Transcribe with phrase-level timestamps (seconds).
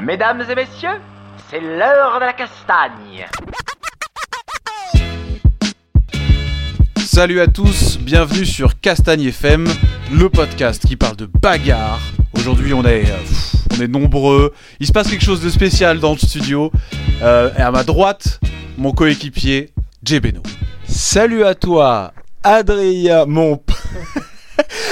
[0.00, 1.00] Mesdames et messieurs,
[1.50, 3.26] c'est l'heure de la castagne.
[6.96, 9.66] Salut à tous, bienvenue sur Castagne FM,
[10.12, 12.00] le podcast qui parle de bagarre.
[12.34, 14.52] Aujourd'hui, on est, euh, pff, on est nombreux.
[14.80, 16.70] Il se passe quelque chose de spécial dans le studio.
[17.22, 18.40] Euh, et à ma droite,
[18.76, 19.70] mon coéquipier,
[20.02, 20.42] Jay Beno.
[20.86, 22.12] Salut à toi,
[22.42, 23.60] Adrien, mon.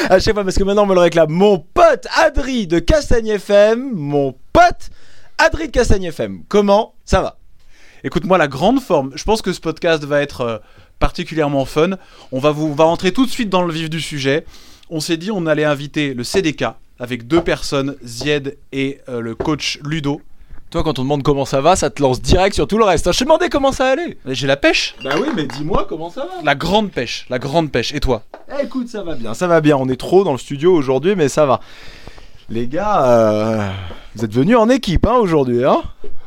[0.09, 1.31] À chaque fois, parce que maintenant on me le réclame.
[1.31, 3.93] Mon pote Adri de Castagne FM.
[3.95, 4.91] Mon pote
[5.39, 6.43] Adri de Castagne FM.
[6.49, 7.39] Comment ça va?
[8.05, 9.13] Écoute-moi, la grande forme.
[9.15, 10.59] Je pense que ce podcast va être euh,
[10.99, 11.91] particulièrement fun.
[12.33, 14.45] On va vous, on tout de suite dans le vif du sujet.
[14.91, 16.65] On s'est dit, on allait inviter le CDK
[16.99, 20.21] avec deux personnes, Zied et euh, le coach Ludo.
[20.73, 23.07] Toi, quand on demande comment ça va, ça te lance direct sur tout le reste.
[23.07, 23.13] hein.
[23.13, 24.17] Je t'ai demandé comment ça allait.
[24.27, 26.43] J'ai la pêche, Bah oui, mais dis-moi comment ça va.
[26.43, 27.93] la grande pêche, la grande pêche.
[27.95, 28.23] Et toi?
[28.59, 29.77] Eh, écoute, ça va bien, ça va bien.
[29.77, 31.61] On est trop dans le studio aujourd'hui, mais ça va.
[32.49, 33.69] Les gars, euh,
[34.15, 35.83] vous êtes venus en équipe hein, aujourd'hui, hein?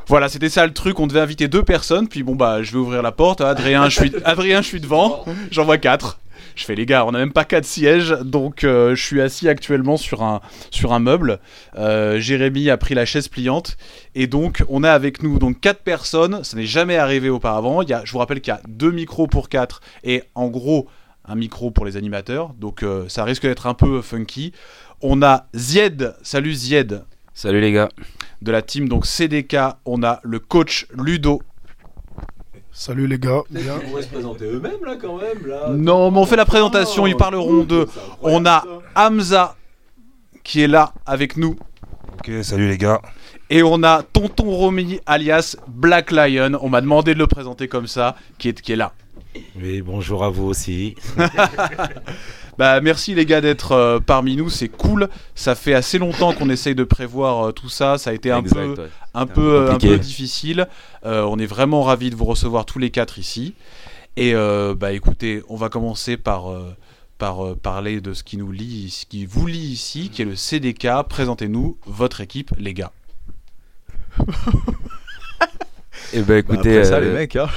[0.07, 0.99] Voilà, c'était ça le truc.
[0.99, 2.07] On devait inviter deux personnes.
[2.07, 3.41] Puis bon, bah, je vais ouvrir la porte.
[3.41, 5.25] Adrien, je suis, Adrien, je suis devant.
[5.49, 6.19] J'en vois quatre.
[6.55, 9.49] Je fais les gars, on n'a même pas quatre sièges, donc euh, je suis assis
[9.49, 10.39] actuellement sur un,
[10.71, 11.39] sur un meuble.
[11.77, 13.75] Euh, Jérémy a pris la chaise pliante
[14.15, 16.45] et donc on a avec nous donc quatre personnes.
[16.45, 17.81] Ça n'est jamais arrivé auparavant.
[17.81, 20.47] Il y a, je vous rappelle qu'il y a deux micros pour quatre et en
[20.47, 20.87] gros
[21.27, 22.53] un micro pour les animateurs.
[22.53, 24.53] Donc euh, ça risque d'être un peu funky.
[25.01, 26.15] On a Zied.
[26.23, 27.03] Salut Zied
[27.33, 27.89] Salut les gars.
[28.41, 31.41] de la team donc CDK, on a le coach Ludo.
[32.77, 33.41] Salut les gars.
[33.51, 35.47] Ils pourraient se présenter eux-mêmes là quand même.
[35.47, 35.69] Là.
[35.69, 37.87] Non, mais on fait la présentation, ils parleront d'eux.
[38.21, 38.65] On a
[38.97, 39.55] Hamza
[40.43, 41.55] qui est là avec nous
[42.19, 43.01] Ok, salut les gars.
[43.49, 46.59] et on a Tonton Romy alias Black Lion.
[46.61, 48.91] On m'a demandé de le présenter comme ça, qui est, qui est là.
[49.57, 50.95] Oui, bonjour à vous aussi.
[52.57, 55.09] Bah merci les gars d'être euh, parmi nous, c'est cool.
[55.35, 57.97] Ça fait assez longtemps qu'on essaye de prévoir euh, tout ça.
[57.97, 58.89] Ça a été un Exact, peu ouais.
[59.13, 60.67] un peu euh, un peu difficile.
[61.05, 63.53] Euh, on est vraiment ravis de vous recevoir tous les quatre ici.
[64.17, 66.73] Et euh, bah écoutez, on va commencer par, euh,
[67.17, 70.25] par euh, parler de ce qui nous lie, ce qui vous lie ici, qui est
[70.25, 70.87] le CDK.
[71.09, 72.91] Présentez-nous votre équipe, les gars.
[76.13, 77.47] Eh ben écoutez, Après ça, euh, les mecs, hein.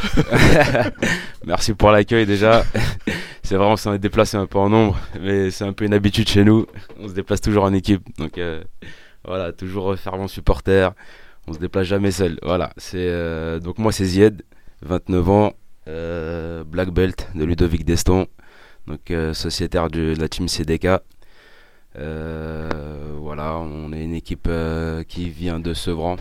[1.46, 2.64] merci pour l'accueil déjà.
[3.48, 6.28] C'est vrai, on est déplacé un peu en nombre, mais c'est un peu une habitude
[6.28, 6.66] chez nous.
[7.00, 8.62] On se déplace toujours en équipe, donc euh,
[9.24, 10.92] voilà, toujours fervent supporter.
[11.46, 12.38] On se déplace jamais seul.
[12.42, 14.42] Voilà, c'est euh, donc moi c'est Zied,
[14.82, 15.52] 29 ans,
[15.88, 18.26] euh, black belt de Ludovic Deston,
[18.86, 21.00] donc sociétaire de la team CDK.
[21.94, 24.50] Voilà, on est une équipe
[25.08, 26.16] qui vient de Sevran.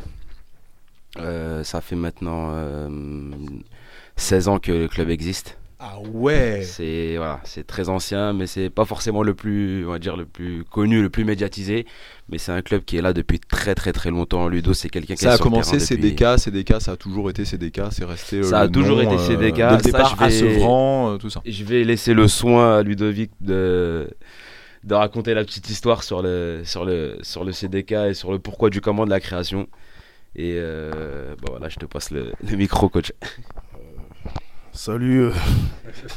[1.17, 2.89] Ça fait maintenant euh,
[4.15, 5.57] 16 ans que le club existe.
[5.79, 9.99] Ah ouais C'est voilà, c'est très ancien, mais c'est pas forcément le plus, on va
[9.99, 11.85] dire, le plus connu, le plus médiatisé.
[12.29, 14.47] Mais c'est un club qui est là depuis très très très longtemps.
[14.47, 18.05] Ludo, c'est quelqu'un qui Ça a commencé CDK, CDK, ça a toujours été CDK, c'est
[18.05, 18.37] resté.
[18.37, 20.27] euh, Ça a le toujours nom, été euh, CDK, Dès le ça, départ je à
[20.27, 21.41] vais- Sevran, euh, tout ça.
[21.45, 24.09] Je vais laisser le soin à Ludovic de,
[24.83, 28.39] de raconter la petite histoire sur le, sur, le, sur le CDK et sur le
[28.39, 29.67] pourquoi du comment de la création.
[30.35, 33.11] Et euh, bon, voilà, je te passe le, le micro, coach.
[34.77, 35.21] Salut.
[35.23, 35.31] euh,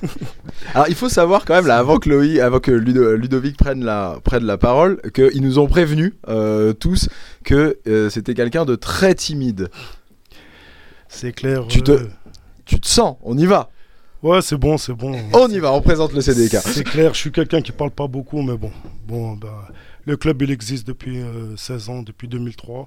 [0.75, 3.83] Alors il faut savoir quand même là avant que Loïc, avant que Ludo- Ludovic prenne
[3.85, 7.09] la prenne la parole, qu'ils nous ont prévenus euh, tous
[7.43, 9.69] que euh, c'était quelqu'un de très timide.
[11.09, 11.67] c'est clair.
[11.69, 12.07] Tu te-
[12.67, 13.71] Tu te sens On y va.
[14.23, 15.19] Ouais, c'est bon, c'est bon.
[15.33, 15.73] On y va.
[15.73, 16.57] On présente le CDK.
[16.63, 18.71] C'est clair, je suis quelqu'un qui parle pas beaucoup, mais bon.
[19.09, 19.69] Bon, bah,
[20.05, 22.85] le club, il existe depuis euh, 16 ans, depuis 2003.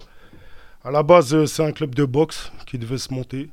[0.86, 3.50] À la base, c'est un club de boxe qui devait se monter.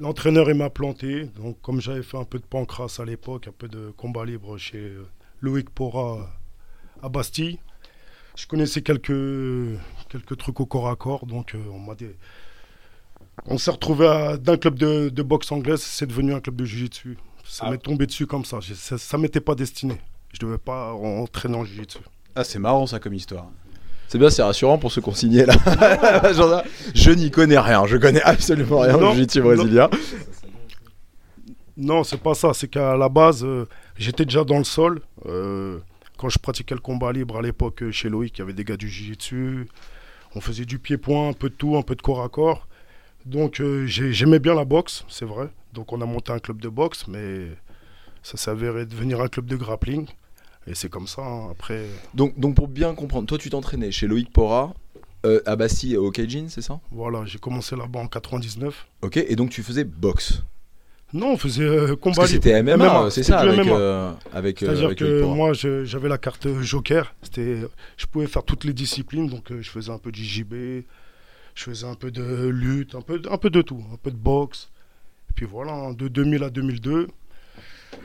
[0.00, 1.26] L'entraîneur, il m'a planté.
[1.36, 4.56] Donc, comme j'avais fait un peu de pancras à l'époque, un peu de combat libre
[4.56, 4.94] chez
[5.40, 6.30] Loïc Pora
[7.02, 7.58] à Bastille,
[8.34, 9.12] je connaissais quelques,
[10.08, 11.26] quelques trucs au corps à corps.
[11.26, 12.06] Donc, euh, on m'a dit.
[13.46, 17.18] On s'est retrouvé d'un club de, de boxe anglaise, c'est devenu un club de jiu-jitsu.
[17.44, 17.70] Ça Ah.
[17.70, 18.58] m'est tombé dessus comme ça.
[18.74, 20.00] Ça, ça m'était pas destiné.
[20.32, 21.98] Je devais pas entraîner en jiu-jitsu.
[22.34, 23.50] Ah c'est marrant ça comme histoire.
[24.10, 25.54] C'est bien, c'est rassurant pour ont signé là.
[26.32, 26.64] Genre,
[26.96, 27.86] je n'y connais rien.
[27.86, 29.88] Je connais absolument rien au jiu-jitsu brésilien.
[31.76, 32.52] Non, c'est pas ça.
[32.52, 33.66] C'est qu'à la base, euh,
[33.96, 35.00] j'étais déjà dans le sol.
[35.26, 35.78] Euh,
[36.18, 38.64] quand je pratiquais le combat libre à l'époque euh, chez Loïc, il y avait des
[38.64, 39.68] gars du jiu-jitsu.
[40.34, 42.66] On faisait du pied-point, un peu de tout, un peu de corps à corps.
[43.26, 45.48] Donc euh, j'ai- j'aimais bien la boxe, c'est vrai.
[45.72, 47.46] Donc on a monté un club de boxe, mais
[48.24, 50.06] ça s'avérait devenir un club de grappling.
[50.70, 51.22] Et c'est comme ça.
[51.22, 51.48] hein.
[51.50, 51.84] Après,
[52.14, 54.72] Donc, donc pour bien comprendre, toi tu t'entraînais chez Loïc Pora
[55.26, 56.78] euh, à Bastille au Keijin, c'est ça?
[56.92, 58.86] Voilà, j'ai commencé là-bas en 99.
[59.02, 60.42] Ok, et donc tu faisais boxe?
[61.12, 62.62] Non, on faisait euh, combat c'était.
[62.62, 63.72] MMA, c'est ça, avec, MMA.
[63.72, 67.12] euh, avec, euh, C'est-à-dire avec le que moi, j'avais la carte Joker.
[67.22, 67.62] C'était,
[67.96, 69.28] je pouvais faire toutes les disciplines.
[69.28, 70.84] Donc, euh, je faisais un peu de JJB,
[71.56, 74.16] je faisais un peu de lutte, un peu, un peu de tout, un peu de
[74.16, 74.70] boxe.
[75.30, 77.08] Et puis voilà, hein, de 2000 à 2002.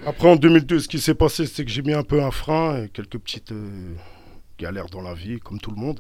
[0.06, 2.84] Après, en 2002, ce qui s'est passé, c'est que j'ai mis un peu un frein
[2.84, 3.94] et quelques petites euh,
[4.60, 6.00] galères dans la vie, comme tout le monde.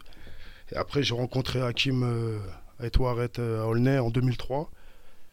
[0.72, 2.40] Et après, j'ai rencontré Hakim euh,
[2.84, 4.70] Etouaret euh, à Aulnay en 2003.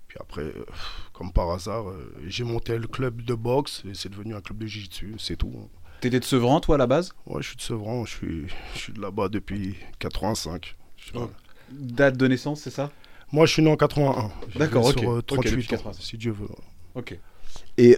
[0.08, 0.64] Puis après, euh,
[1.12, 4.58] comme par hasard, euh, j'ai monté le club de boxe et c'est devenu un club
[4.58, 5.69] de jiu-jitsu, c'est tout.
[6.00, 7.12] T'étais de Sevran, toi, à la base?
[7.26, 10.76] Ouais, je suis de Sevran, je suis, je suis de là-bas depuis 85.
[10.96, 11.31] Je suis- Oh.
[11.70, 12.90] Date de naissance, c'est ça?
[13.31, 14.31] Moi, je suis né en 81.
[14.52, 14.98] Je D'accord, ok.
[14.98, 16.02] Sur euh, Ok, 38 depuis ans, 85.
[16.02, 16.48] si Dieu veut.
[16.94, 17.19] Ok.
[17.78, 17.96] Et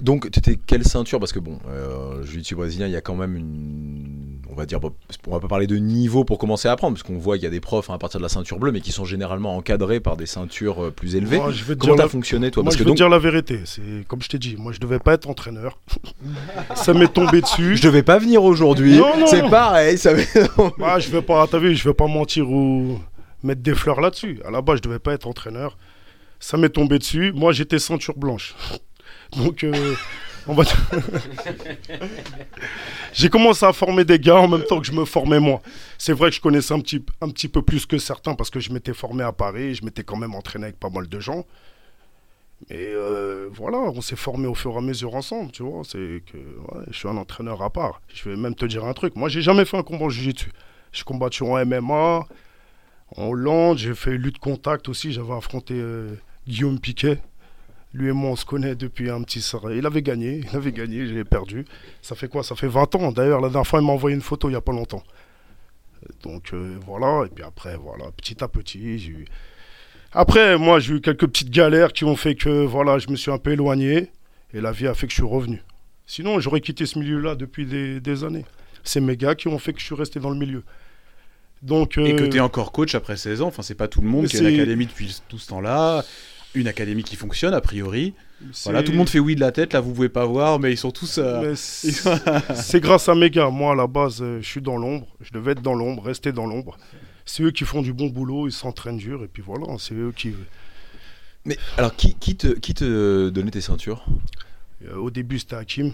[0.00, 1.18] donc, tu étais quelle ceinture?
[1.20, 4.38] Parce que bon, euh, jiu-jitsu brésilien, il y a quand même une.
[4.50, 4.80] On va dire,
[5.26, 7.46] on va pas parler de niveau pour commencer à apprendre, parce qu'on voit qu'il y
[7.46, 9.98] a des profs hein, à partir de la ceinture bleue, mais qui sont généralement encadrés
[10.00, 11.38] par des ceintures euh, plus élevées.
[11.38, 12.62] Moi, je vais Comment t'as la- fonctionné, toi?
[12.62, 13.60] Moi, Parce je que vais donc, dire la vérité.
[13.64, 15.78] C'est comme je t'ai dit, moi, je devais pas être entraîneur.
[16.74, 17.76] ça m'est tombé dessus.
[17.76, 18.98] je devais pas venir aujourd'hui.
[18.98, 19.96] Non, non, C'est pareil.
[19.98, 20.12] Ça...
[20.78, 22.98] Bah, je vais pas, t'as vu, je vais pas mentir ou
[23.42, 24.40] mettre des fleurs là-dessus.
[24.46, 25.76] À la base, je devais pas être entraîneur.
[26.40, 27.32] Ça m'est tombé dessus.
[27.34, 28.54] Moi, j'étais ceinture blanche.
[29.36, 29.94] Donc, euh,
[30.46, 30.64] on va
[33.12, 35.60] j'ai commencé à former des gars en même temps que je me formais moi.
[35.98, 38.60] C'est vrai que je connaissais un petit, un petit peu plus que certains parce que
[38.60, 39.74] je m'étais formé à Paris.
[39.74, 41.44] Je m'étais quand même entraîné avec pas mal de gens.
[42.70, 45.82] Mais euh, voilà, on s'est formé au fur et à mesure ensemble, tu vois.
[45.92, 46.20] Je
[46.92, 48.00] suis un entraîneur à part.
[48.12, 49.16] Je vais même te dire un truc.
[49.16, 50.50] Moi, j'ai jamais fait un combat en jiu-jitsu.
[50.92, 52.26] J'ai combattu en MMA,
[53.16, 55.12] en Hollande, j'ai fait lutte contact aussi.
[55.12, 56.14] J'avais affronté euh,
[56.46, 57.18] Guillaume Piquet.
[57.94, 59.76] Lui et moi, on se connaît depuis un petit serré.
[59.78, 61.64] Il avait gagné, il avait gagné, j'ai perdu.
[62.00, 62.42] Ça fait quoi?
[62.42, 63.12] Ça fait 20 ans.
[63.12, 65.02] D'ailleurs, la dernière fois, il m'a envoyé une photo il n'y a pas longtemps.
[66.22, 69.24] Donc euh, voilà, et puis après, voilà, petit à petit, j'ai eu.
[70.12, 73.30] Après, moi, j'ai eu quelques petites galères qui ont fait que voilà, je me suis
[73.30, 74.10] un peu éloigné.
[74.54, 75.62] Et la vie a fait que je suis revenu.
[76.06, 78.44] Sinon, j'aurais quitté ce milieu-là depuis des, des années.
[78.84, 80.62] C'est mes gars qui ont fait que je suis resté dans le milieu.
[81.62, 84.08] Donc, Et que euh, t'es encore coach après 16 ans, enfin c'est pas tout le
[84.08, 86.04] monde qui a une C'est- académie depuis tout ce temps-là,
[86.54, 88.14] une académie qui fonctionne a priori.
[88.64, 90.72] Voilà, tout le monde fait oui de la tête, là vous pouvez pas voir, mais
[90.72, 91.18] ils sont tous...
[91.18, 93.50] euh, c'est grâce à mes gars.
[93.50, 95.06] Moi, à la base, euh, je suis dans l'ombre.
[95.20, 96.76] Je devais être dans l'ombre, rester dans l'ombre.
[97.24, 100.12] C'est eux qui font du bon boulot, ils s'entraînent dur, et puis voilà, c'est eux
[100.14, 100.34] qui.
[101.44, 104.04] Mais alors, qui, qui, te, qui te donnait tes ceintures?
[104.84, 105.92] Euh, au début, c'était Hakim,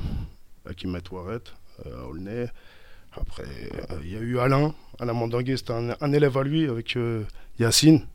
[0.69, 1.41] Hakim Etouaret,
[1.87, 2.49] euh, à Aulnay.
[3.13, 6.69] Après, euh, il y a eu Alain, Alain Mandinguet, c'était un, un élève à lui
[6.69, 7.25] avec euh,
[7.59, 8.07] Yacine.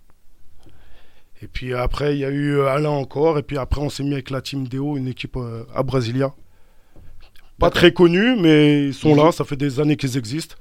[1.43, 3.37] Et puis après, il y a eu euh, Alain encore.
[3.37, 6.33] Et puis après, on s'est mis avec la team Deo, une équipe euh, à Brasilia.
[7.59, 9.17] Pas très connue, mais ils sont Mhm.
[9.25, 10.55] là, ça fait des années qu'ils existent.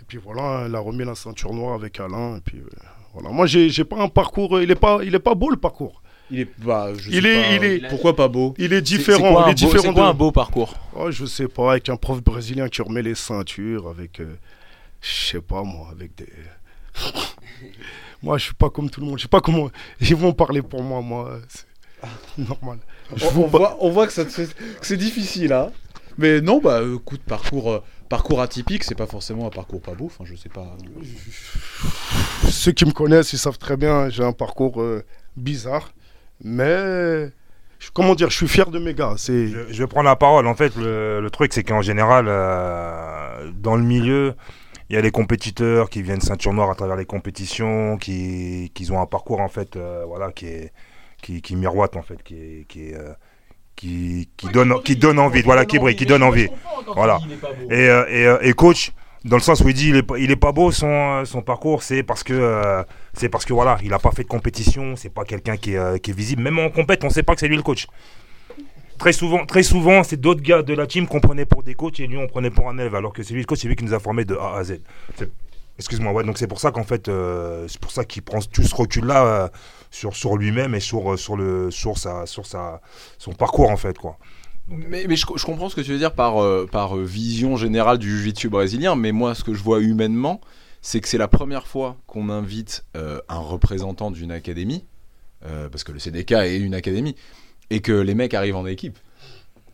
[0.00, 2.36] Et puis voilà, elle a remis la ceinture noire avec Alain.
[2.36, 2.68] Et puis euh,
[3.14, 3.30] voilà.
[3.30, 4.60] Moi, j'ai pas un parcours.
[4.60, 6.02] Il est pas, il est pas beau le parcours.
[6.30, 8.54] Il est, bah, je Il sais est- pas, il est- Pourquoi pas beau?
[8.58, 9.28] Il est différent.
[9.28, 10.74] C'est quoi, il beau, un beau parcours?
[10.94, 14.20] Oh, je sais pas, avec un prof brésilien qui remet les ceintures, avec.
[14.20, 14.36] euh,
[15.00, 16.26] je sais pas moi, avec des.
[18.22, 19.18] moi, je suis pas comme tout le monde.
[19.18, 19.70] Je sais pas comment.
[20.00, 21.38] Ils vont parler pour moi, moi.
[21.48, 22.78] C'est normal.
[23.16, 24.12] Je on, vaux on pas- voit, on voit que,
[24.82, 25.70] c'est difficile, hein
[26.18, 30.06] Mais non, bah écoute, parcours, euh, parcours atypique, c'est pas forcément un parcours pas beau,
[30.06, 30.76] enfin je sais pas.
[32.48, 35.02] Ceux qui me connaissent, ils savent très bien, j'ai un parcours euh,
[35.36, 35.92] bizarre.
[36.42, 37.30] Mais.
[37.94, 39.14] Comment dire, je suis fier de mes gars.
[39.16, 39.46] C'est.
[39.48, 40.46] Je, je vais prendre la parole.
[40.48, 44.34] En fait, le, le truc, c'est qu'en général, euh, dans le milieu,
[44.90, 48.90] il y a les compétiteurs qui viennent ceinture noire à travers les compétitions, qui, qui
[48.90, 50.72] ont un parcours en fait, euh, voilà, qui est
[51.22, 53.12] qui, qui miroite en fait, qui est, qui est, euh,
[53.76, 56.48] qui, qui donne qui donne envie, voilà, qui brille, qui donne envie.
[56.94, 57.18] Voilà.
[57.70, 58.92] Et, euh, et, euh, et coach,
[59.24, 61.42] dans le sens où il dit il est, pas- il est pas beau son, son
[61.42, 62.82] parcours, c'est parce que euh,
[63.14, 66.00] c'est parce que voilà, il a pas fait de compétition, c'est pas quelqu'un qui, est,
[66.00, 66.42] qui est visible.
[66.42, 67.86] Même en compète, on sait pas que c'est lui le coach.
[68.98, 72.00] Très souvent, très souvent, c'est d'autres gars de la team qu'on prenait pour des coachs
[72.00, 73.76] et lui on prenait pour un élève, alors que c'est lui le coach, c'est lui
[73.76, 74.80] qui nous a formés de A à Z.
[75.78, 78.64] Excuse-moi, ouais, donc c'est pour ça qu'en fait, euh, c'est pour ça qu'il prend tout
[78.64, 79.48] ce recul-là euh,
[79.92, 82.80] sur, sur lui-même et sur, euh, sur, le, sur, sa, sur sa,
[83.18, 84.18] son parcours en fait, quoi.
[84.66, 88.10] Mais, mais je, je comprends ce que tu veux dire par, par vision générale du
[88.10, 90.40] jiu-jitsu brésilien, mais moi, ce que je vois humainement,
[90.82, 94.84] c'est que c'est la première fois qu'on invite un représentant d'une académie,
[95.40, 97.16] parce que le CDK est une académie,
[97.70, 98.98] et que les mecs arrivent en équipe.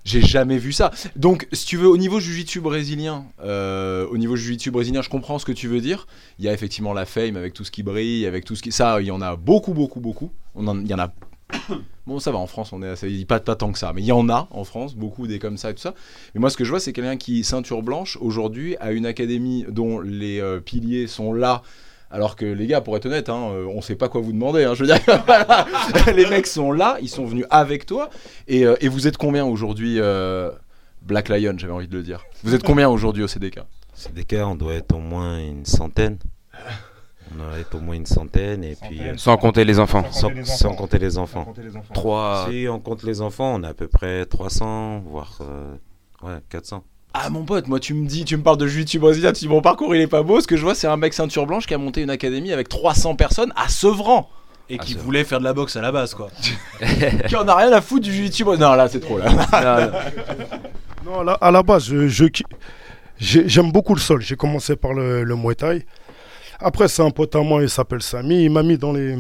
[0.05, 0.91] J'ai jamais vu ça.
[1.17, 5.39] Donc, si tu veux, au niveau jiu-jitsu brésilien, euh, au niveau jiu-jitsu brésilien, je comprends
[5.39, 6.07] ce que tu veux dire.
[6.39, 8.71] Il y a effectivement la fame avec tout ce qui brille, avec tout ce qui.
[8.71, 10.31] Ça, il y en a beaucoup, beaucoup, beaucoup.
[10.55, 11.11] On en- Il y en a
[12.07, 13.25] Bon, ça va, en France, on est assez...
[13.25, 15.57] pas, pas tant que ça, mais il y en a en France, beaucoup des comme
[15.57, 15.95] ça et tout ça.
[16.35, 19.65] Mais moi, ce que je vois, c'est quelqu'un qui, ceinture blanche, aujourd'hui, a une académie
[19.71, 21.63] dont les euh, piliers sont là,
[22.15, 24.63] Alors que les gars, pour être honnête, hein, euh, on sait pas quoi vous demander.
[24.63, 24.75] hein.
[24.75, 25.67] je veux dire, voilà.
[26.15, 28.09] les mecs sont là, ils sont venus avec toi.
[28.47, 30.53] Et, euh, et vous êtes combien aujourd'hui euh,
[31.03, 32.25] Black Lion, j'avais envie de le dire.
[32.45, 33.59] Vous êtes combien aujourd'hui au CDK
[33.95, 36.19] CDK, on doit être au moins une centaine.
[37.33, 40.05] On doit être au moins une centaine et puis euh, Sans compter les enfants.
[40.13, 41.45] sans, sans compter les Sans enfants.
[41.47, 41.95] compter les enfants.
[41.95, 42.47] Trois.
[42.49, 45.75] Si on compte les enfants, on a à peu près 300, voire euh,
[46.23, 46.85] ouais, 400.
[47.17, 49.49] Ah mon pote, moi tu me dis, tu me parles de jiu-jitsu brésilien, tu dis
[49.49, 50.41] mon parcours il est pas beau.
[50.41, 52.69] Ce que je vois, c'est un mec ceinture blanche qui a monté une académie avec
[52.69, 54.29] 300 personnes à Sevran.
[54.69, 56.31] Et qui voulait faire de la boxe à la base, quoi.
[57.29, 58.71] qui en a rien à foutre du jiu-jitsu brésilien.
[58.71, 59.31] Non, là c'est trop là.
[61.05, 62.29] Non, à la, à la base, je,
[63.19, 64.23] j'aime beaucoup le sol.
[64.23, 65.85] J'ai commencé par le, le Muay Thai.
[66.61, 68.45] Après, c'est un pote à moi, il s'appelle Samy.
[68.45, 69.15] Il m'a mis dans, les,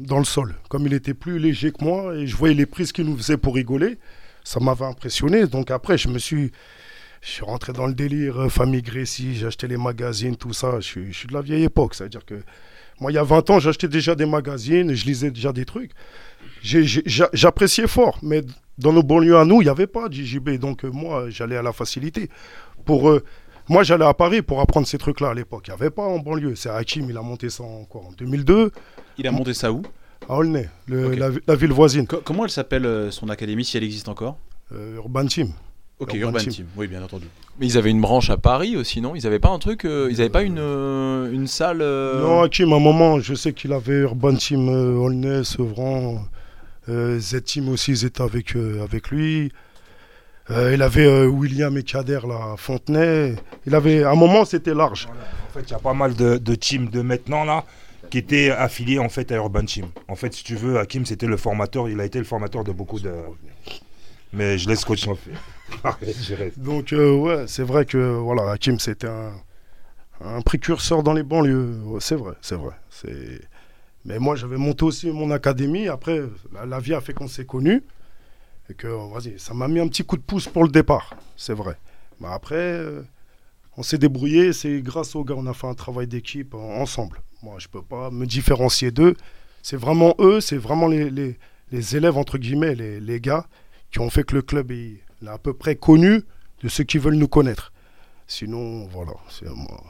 [0.00, 0.54] dans le sol.
[0.68, 3.36] Comme il était plus léger que moi et je voyais les prises qu'il nous faisait
[3.36, 3.98] pour rigoler,
[4.44, 5.46] ça m'avait impressionné.
[5.46, 6.52] Donc après, je me suis,
[7.26, 9.34] je suis rentré dans le délire euh, famille Grécy.
[9.34, 10.76] J'ai acheté les magazines, tout ça.
[10.78, 11.94] Je suis, je suis de la vieille époque.
[11.96, 12.36] C'est-à-dire que
[13.00, 15.90] moi, il y a 20 ans, j'achetais déjà des magazines, je lisais déjà des trucs.
[16.62, 18.42] J'appréciais fort, mais
[18.78, 20.50] dans nos banlieues à nous, il n'y avait pas de JJB.
[20.58, 22.30] Donc euh, moi, j'allais à la facilité.
[22.84, 23.22] Pour, euh,
[23.68, 25.64] moi, j'allais à Paris pour apprendre ces trucs-là à l'époque.
[25.66, 26.54] Il n'y avait pas en banlieue.
[26.54, 28.70] C'est Hakim, il a monté ça en, quoi, en 2002
[29.18, 29.82] Il a monté ça où?
[30.28, 31.16] À Aulnay, le- Ok.
[31.16, 34.08] la, vi- la ville voisine, Co- Comment elle s'appelle euh, son académie, si elle existe
[34.08, 34.38] encore?
[34.72, 35.50] Euh, Urban Team.
[35.98, 36.52] Ok, Urban Urban Team.
[36.52, 36.66] Team.
[36.76, 37.26] Oui, bien entendu.
[37.58, 39.14] Mais ils avaient une branche à Paris aussi, non?
[39.16, 41.80] Ils avaient pas un truc, euh, ils avaient pas une, euh, une salle.
[41.80, 46.22] euh, Non, Hakim, à un moment, je sais qu'il avait Urban Team euh, Aulnay, Sevran,
[46.90, 49.50] euh, Z-Team aussi, ils étaient avec, euh, avec lui.
[50.50, 53.34] Euh, il avait euh, William et Kader là, Fontenay.
[53.66, 55.08] Il avait, à un moment, c'était large.
[55.50, 57.64] En fait, il y a pas mal de, de teams de maintenant là
[58.10, 59.86] qui étaient affiliés en fait à Urban Team.
[60.06, 62.70] En fait, si tu veux, Hakim c'était le formateur, il a été le formateur de
[62.70, 63.10] beaucoup de.
[64.32, 65.06] Mais je laisse coach
[66.56, 71.76] Donc, euh, ouais, c'est vrai que voilà, Hakim, c'était un, précurseur dans les banlieues.
[72.00, 72.74] C'est vrai, c'est vrai.
[74.04, 75.88] Mais moi, j'avais monté aussi mon académie.
[75.88, 76.22] Après,
[76.66, 77.82] la, vie a fait qu'on s'est connus.
[78.70, 81.14] Et que, vas-y, ça m'a mis un petit coup de pouce pour le départ.
[81.36, 81.76] C'est vrai.
[82.20, 83.02] Mais après, euh,
[83.76, 84.52] on s'est débrouillé.
[84.52, 87.22] C'est grâce aux gars, on a fait un travail d'équipe en- ensemble.
[87.42, 89.14] Moi, je peux pas me différencier d'eux.
[89.62, 91.36] C'est vraiment eux, c'est vraiment les,
[91.96, 93.46] élèves, entre guillemets, les, les gars
[93.90, 96.22] qui ont fait que le club est à peu près connu
[96.62, 97.72] de ceux qui veulent nous connaître.
[98.26, 99.12] Sinon, voilà.
[99.30, 99.84] c'est moi.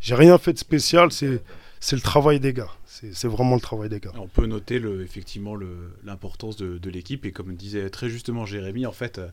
[0.00, 1.42] J'ai rien fait de spécial, c'est
[1.82, 2.68] c'est le travail des gars.
[2.84, 4.12] C'est c'est vraiment le travail des gars.
[4.16, 8.44] On peut noter le, effectivement le- l'importance de, de l'équipe et comme disait très justement
[8.44, 9.28] Jérémy, en fait, euh,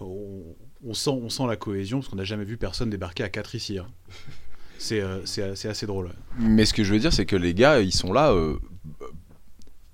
[0.00, 0.42] on,
[0.84, 3.54] on sent, on sent la cohésion parce qu'on n'a jamais vu personne débarquer à 4
[3.54, 3.78] ici.
[3.78, 3.86] hein.
[4.78, 6.06] C'est euh, c'est- c'est assez drôle.
[6.06, 6.12] ouais.
[6.38, 8.58] Mais ce que je veux dire, c'est que les gars, ils sont là euh,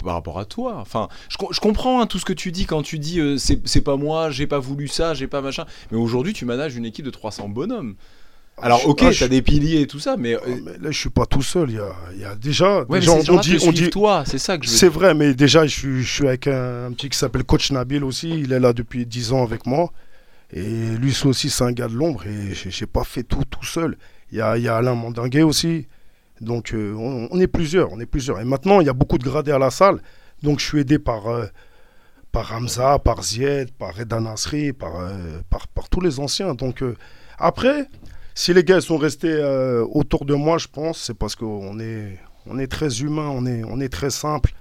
[0.05, 0.77] par rapport à toi.
[0.79, 3.37] Enfin, je, co- je comprends hein, tout ce que tu dis quand tu dis euh,
[3.39, 5.65] c'est pas moi, j'ai pas voulu ça, j'ai pas machin.
[5.91, 7.95] Mais aujourd'hui, tu manages une équipe de 300 bonhommes.
[8.63, 10.35] Alors, je- ok, ah, t'as des piliers et tout ça, mais.
[10.35, 11.71] euh, Ah, mais là, je suis pas tout seul.
[11.71, 12.85] Il y a, il y a déjà.
[12.91, 13.89] ouais, on, dit, on dit.
[13.91, 16.47] toi, c'est ça que je veux C'est vrai, mais déjà, je suis, je suis avec
[16.47, 18.29] un, un petit qui s'appelle Coach Nabil aussi.
[18.29, 19.93] Il est là depuis 10 ans avec moi.
[20.53, 20.63] Et
[20.97, 22.27] lui aussi, c'est un gars de l'ombre.
[22.27, 23.97] Et j'ai j'ai pas fait tout tout seul.
[24.33, 25.87] Il y a, il y a Alain Mandinguet aussi.
[26.41, 27.93] Donc, euh, on, on est plusieurs.
[27.93, 28.41] On est plusieurs.
[28.41, 30.01] Et maintenant, il y a beaucoup de gradés à la salle.
[30.43, 31.47] Donc, je suis aidé par, euh,
[32.33, 36.55] par Hamza, par Zied, par Reda Nasri, par, euh, par, par tous les anciens.
[36.55, 36.97] Donc, euh,
[37.39, 37.87] après,
[38.35, 39.35] si les gars sont restés
[39.93, 43.63] autour de moi, je pense, c'est parce qu'on est, on est très humain, on est,
[43.65, 44.53] on est très simple.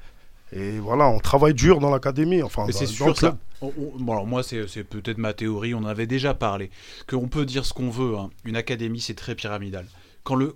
[0.51, 2.41] Et voilà, on travaille dur dans l'académie.
[2.41, 3.37] Enfin, c'est sûr ça.
[3.61, 6.71] On- alors moi, c'est c'est peut-être ma théorie, on en avait déjà parlé.
[7.07, 8.29] Qu'on peut dire ce qu'on veut, hein.
[8.45, 9.85] une académie, c'est très pyramidal.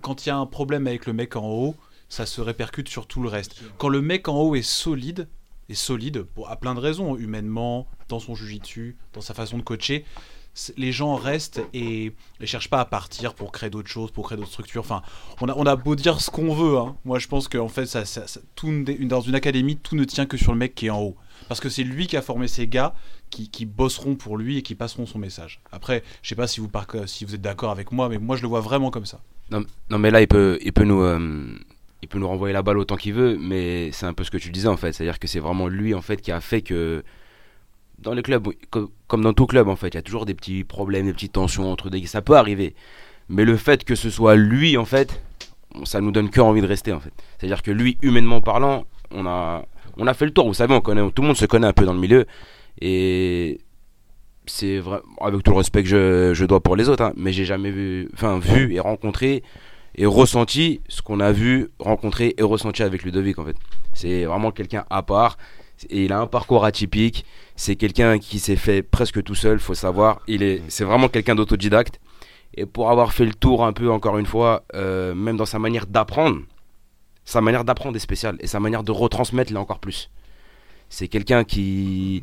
[0.02, 1.74] Quand il y a un problème avec le mec en haut,
[2.08, 3.56] ça se répercute sur tout le reste.
[3.78, 5.28] Quand le mec en haut est solide,
[5.68, 9.62] est solide, pour, à plein de raisons, humainement, dans son jujitsu, dans sa façon de
[9.62, 10.04] coacher,
[10.76, 14.38] les gens restent et ne cherchent pas à partir pour créer d'autres choses, pour créer
[14.38, 14.82] d'autres structures.
[14.82, 15.02] Enfin,
[15.40, 16.78] on a, beau dire ce qu'on veut.
[16.78, 16.96] hein.
[17.04, 17.92] Moi, je pense qu'en fait,
[18.62, 21.16] ne- dans une académie, tout ne tient que sur le mec qui est en haut.
[21.48, 22.94] Parce que c'est lui qui a formé ces gars
[23.30, 25.60] qui, bosseront pour lui et qui passeront son message.
[25.72, 28.60] Après, je sais pas si vous êtes d'accord avec moi, mais moi, je le vois
[28.60, 29.20] vraiment comme ça.
[29.50, 31.46] Non, non, mais là, il peut, il peut nous, euh,
[32.02, 34.38] il peut nous renvoyer la balle autant qu'il veut, mais c'est un peu ce que
[34.38, 34.92] tu disais en fait.
[34.92, 37.02] C'est-à-dire que c'est vraiment lui en fait qui a fait que
[37.98, 40.34] dans les clubs, co- comme dans tout club en fait, il y a toujours des
[40.34, 42.74] petits problèmes, des petites tensions entre des, ça peut arriver.
[43.28, 45.20] Mais le fait que ce soit lui en fait,
[45.84, 47.12] ça nous donne que envie de rester en fait.
[47.38, 49.64] C'est-à-dire que lui, humainement parlant, on a,
[49.96, 50.46] on a fait le tour.
[50.46, 52.26] Vous savez, on connaît, tout le monde se connaît un peu dans le milieu
[52.80, 53.60] et
[54.46, 57.32] c'est vrai, avec tout le respect que je, je dois pour les autres, hein, mais
[57.32, 59.42] j'ai jamais vu, enfin vu et rencontré
[59.96, 63.56] et ressenti ce qu'on a vu, rencontré et ressenti avec Ludovic en fait.
[63.92, 65.36] C'est vraiment quelqu'un à part
[65.90, 67.24] et il a un parcours atypique.
[67.56, 70.20] C'est quelqu'un qui s'est fait presque tout seul, faut savoir.
[70.26, 72.00] Il est, c'est vraiment quelqu'un d'autodidacte.
[72.56, 75.58] Et pour avoir fait le tour un peu encore une fois, euh, même dans sa
[75.58, 76.40] manière d'apprendre,
[77.24, 80.10] sa manière d'apprendre est spéciale et sa manière de retransmettre l'est encore plus.
[80.88, 82.22] C'est quelqu'un qui,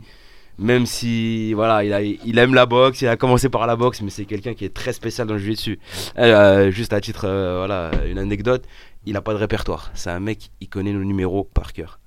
[0.62, 4.02] même si voilà, il, a- il aime la boxe, il a commencé par la boxe,
[4.02, 5.80] mais c'est quelqu'un qui est très spécial dans le jiu-jitsu.
[6.20, 8.64] Euh, juste à titre, euh, voilà, une anecdote,
[9.06, 9.92] il n'a pas de répertoire.
[9.96, 11.98] C'est un mec, il connaît nos numéros par cœur.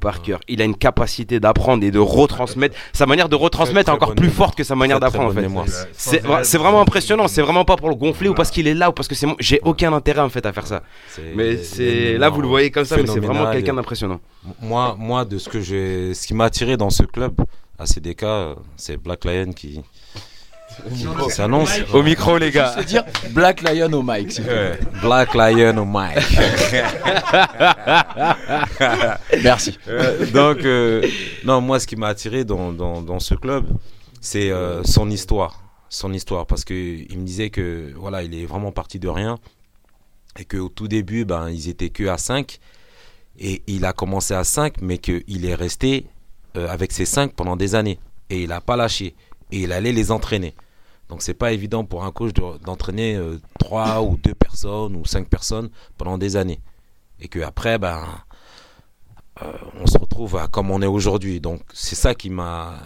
[0.00, 0.40] Par cœur.
[0.48, 2.76] Il a une capacité d'apprendre et de retransmettre.
[2.92, 5.48] Sa manière de retransmettre est encore plus forte que sa manière d'apprendre en fait.
[5.92, 7.28] C'est vra- c'est vraiment impressionnant.
[7.28, 9.26] C'est vraiment pas pour le gonfler ou parce qu'il est là ou parce que c'est
[9.26, 10.82] mon- j'ai aucun intérêt en fait à faire ça.
[11.36, 14.20] Mais c'est là vous le voyez comme ça, mais c'est vraiment quelqu'un d'impressionnant.
[14.60, 17.32] Moi, moi, de ce que j'ai, ce qui m'a attiré dans ce club,
[17.78, 18.24] à CDK,
[18.76, 19.80] c'est Black Lion qui,
[21.28, 21.70] s'annonce.
[21.92, 22.74] Au micro les gars.
[22.78, 24.40] Se dire Black Lion au mic.
[25.02, 26.16] Black Lion au mic.
[29.42, 29.78] Merci.
[29.88, 31.06] Euh, donc, euh,
[31.44, 33.66] non, moi, ce qui m'a attiré dans, dans, dans ce club,
[34.20, 35.60] c'est euh, son histoire.
[35.88, 39.38] Son histoire, parce que il me disait que voilà, il est vraiment parti de rien
[40.38, 42.58] et qu'au tout début, ben, ils étaient que à 5
[43.38, 46.06] et il a commencé à 5, mais qu'il est resté
[46.56, 47.98] euh, avec ces 5 pendant des années
[48.30, 49.14] et il n'a pas lâché
[49.50, 50.54] et il allait les entraîner.
[51.08, 53.20] Donc, c'est pas évident pour un coach de- d'entraîner
[53.58, 55.68] 3 ou 2 personnes ou 5 personnes
[55.98, 56.60] pendant des années
[57.20, 58.02] et que après, ben
[59.42, 61.40] euh, on se retrouve comme on est aujourd'hui.
[61.40, 62.80] Donc c'est ça qui m'a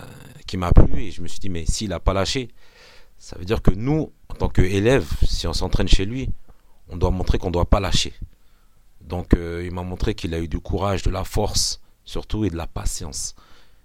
[0.47, 2.49] qui m'a plu et je me suis dit mais s'il a pas lâché,
[3.19, 6.31] ça veut dire que nous en tant qu'élèves, si on s'entraîne chez lui,
[6.89, 8.15] on doit montrer qu'on doit pas lâcher.
[9.03, 12.51] Donc euh, il m'a montré qu'il a eu du courage, de la force surtout et
[12.51, 13.35] de la patience.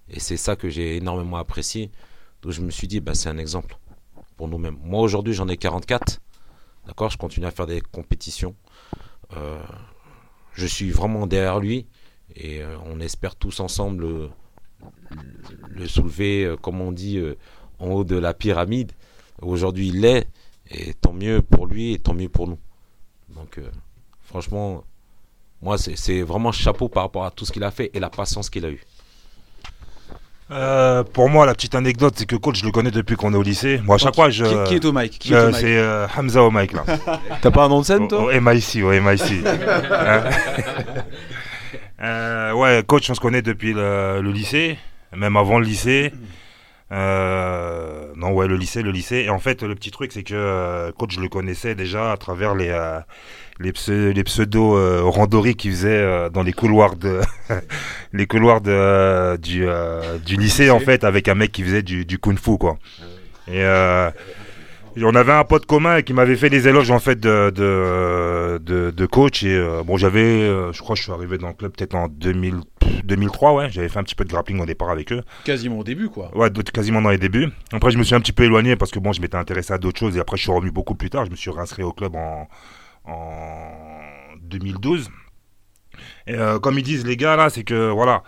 [0.10, 1.92] Et c'est ça que j'ai énormément apprécié.
[2.42, 3.78] Donc je me suis dit bah c'est un exemple
[4.38, 4.78] pour nous-mêmes.
[4.84, 6.20] Moi aujourd'hui j'en ai 44.
[6.88, 8.56] D'accord, je continue à faire des compétitions.
[9.38, 9.62] Euh,
[10.54, 11.88] je suis vraiment derrière lui
[12.36, 14.30] et euh, on espère tous ensemble le,
[15.70, 17.38] le soulever, euh, comme on dit, euh,
[17.80, 18.92] en haut de la pyramide.
[19.42, 20.28] Aujourd'hui, il l'est,
[20.70, 22.60] et tant mieux pour lui et tant mieux pour nous.
[23.30, 23.70] Donc, euh,
[24.22, 24.84] franchement,
[25.62, 28.50] moi, c'est vraiment chapeau par rapport à tout ce qu'il a fait et la patience
[28.50, 28.84] qu'il a eue.
[30.54, 33.38] Euh, pour moi, la petite anecdote, c'est que coach, je le connais depuis qu'on est
[33.38, 33.82] au lycée.
[33.84, 34.46] Moi, à chaque fois, je.
[34.46, 35.30] Qui, qui est au mic?
[35.32, 36.84] Euh, c'est euh, Hamza au mic là.
[37.42, 38.26] T'as pas un nom de scène, toi?
[38.26, 39.44] Au MIC, au MIC.
[42.02, 44.78] Euh, ouais, coach, on se connaît depuis le, le lycée,
[45.16, 46.12] même avant le lycée.
[46.94, 49.18] Euh, non, ouais, le lycée, le lycée.
[49.26, 52.18] Et en fait, le petit truc, c'est que euh, coach, je le connaissais déjà à
[52.18, 53.00] travers les, euh,
[53.60, 55.02] les, pse- les pseudo euh,
[55.56, 57.20] qu'il faisait euh, dans les couloirs de
[58.14, 59.66] les couloirs de, du,
[60.26, 62.78] du lycée, en fait, avec un mec qui faisait du, du kung-fu, quoi.
[63.48, 64.12] Et euh, et
[65.02, 68.92] on avait un pote commun qui m'avait fait des éloges en fait de, de, de,
[68.92, 69.44] de coach.
[69.44, 71.96] Et euh, bon j'avais euh, je crois que je suis arrivé dans le club peut-être
[71.96, 72.58] en 2000,
[73.04, 73.70] 2003 ouais.
[73.72, 75.22] J'avais fait un petit peu de grappling au départ avec eux.
[75.46, 76.36] Quasiment au début, quoi.
[76.38, 77.50] ouais quasiment dans les débuts.
[77.72, 79.78] Après je me suis un petit peu éloigné parce que bon je m'étais intéressé à
[79.78, 80.18] d'autres choses.
[80.18, 81.26] Et après je suis revenu beaucoup plus tard.
[81.26, 82.48] Je me suis réinscrit au club en,
[83.06, 83.72] en
[84.44, 85.10] 2012
[86.26, 88.24] et euh, comme ils disent les gars là c'est que voilà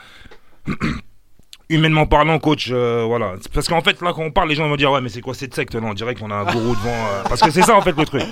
[1.70, 3.34] humainement parlant coach euh, voilà.
[3.54, 5.34] Parce qu'en fait là quand on parle les gens vont dire ouais mais c'est quoi
[5.34, 5.76] cette secte?
[5.76, 7.98] Là on dirait qu'on a un gourou devant euh, parce que c'est ça en fait
[7.98, 8.24] le truc.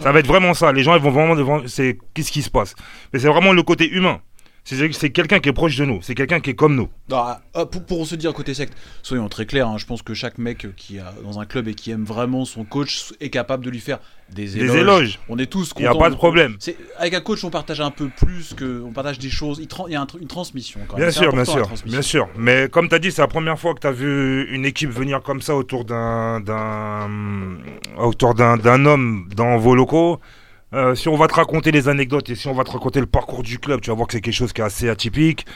[0.00, 0.72] Ça va être vraiment ça.
[0.72, 2.74] Les gens ils vont vraiment devant c'est qu'est-ce qui se passe?
[3.12, 4.20] Mais c'est vraiment le côté humain
[4.64, 7.18] c'est quelqu'un qui est proche de nous c'est quelqu'un qui est comme nous Non,
[7.54, 10.38] ah, pour, pour se dire côté secte, soyons très clairs, hein, je pense que chaque
[10.38, 13.70] mec qui est dans un club et qui aime vraiment son coach est capable de
[13.70, 13.98] lui faire
[14.32, 14.72] des éloges.
[14.72, 16.00] des éloges On est tous il n'y a contents.
[16.04, 16.56] pas de problème
[16.98, 18.82] Avec un coach, on partage un peu plus que.
[18.82, 19.58] On partage des choses.
[19.60, 21.06] Il, y a un une transmission quand même.
[21.06, 22.28] Bien sûr, bien sûr, bien sûr.
[22.36, 24.90] Mais comme tu as dit, c'est la première fois que tu as vu une équipe
[24.90, 26.42] venir comme ça autour d'un
[28.86, 30.20] homme dans vos locaux.
[30.74, 33.06] Euh, si on va te raconter les anecdotes et si on va te raconter le
[33.06, 35.46] parcours du club, tu vas voir que c'est quelque chose qui est assez atypique.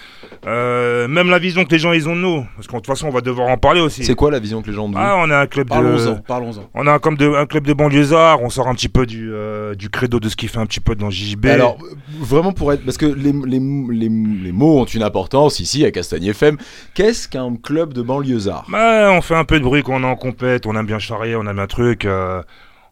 [0.47, 2.87] Euh, même la vision que les gens ils ont de nous, parce qu'en de toute
[2.87, 4.05] façon on va devoir en parler aussi.
[4.05, 5.01] C'est quoi la vision que les gens ont de vous?
[5.03, 6.71] Ah, on a un club de, Parlons-en, parlons-en.
[6.75, 8.41] on a un, comme de, un club de banlieusards.
[8.43, 10.81] On sort un petit peu du euh, du credo de ce qui fait un petit
[10.81, 11.47] peu dans JB.
[11.47, 11.79] Alors,
[12.21, 12.85] vraiment pour être.
[12.85, 16.57] Parce que les, les, les, les mots ont une importance ici à Castagne FM.
[16.95, 18.67] Qu'est-ce qu'un club de banlieusards?
[18.71, 21.01] Bah, on fait un peu de bruit quand on est en compète, on aime bien
[21.01, 22.07] charrier, on aime un truc.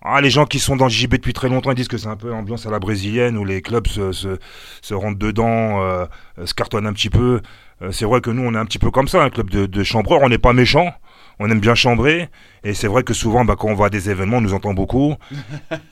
[0.09, 2.07] Ah, les gens qui sont dans le JB depuis très longtemps, ils disent que c'est
[2.07, 4.39] un peu ambiance à la brésilienne où les clubs se, se,
[4.81, 6.07] se rentrent dedans, euh,
[6.45, 7.41] se cartonnent un petit peu.
[7.83, 9.67] Euh, c'est vrai que nous, on est un petit peu comme ça, un club de,
[9.67, 10.21] de chambreurs.
[10.23, 10.95] On n'est pas méchants,
[11.41, 12.29] on aime bien chambrer.
[12.63, 14.75] Et c'est vrai que souvent, bah, quand on va à des événements, on nous entend
[14.75, 15.17] beaucoup.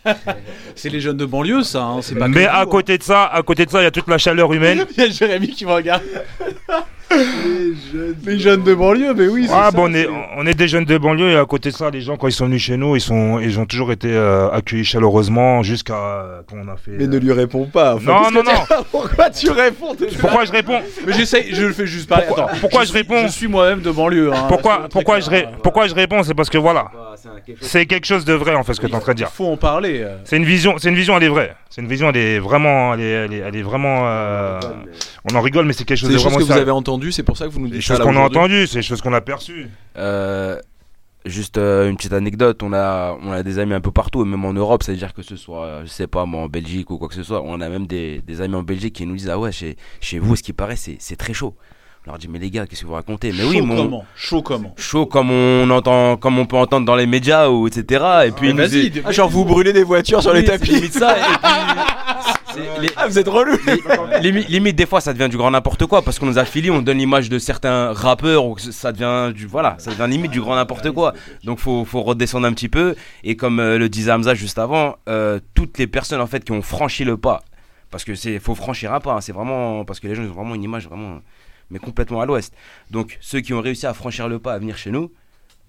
[0.76, 1.84] C'est les jeunes de banlieue, ça.
[1.84, 2.02] Hein.
[2.02, 2.66] C'est pas Mais à hein.
[2.66, 4.86] côté de ça, à côté de ça, il y a toute la chaleur humaine.
[4.96, 6.02] Il y a Jérémy qui me regarde.
[8.26, 9.44] Les jeunes de banlieue, mais oui.
[9.46, 11.44] c'est Ah ça, bon, on est, c'est- on est des jeunes de banlieue et à
[11.44, 13.66] côté de ça, les gens quand ils sont venus chez nous, ils sont, ils ont
[13.66, 16.92] toujours été euh, accueillis chaleureusement jusqu'à euh, quand on a fait.
[16.92, 17.94] Mais ne lui réponds pas.
[17.96, 18.52] Enfin, Non, non, non.
[18.90, 22.08] Pourquoi tu réponds Pourquoi je réponds Mais j'essaye, je le fais juste.
[22.08, 24.32] Pourquoi- Attends, pourquoi je suis- réponds Je suis moi-même de banlieue.
[24.32, 24.88] hein, Pourquoi,
[25.20, 26.86] je, clairs, ré- pourquoi je réponds C'est parce que voilà,
[27.60, 29.22] c'est quelque chose de vrai en fait ce que tu es en train de Il
[29.22, 29.30] dire.
[29.30, 30.00] faut en parler.
[30.02, 30.16] euh.
[30.24, 31.54] C'est une vision, c'est une vision, elle est vraie.
[31.70, 34.02] C'est une vision, elle est vraiment, elle est, elle est, elle est vraiment.
[34.06, 34.60] euh,
[35.30, 36.70] on en rigole, mais c'est quelque chose C'est de vraiment que vous avez
[37.12, 38.82] c'est pour ça que vous nous dites choses ça là qu'on a entendues, c'est des
[38.82, 39.68] choses qu'on a perçues.
[39.96, 40.60] Euh,
[41.24, 44.44] juste euh, une petite anecdote, on a, on a des amis un peu partout, même
[44.44, 47.08] en Europe, c'est-à-dire que ce soit, euh, je sais pas, moi en Belgique ou quoi
[47.08, 49.38] que ce soit, on a même des, des amis en Belgique qui nous disent Ah
[49.38, 51.54] ouais, chez, chez vous, ce qui paraît, c'est c'est très chaud.
[52.06, 53.76] On leur dit Mais les gars, qu'est-ce que vous racontez Mais oui, Chaud mon.
[53.76, 57.66] comment Chaud comment Chaud comme on entend, comme on peut entendre dans les médias ou
[57.66, 58.04] etc.
[58.26, 60.74] Et puis nous vas-y, Ah, genre vous brûlez des voitures sur les Oui, tapis.
[60.74, 61.16] limite ça.
[61.16, 63.56] et puis- les- Ah, vous êtes relou.
[64.20, 66.82] limite, limite, des fois, ça devient du grand n'importe quoi parce qu'on nous affilie, on
[66.82, 70.54] donne l'image de certains rappeurs ou ça devient du voilà, ça devient limite du grand
[70.56, 71.14] n'importe quoi.
[71.42, 74.96] Donc faut faut redescendre un petit peu et comme euh, le disait Hamza juste avant,
[75.08, 77.40] euh, toutes les personnes en fait qui ont franchi le pas
[77.90, 80.28] parce que c'est faut franchir un pas, hein, c'est vraiment parce que les gens ils
[80.30, 81.18] ont vraiment une image vraiment
[81.74, 82.54] mais complètement à l'ouest.
[82.90, 85.10] Donc ceux qui ont réussi à franchir le pas à venir chez nous,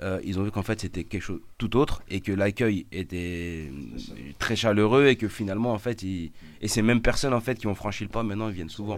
[0.03, 3.71] euh, ils ont vu qu'en fait c'était quelque chose tout autre et que l'accueil était
[4.37, 7.65] très chaleureux et que finalement en fait ils, et ces mêmes personnes en fait qui
[7.65, 8.97] ont franchi le pas maintenant ils viennent souvent.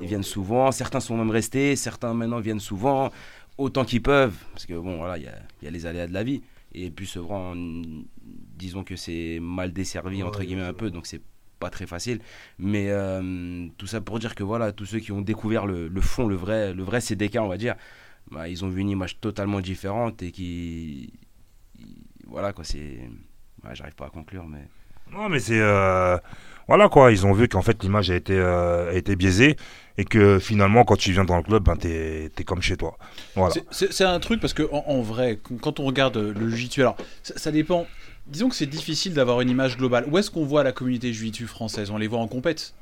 [0.00, 0.72] ils viennent souvent.
[0.72, 1.76] Certains sont même restés.
[1.76, 3.12] Certains maintenant viennent souvent
[3.56, 4.36] autant qu'ils peuvent.
[4.52, 6.42] Parce que bon voilà il y a, il y a les aléas de la vie.
[6.72, 10.90] Et puis Sevran disons que c'est mal desservi entre guillemets un peu.
[10.90, 11.20] donc c'est
[11.64, 12.18] pas très facile
[12.58, 16.00] mais euh, tout ça pour dire que voilà tous ceux qui ont découvert le, le
[16.10, 17.74] fond le vrai le vrai CDK on va dire
[18.34, 21.12] bah, ils ont vu une image totalement différente et qui
[22.26, 22.78] voilà quoi c'est
[23.64, 24.64] ouais, j'arrive pas à conclure mais
[25.12, 25.60] Non, mais c'est.
[25.60, 26.16] euh,
[26.66, 29.56] Voilà quoi, ils ont vu qu'en fait l'image a été, euh, a été biaisée
[29.98, 32.96] et que finalement quand tu viens dans le club, ben, t'es es comme chez toi.
[33.36, 33.54] Voilà.
[33.70, 36.96] C'est- un truc parce que en, en vrai, qu- quand on regarde le Jiu-Jitsu, alors
[37.22, 37.86] ça, ça dépend.
[38.26, 40.06] Disons que c'est difficile d'avoir une image globale.
[40.10, 41.90] Où est-ce qu'on voit la communauté Jiu-Jitsu française?
[41.90, 42.74] On les voit en compète.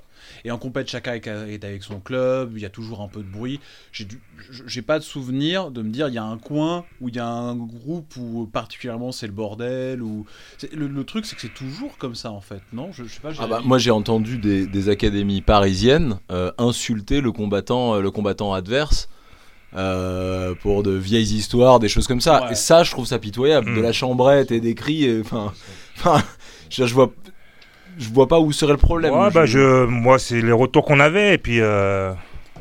[0.44, 3.28] Et en compète, chacun est avec son club, il y a toujours un peu de
[3.28, 3.59] bruit.
[3.90, 7.18] J'ai pas de souvenir de me dire il y a un coin où il y
[7.18, 10.00] a un groupe où particulièrement c'est le bordel.
[10.00, 10.24] Ou
[10.72, 12.92] le, le truc c'est que c'est toujours comme ça en fait, non?
[12.92, 13.33] Je, je sais pas.
[13.40, 18.12] Ah bah, moi j'ai entendu des, des académies parisiennes euh, insulter le combattant, euh, le
[18.12, 19.09] combattant adverse
[19.76, 22.44] euh, pour de vieilles histoires, des choses comme ça.
[22.44, 22.52] Ouais.
[22.52, 23.70] Et ça, je trouve ça pitoyable.
[23.70, 23.76] Mm.
[23.76, 25.20] De la chambrette et des cris.
[25.20, 25.52] Enfin,
[25.98, 26.22] enfin,
[26.70, 27.11] je, je vois,
[27.98, 29.14] je vois pas où serait le problème.
[29.14, 31.61] Ouais, bah, je, moi, c'est les retours qu'on avait et puis.
[31.61, 32.12] euh,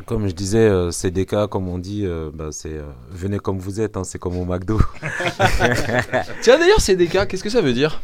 [0.06, 3.40] Comme je disais, euh, c'est des cas, comme on dit, euh, bah, c'est euh, venez
[3.40, 4.80] comme vous êtes, hein, c'est comme au McDo.
[6.42, 7.26] Tiens d'ailleurs, c'est des cas.
[7.26, 8.02] Qu'est-ce que ça veut dire?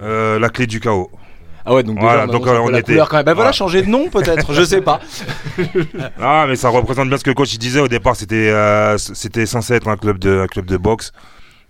[0.00, 1.10] Euh, la clé du chaos.
[1.64, 3.24] Ah ouais, donc déjà, Voilà, on donc, euh, peu on la était- couleur quand même.
[3.24, 3.52] Bah voilà, voilà.
[3.52, 4.52] changer de nom peut-être.
[4.52, 5.00] je sais pas.
[6.20, 8.16] Ah, mais ça représente bien ce que le coach disait au départ.
[8.16, 11.12] C'était euh, c'était censé être un club de un club de boxe.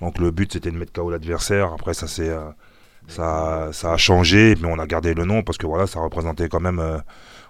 [0.01, 1.73] Donc le but c'était de mettre KO l'adversaire.
[1.75, 2.41] Après ça c'est euh,
[3.09, 6.49] ça ça a changé, mais on a gardé le nom parce que voilà ça représentait
[6.49, 6.97] quand même euh,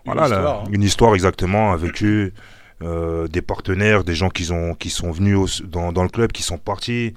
[0.06, 0.64] Une voilà la- hein.
[0.72, 2.32] une histoire exactement, un vécu,
[3.30, 6.42] des partenaires, des gens qui sont qui sont venus au- dans, dans le club, qui
[6.42, 7.14] sont partis.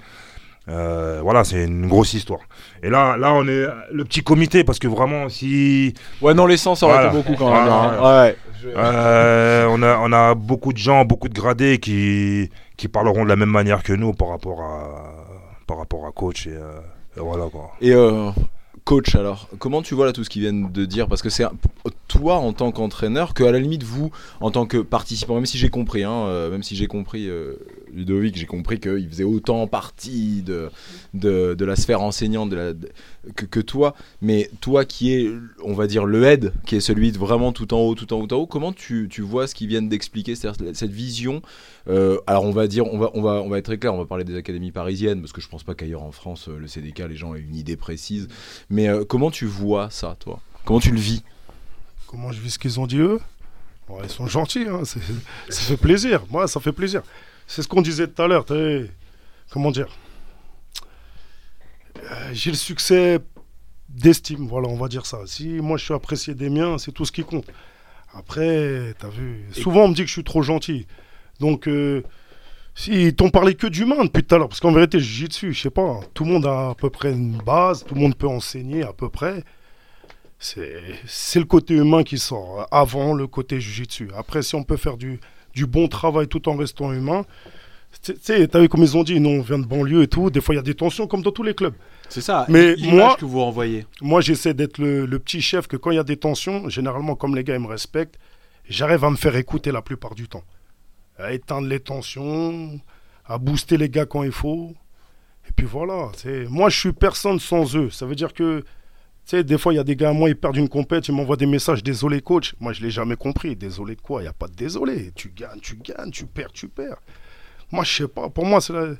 [0.68, 2.40] Euh, voilà, c'est une grosse histoire.
[2.82, 6.82] Et là, là, on est le petit comité parce que vraiment, si Ouais, non, l'essence
[6.82, 7.08] aurait Voilà.
[7.08, 7.68] été beaucoup quand même.
[7.72, 8.24] Hein.
[8.24, 8.36] Ouais.
[8.74, 13.28] Euh, on, a, on a beaucoup de gens, beaucoup de gradés qui, qui parleront de
[13.28, 15.24] la même manière que nous par rapport à,
[15.68, 16.48] par rapport à coach.
[16.48, 16.80] Et, euh,
[17.16, 17.70] et voilà quoi.
[17.80, 18.30] Et euh,
[18.84, 21.06] coach, alors, comment tu vois là tout ce qu'ils viennent de dire?
[21.06, 21.44] Parce que c'est
[22.08, 25.58] toi en tant qu'entraîneur, que à la limite vous, en tant que participant, même si
[25.58, 27.54] j'ai compris, hein, même si j'ai compris, euh,
[27.96, 30.70] Ludovic, j'ai compris qu'il faisait autant partie de,
[31.14, 32.54] de, la sphère enseignante
[33.34, 35.30] que, toi, mais toi qui est,
[35.64, 38.18] on va dire, le head, qui est celui de vraiment tout en haut, tout en
[38.18, 41.42] haut, tout en haut, comment tu, tu vois ce qu'ils viennent d'expliquer, c'est-à-dire cette vision
[41.88, 43.98] euh, alors on va dire, on va, on va, on va être très clair, on
[43.98, 46.66] va parler des académies parisiennes parce que je pense pas qu'ailleurs en France euh, le
[46.66, 48.28] CDK les gens aient une idée précise.
[48.70, 50.40] Mais euh, comment tu vois ça, toi?
[50.64, 51.22] Comment tu le vis?
[52.08, 53.20] Comment je vis ce qu'ils ont dit eux?
[54.02, 54.98] Ils sont gentils, hein, ça
[55.48, 56.24] fait plaisir.
[56.30, 57.02] Moi, ça fait plaisir.
[57.46, 58.44] C'est ce qu'on disait tout à l'heure.
[59.50, 59.88] Comment dire
[61.98, 63.20] Euh, J'ai le succès
[63.88, 65.20] d'estime, voilà, on va dire ça.
[65.26, 67.46] Si moi je suis apprécié des miens, c'est tout ce qui compte.
[68.12, 70.86] Après, t'as vu, souvent on me dit que je suis trop gentil.
[71.40, 72.02] Donc, euh,
[72.74, 75.28] si ils t'ont parlé que d'humain depuis tout à l'heure, parce qu'en vérité, je gis
[75.28, 78.00] dessus, je sais pas, tout le monde a à peu près une base, tout le
[78.00, 79.44] monde peut enseigner à peu près.
[80.38, 84.10] C'est c'est le côté humain qui sort, avant le côté jujitsu.
[84.16, 85.20] Après, si on peut faire du,
[85.56, 87.24] du bon travail tout en restant humain,
[88.02, 90.28] tu sais, t'as vu comme ils ont dit, nous on vient de banlieue et tout,
[90.30, 91.74] des fois il y a des tensions comme dans tous les clubs.
[92.08, 92.44] C'est ça.
[92.48, 93.86] Mais moi- que vous renvoyez.
[94.00, 97.16] Moi, j'essaie d'être le, le petit chef que quand il y a des tensions, généralement,
[97.16, 98.18] comme les gars ils me respectent,
[98.68, 100.44] j'arrive à me faire écouter la plupart du temps.
[101.18, 102.78] à éteindre les tensions,
[103.24, 104.74] à booster les gars quand il faut.
[105.48, 107.88] Et puis voilà, c'est moi je suis personne sans eux.
[107.90, 108.62] Ça veut dire que
[109.30, 111.36] sais, des fois, il y a des gars, moi, ils perdent une compète, ils m'envoient
[111.36, 112.54] des messages, désolé coach.
[112.60, 113.56] Moi, je l'ai jamais compris.
[113.56, 114.20] Désolé de quoi?
[114.20, 115.12] Il n'y a pas de désolé.
[115.14, 116.98] Tu gagnes, tu gagnes, tu perds, tu perds.
[117.72, 118.28] Moi, je sais pas.
[118.28, 118.94] Pour moi, c'est la,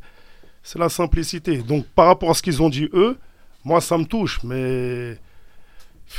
[0.63, 1.59] c'est la simplicité.
[1.59, 3.17] Donc, par rapport à ce qu'ils ont dit eux,
[3.65, 4.43] moi, ça me touche.
[4.43, 5.17] Mais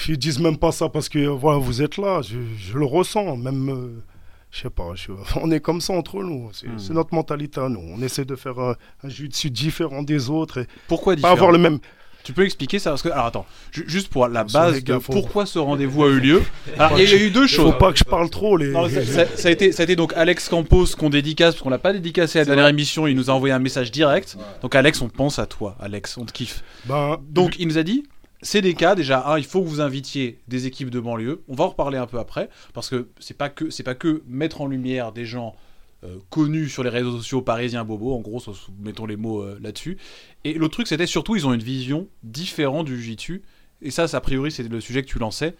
[0.07, 2.21] ils disent même pas ça parce que voilà, vous êtes là.
[2.21, 3.35] Je, je le ressens.
[3.37, 4.03] Même, euh,
[4.51, 4.91] je sais pas.
[4.95, 6.49] je- on est comme ça entre nous.
[6.53, 6.79] C'est, Hmm.
[6.79, 7.81] c'est notre mentalité à nous.
[7.81, 11.33] On essaie de faire un, un jiu-jitsu différent des autres et Pourquoi pas différent?
[11.33, 11.79] avoir le même.
[12.27, 15.13] Tu peux expliquer ça parce que alors attends, ju- juste pour la base de faut-
[15.13, 16.43] pourquoi ce rendez-vous a eu lieu.
[16.77, 17.77] Alors il y, a eu deux Faut choses.
[17.79, 18.57] pas que je parle trop.
[18.57, 18.67] Les...
[18.67, 21.63] Non, ça, ça- ça a été, ça a été donc Alex Campos qu'on dédicace parce
[21.63, 23.07] qu'on l'a pas dédicacé à la dernière émission.
[23.07, 24.35] Il nous a envoyé un message direct.
[24.61, 26.63] Donc Alex, on pense à toi, Alex, on te kiffe.
[26.83, 28.03] Ben, Donc il nous a dit,
[28.41, 29.25] c'est des cas déjà.
[29.25, 31.43] Un, il faut que vous invitiez des équipes de banlieue.
[31.47, 34.21] On va en reparler un peu après parce que c'est pas que c'est pas que
[34.27, 35.55] mettre en lumière des gens
[36.03, 38.13] euh, connus sur les réseaux sociaux parisiens bobos.
[38.13, 38.39] En gros,
[38.79, 39.97] mettons les mots euh, là-dessus.
[40.43, 43.41] Et l'autre truc, c'était surtout ils ont une vision différente du jiu-jitsu.
[43.81, 45.55] Et ça, ça, a priori, c'est le sujet que tu lançais.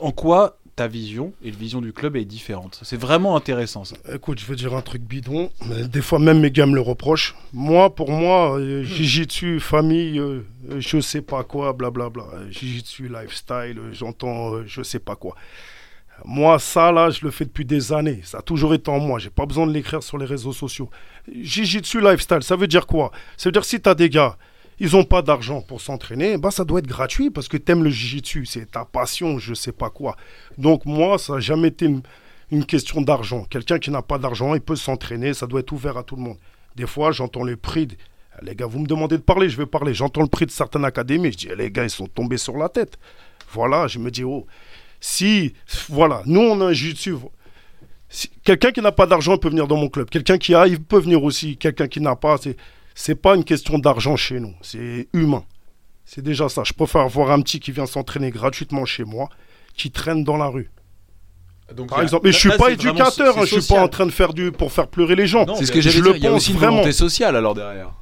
[0.00, 2.80] En quoi ta vision et la vision du club est différente?
[2.82, 3.96] C'est vraiment intéressant ça.
[4.12, 6.80] Écoute, je veux dire un truc bidon, mais des fois même mes gars me le
[6.80, 7.34] reprochent.
[7.52, 10.44] Moi, pour moi, euh, Jiu-Jitsu, famille, euh,
[10.78, 12.24] je sais pas quoi, blablabla.
[12.50, 15.34] Jiu-Jitsu, lifestyle, j'entends je sais pas quoi.
[16.24, 18.20] Moi, ça, là, je le fais depuis des années.
[18.22, 19.18] Ça a toujours été en moi.
[19.18, 20.88] J'ai pas besoin de l'écrire sur les réseaux sociaux.
[21.32, 23.10] Jiu-Jitsu, lifestyle, ça veut dire quoi?
[23.36, 24.36] Ça veut dire si tu as des gars,
[24.78, 27.90] ils ont pas d'argent pour s'entraîner, bah ça doit être gratuit parce que t'aimes le
[27.90, 28.46] Jiu-Jitsu.
[28.46, 30.16] C'est ta passion, je sais pas quoi.
[30.58, 31.86] Donc moi, ça n'a jamais été
[32.50, 33.44] une, question d'argent.
[33.48, 36.22] Quelqu'un qui n'a pas d'argent, il peut s'entraîner, ça doit être ouvert à tout le
[36.22, 36.36] monde.
[36.76, 37.86] Des fois, j'entends le prix.
[37.86, 37.96] de-
[38.42, 39.94] Les gars, vous me demandez de parler, je vais parler.
[39.94, 41.32] J'entends le prix de certaines académies.
[41.32, 42.98] Je dis, les gars, ils sont tombés sur la tête.
[43.52, 44.46] Voilà, je me dis, oh,
[45.04, 45.52] si,
[45.88, 47.16] voilà, nous, on a un jiu-jitsu.
[48.08, 50.08] Si- Quelqu'un qui n'a pas d'argent peut venir dans mon club.
[50.08, 51.56] Quelqu'un qui a, il peut venir aussi.
[51.56, 52.56] Quelqu'un qui n'a pas, c'est,
[52.94, 54.54] c'est pas une question d'argent chez nous.
[54.62, 55.44] C'est humain.
[56.04, 56.62] C'est déjà ça.
[56.64, 59.28] Je préfère voir un petit qui vient s'entraîner gratuitement chez moi,
[59.74, 60.70] qui traîne dans la rue.
[61.74, 64.10] Donc, Par exemple, et je suis pas éducateur, hein, je suis pas en train de
[64.12, 65.46] faire du pour faire pleurer les gens.
[65.46, 66.16] Non, C'est ce mais que je j'allais le dire.
[66.16, 66.72] Il y a pense aussi une vraiment.
[66.74, 67.92] volonté sociale alors derrière.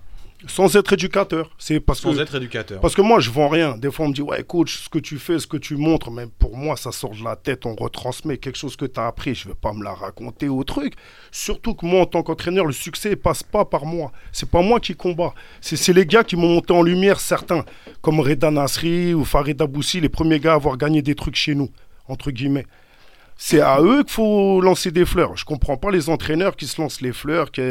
[0.47, 2.81] Sans être éducateur, c'est parce Sans que être éducateur.
[2.81, 3.77] parce que moi je vends rien.
[3.77, 6.11] Des fois on me dit ouais coach, ce que tu fais, ce que tu montres,
[6.11, 9.07] mais pour moi ça sort de la tête, on retransmet quelque chose que tu as
[9.07, 10.95] appris, je vais pas me la raconter au truc.
[11.31, 14.13] Surtout que moi en tant qu'entraîneur, le succès passe pas par moi.
[14.33, 15.35] C'est pas moi qui combat.
[15.61, 17.65] C'est c'est les gars qui m'ont monté en lumière certains
[18.01, 21.55] comme Reda Nasri ou Farid Aboussi, les premiers gars à avoir gagné des trucs chez
[21.55, 21.69] nous
[22.09, 22.67] entre guillemets.
[23.43, 25.35] C'est à eux qu'il faut lancer des fleurs.
[25.35, 27.63] Je comprends pas les entraîneurs qui se lancent les fleurs, qui,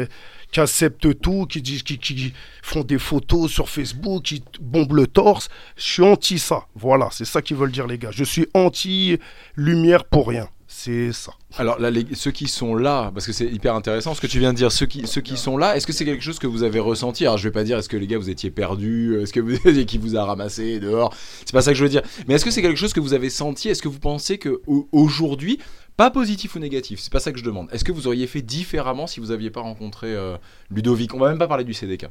[0.50, 2.32] qui acceptent tout, qui,
[2.62, 5.48] font des photos sur Facebook, qui bombent le torse.
[5.76, 6.66] Je suis anti ça.
[6.74, 8.10] Voilà, c'est ça qu'ils veulent dire les gars.
[8.12, 9.18] Je suis anti
[9.56, 10.48] lumière pour rien.
[10.72, 11.32] C'est ça.
[11.58, 14.52] Alors là, ceux qui sont là, parce que c'est hyper intéressant ce que tu viens
[14.52, 17.26] de dire, ceux qui, sont là, est-ce que c'est quelque chose que vous avez ressenti?
[17.26, 19.56] Alors je vais pas dire est-ce que les gars vous étiez perdus, est-ce que vous
[19.84, 22.02] qui vous a ramassé dehors, c'est pas ça que je veux dire.
[22.28, 23.68] Mais est-ce que c'est quelque chose que vous avez senti?
[23.68, 25.58] Est-ce que vous pensez que au- aujourd'hui,
[26.00, 27.68] pas positif ou négatif, c'est pas ça que je demande.
[27.72, 30.38] Est-ce que vous auriez fait différemment si vous aviez pas rencontré euh,
[30.70, 31.12] Ludovic?
[31.12, 32.06] On va même pas parler du CDK.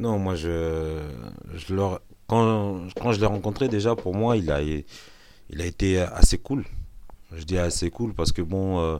[0.00, 0.98] Non, moi, je,
[2.26, 4.84] quand, quand je l'ai rencontré, déjà, pour moi, il a, il
[5.60, 6.64] a été assez cool.
[7.32, 8.98] Je dis assez cool parce que, bon, euh,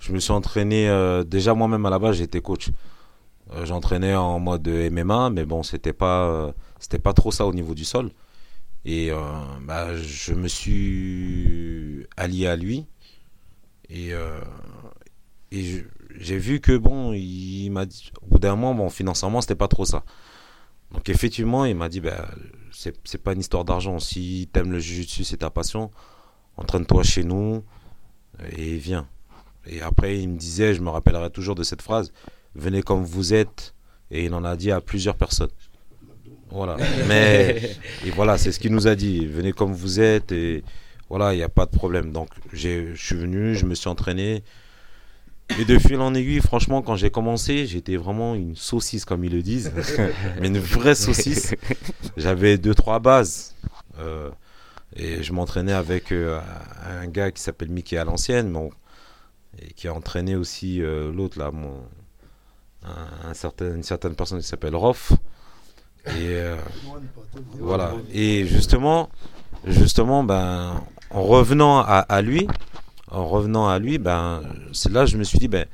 [0.00, 0.88] je me suis entraîné.
[0.88, 2.70] euh, déjà, moi-même, à la base, j'étais coach.
[3.62, 6.52] J'entraînais en mode MMA, mais bon, c'était pas,
[7.04, 8.10] pas trop ça au niveau du sol.
[8.84, 9.12] Et
[9.62, 12.84] bah, je me suis allié à lui.
[13.90, 14.40] Et, euh,
[15.52, 15.84] et
[16.18, 19.68] j'ai vu que, bon, il m'a dit, au bout d'un moment, bon, financièrement, c'était pas
[19.68, 20.04] trop ça.
[20.92, 22.28] Donc effectivement, il m'a dit, bah,
[22.70, 23.98] c'est pas une histoire d'argent.
[23.98, 25.90] Si t'aimes le jiu-jitsu, c'est ta passion,
[26.56, 27.64] entraîne-toi chez nous
[28.56, 29.08] et viens.
[29.66, 32.12] Et après, il me disait, je me rappellerai toujours de cette phrase,
[32.54, 33.74] venez comme vous êtes.
[34.10, 35.50] Et il en a dit à plusieurs personnes.
[36.50, 36.76] Voilà.
[37.08, 39.26] Mais et voilà, c'est ce qu'il nous a dit.
[39.26, 40.62] Venez comme vous êtes et
[41.08, 42.12] voilà, il n'y a pas de problème.
[42.12, 44.42] Donc j'ai- je suis venu, je me suis entraîné.
[45.60, 49.30] Et de fil en aiguille, franchement, quand j'ai commencé, j'étais vraiment une saucisse, comme ils
[49.32, 49.72] le disent.
[50.40, 51.54] Mais une vraie saucisse.
[52.16, 53.54] J'avais deux, trois bases.
[54.00, 54.30] Euh,
[54.96, 56.40] et je m'entraînais avec euh,
[56.84, 58.70] un gars qui s'appelle Mickey à l'ancienne, bon,
[59.62, 61.80] et qui a entraîné aussi euh, l'autre, là, mon,
[62.84, 65.12] un, un certain, une certaine personne qui s'appelle Roff.
[66.06, 66.56] Et euh,
[67.60, 67.94] voilà.
[68.12, 69.10] Et justement,
[69.64, 72.46] justement, ben, en revenant à, à lui,
[73.10, 74.42] en revenant à lui, ben,
[74.72, 75.66] c'est là que je me suis dit, ben,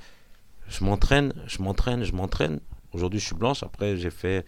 [0.69, 2.61] je m'entraîne, je m'entraîne, je m'entraîne.
[2.93, 3.63] Aujourd'hui, je suis blanche.
[3.63, 4.45] Après, j'ai fait,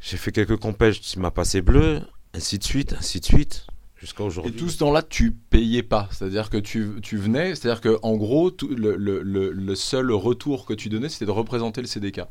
[0.00, 2.00] j'ai fait quelques compètes, tu m'as passé bleu,
[2.34, 3.66] ainsi de suite, ainsi de suite.
[3.96, 4.52] jusqu'à Et aujourd'hui.
[4.52, 6.08] tout ce temps-là, tu payais pas.
[6.12, 10.10] C'est-à-dire que tu, tu venais, c'est-à-dire que en gros, tout- le, le- le- le seul
[10.12, 12.22] retour que tu donnais, c'était de représenter le CDK.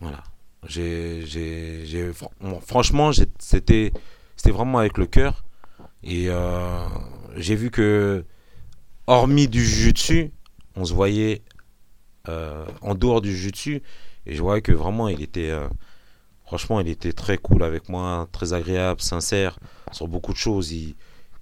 [0.00, 0.22] Voilà.
[0.68, 2.12] J'ai, j'ai, j'ai-
[2.66, 3.92] franchement, j'ai- c'était,
[4.36, 5.44] c'était vraiment avec le cœur.
[6.02, 6.86] Et euh,
[7.36, 8.24] j'ai vu que,
[9.06, 10.32] hormis du jiu-jitsu,
[10.76, 11.42] on se voyait
[12.28, 13.82] euh, en dehors du jiu-jitsu.
[14.26, 15.68] Et je voyais que vraiment, il était, euh,
[16.44, 19.58] franchement, il était très cool avec moi, très agréable, sincère
[19.92, 20.72] sur beaucoup de choses.
[20.72, 20.94] Il,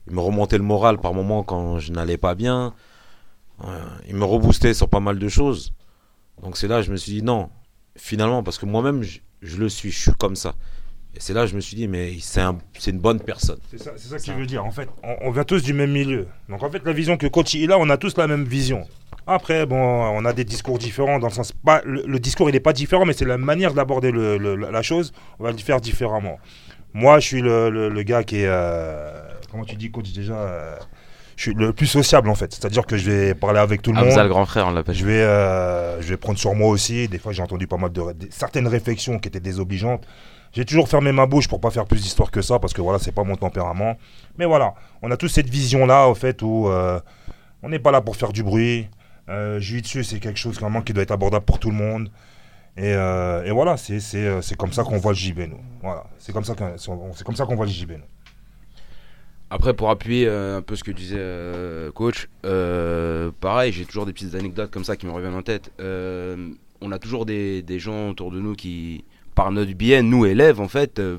[0.07, 2.75] me remontait le moral par moments quand je n'allais pas bien.
[4.09, 5.73] Il me reboostait sur pas mal de choses.
[6.43, 7.51] Donc c'est là que je me suis dit non,
[7.97, 10.55] finalement, parce que moi-même, je, je le suis, je suis comme ça.
[11.15, 13.59] Et c'est là que je me suis dit, mais c'est un, c'est une bonne personne.
[13.71, 14.65] C'est ça, c'est ça qu'il veut dire.
[14.65, 16.29] En fait, on, on vient tous du même milieu.
[16.49, 18.87] Donc en fait, la vision que coach il a, on a tous la même vision.
[19.27, 22.53] Après, bon, on a des discours différents dans le sens pas le, le discours il
[22.53, 25.13] n'est pas différent, mais c'est la manière d'aborder le- le- la chose.
[25.39, 26.39] On va le faire différemment.
[26.95, 29.11] Moi, je suis le, le- le gars qui est euh,
[29.51, 30.35] comment tu dis coach déjà.
[30.35, 30.77] euh,
[31.37, 32.53] je suis le plus sociable en fait.
[32.53, 34.25] C'est-à-dire que je vais parler avec tout le Hamza, monde.
[34.25, 34.95] le grand frère, on l'appelle.
[34.95, 37.09] Je vais, euh, je vais prendre sur moi aussi.
[37.09, 40.05] Des fois, j'ai entendu pas mal de certaines réflexions qui étaient désobligeantes.
[40.53, 42.99] J'ai toujours fermé ma bouche pour pas faire plus d'histoire que ça parce que voilà,
[42.99, 43.97] c'est pas mon tempérament.
[44.37, 46.99] Mais voilà, on a tous cette vision-là, au fait, où euh,
[47.63, 48.89] on n'est pas là pour faire du bruit.
[49.29, 52.11] Euh, Jiu-Jitsu, c'est quelque chose qui doit être abordable pour tout le monde.
[52.77, 55.61] Et, euh, voilà, euh, c'est comme ça qu'on voit le JB, nous.
[55.83, 57.99] Voilà, c'est comme ça qu'on voit le JB, nous.
[59.51, 62.29] Après, pour appuyer un peu ce que disait euh, coach,
[63.41, 65.71] pareil, j'ai toujours des petites anecdotes comme ça qui me reviennent en tête.
[66.83, 69.05] On a toujours des gens autour de nous qui,
[69.35, 71.17] par notre biais, nous élèves en fait, euh,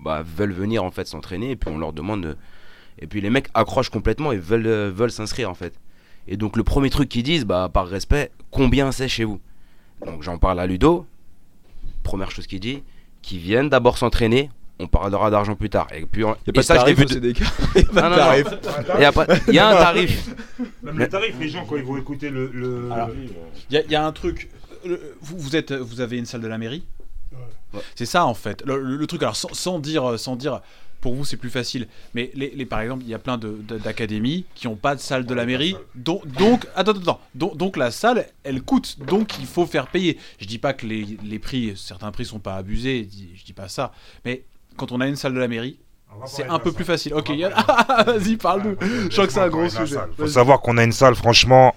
[0.00, 2.22] bah, veulent venir en fait s'entraîner et puis on leur demande.
[2.22, 2.36] de-
[3.00, 5.74] Et puis les mecs accrochent complètement et veulent euh, veulent s'inscrire en fait.
[6.26, 9.40] Et donc le premier truc qu'ils disent, bah par respect, combien c'est chez vous?
[10.04, 11.06] Donc j'en parle à Ludo.
[12.02, 12.82] Première chose qu'il dit,
[13.22, 14.50] qu'ils viennent d'abord s'entraîner.
[14.80, 15.88] On parlera d'argent plus tard.
[15.92, 17.40] Et puis on- Il n'y a et pas de ça, je tarif de- CDK.
[17.74, 18.46] Il y a pas Non, de non, tarif.
[18.96, 20.34] il y a, pas- y a un tarif.
[20.84, 22.50] Même les tarifs, les gens, quand ils vont écouter le.
[23.70, 24.48] Il y, a- il y a un truc.
[24.86, 26.84] le- Vous, vous êtes, vous avez une salle de la mairie?
[27.94, 28.62] C'est ça en fait.
[28.66, 30.60] Le, le- le truc, alors sans, sans dire, sans dire,
[31.00, 31.86] pour vous c'est plus facile.
[32.14, 34.94] Mais les, les- par exemple, il y a plein de- de- d'académies qui n'ont pas
[34.94, 35.76] de salle de la mairie.
[35.94, 37.20] Donc, donc attends, attends, attends.
[37.34, 38.98] Donc, donc la salle, elle coûte.
[39.06, 40.18] Donc il faut faire payer.
[40.40, 43.08] Je dis pas que les, les prix, certains prix sont pas abusés.
[43.36, 43.92] Je dis- pas ça.
[44.24, 44.44] Mais
[44.76, 45.78] quand on a une salle de la mairie,
[46.24, 47.12] c'est un peu plus facile.
[47.14, 47.42] Ok, il
[48.06, 48.76] vas-y, parle-nous.
[48.80, 49.96] Je crois que c'est un gros sujet.
[49.96, 50.10] salle.
[50.16, 51.76] Faut savoir qu'on a une salle, franchement.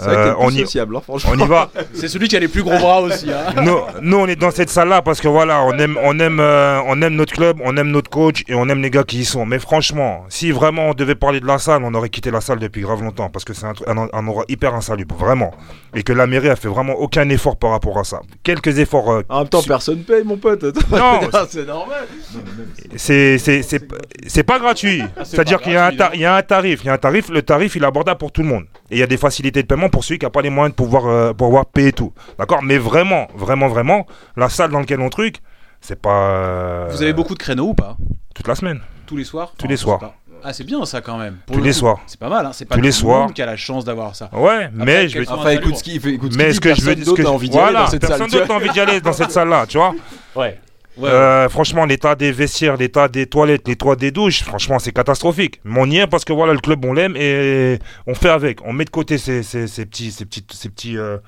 [0.00, 1.32] Euh, on, y, sociable, hein, franchement.
[1.34, 1.70] on y va.
[1.92, 3.30] C'est celui qui a les plus gros bras aussi.
[3.30, 3.62] Hein.
[3.62, 6.80] nous, nous, on est dans cette salle-là parce que voilà, on aime, on aime, euh,
[6.86, 9.24] on aime notre club, on aime notre coach et on aime les gars qui y
[9.26, 9.44] sont.
[9.44, 12.58] Mais franchement, si vraiment on devait parler de la salle, on aurait quitté la salle
[12.58, 15.52] depuis grave longtemps parce que c'est un, un, un endroit hyper insalubre, vraiment.
[15.94, 18.20] Et que la mairie a fait vraiment aucun effort par rapport à ça.
[18.42, 19.10] Quelques efforts.
[19.12, 20.62] euh, En même temps, personne paye, mon pote.
[20.90, 22.06] Non, c'est normal.
[22.96, 23.82] c'est c'est c'est
[24.26, 25.02] c'est pas gratuit.
[25.02, 26.10] Ah, c'est C'est-à-dire qu'il y a un gratuit, ta- non.
[26.14, 27.28] il y a un tarif, il y a un tarif.
[27.28, 28.64] Le tarif, il est abordable pour tout le monde.
[28.90, 30.72] Et il y a des facilités de paiement pour celui qui n'a pas les moyens
[30.72, 32.12] de pouvoir euh, pouvoir payer tout.
[32.38, 32.62] D'accord?
[32.62, 35.36] Mais vraiment, vraiment, vraiment, la salle dans laquelle on truc,
[35.80, 36.30] c'est pas.
[36.30, 37.96] euh, Vous avez beaucoup de créneaux ou pas?
[38.34, 38.80] toute la semaine.
[39.06, 39.52] Tous les soirs?
[39.58, 40.00] Tous les je soirs.
[40.00, 40.14] sais pas.
[40.44, 41.36] Ah, c'est bien ça quand même.
[41.46, 42.00] Pour Tous le les coup, soirs.
[42.06, 42.50] C'est pas mal, hein.
[42.52, 43.32] C'est pas Tous tout les le soirs.
[43.32, 44.28] qui a la chance d'avoir ça.
[44.32, 45.24] Ouais, mais je vais.
[45.24, 46.14] sont- Enfin, écoute ce qu'il fait.
[46.14, 47.48] Écoute ce Mais ce que je veux personne dire, ce d'autre que n'a je- envie
[47.48, 48.08] d'y aller voilà, dans cette salle.
[48.10, 48.40] personne tu vois.
[48.46, 49.94] d'autre n'a envie d'y aller dans cette salle-là, tu vois.
[50.34, 50.58] Ouais.
[51.02, 55.60] Euh, franchement, l'état des vestiaires, l'état des toilettes, l'état des douches, franchement, c'est catastrophique.
[55.64, 58.58] Mais on y est parce que voilà, le club, on l'aime et on fait avec.
[58.66, 61.18] On met de côté ces, ces, ces petits, ces petits, ces petits, euh,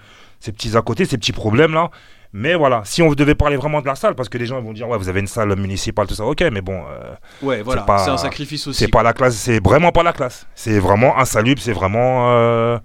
[0.40, 1.90] ces petits à côté, ces petits problèmes là.
[2.37, 4.72] Mais voilà, si on devait parler vraiment de la salle, parce que les gens vont
[4.72, 7.87] dire ouais, vous avez une salle municipale, tout ça, ok, mais bon, euh, Ouais, voilà.
[8.05, 8.81] C'est un sacrifice aussi.
[8.81, 10.46] c'est pas la classe, c'est vraiment pas la classe.
[10.57, 12.81] C'est vraiment insalubre, c'est vraiment,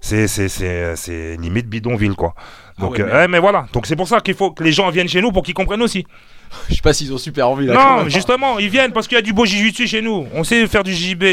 [0.00, 2.34] c'est, c'est, c'est, c'est limite bidonville quoi.
[2.36, 4.62] Ah Donc, ouais, euh, mais- ouais, mais voilà, donc c'est pour ça qu'il faut que
[4.62, 6.06] les gens viennent chez nous pour qu'ils comprennent aussi.
[6.70, 7.74] Je sais pas s'ils ont super envie là.
[7.74, 8.08] Non, même.
[8.08, 10.26] justement, ils viennent parce qu'il y a du beau jiu-jitsu chez nous.
[10.32, 11.24] On sait faire du JB.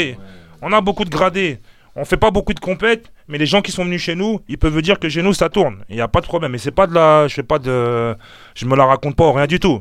[0.62, 1.58] On a beaucoup de gradés.
[1.98, 4.58] On fait pas beaucoup de compètes, mais les gens qui sont venus chez nous, ils
[4.58, 5.76] peuvent dire que chez nous ça tourne.
[5.88, 6.54] Il n'y a pas de problème.
[6.54, 8.14] Et c'est pas de la, je fais pas de,
[8.54, 9.80] je me la raconte pas, rien du tout.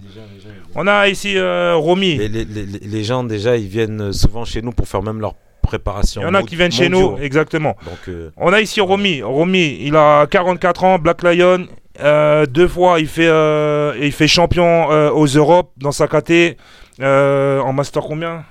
[0.76, 2.15] On a ici euh, Romy.
[2.17, 5.34] Les, les- les- les gens, déjà, ils viennent souvent chez nous pour faire même leur
[5.65, 6.21] préparation.
[6.21, 7.75] Il y en a qui viennent chez nous, exactement.
[7.86, 9.21] Donc, euh, On a ici Romy.
[9.21, 11.67] Romy, il a 44 ans, Black Lion.
[12.01, 16.58] Euh, deux fois, il fait, euh, il fait champion euh, aux Europes dans sa KT.
[17.01, 18.43] Euh, en Master combien?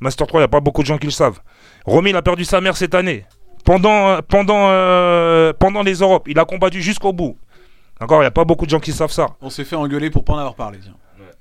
[0.00, 1.40] Master 3, il n'y a pas beaucoup de gens qui le savent.
[1.86, 3.24] Romy, il a perdu sa mère cette année.
[3.64, 7.36] Pendant, euh, pendant, euh, pendant les Europes, il a combattu jusqu'au bout.
[8.00, 8.18] D'accord?
[8.18, 9.26] Il n'y a pas beaucoup de gens qui savent ça.
[9.40, 10.78] On s'est fait engueuler pour pas en avoir parlé.
[10.82, 10.92] Tiens.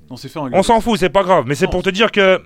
[0.09, 0.57] On s'est fait engueuler.
[0.57, 1.45] On s'en fout, c'est pas grave.
[1.47, 2.41] Mais c'est pour te dire que.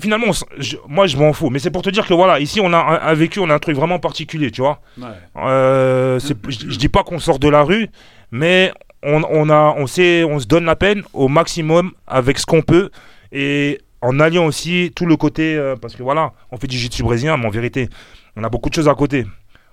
[0.00, 0.26] Finalement,
[0.58, 1.50] je- moi je m'en fous.
[1.50, 3.54] Mais c'est pour te dire que voilà, ici on a un, un vécu, on a
[3.54, 4.80] un truc vraiment particulier, tu vois.
[4.98, 5.08] Ouais.
[5.36, 7.88] Euh, je, je dis pas qu'on sort de la rue,
[8.30, 8.72] mais
[9.02, 12.62] on, on a, on sait, on se donne la peine au maximum avec ce qu'on
[12.62, 12.90] peut.
[13.32, 17.02] Et en alliant aussi tout le côté, euh, parce que voilà, on fait du jiu-jitsu
[17.02, 17.88] brésilien, mais en vérité,
[18.36, 19.26] on a beaucoup de choses à côté.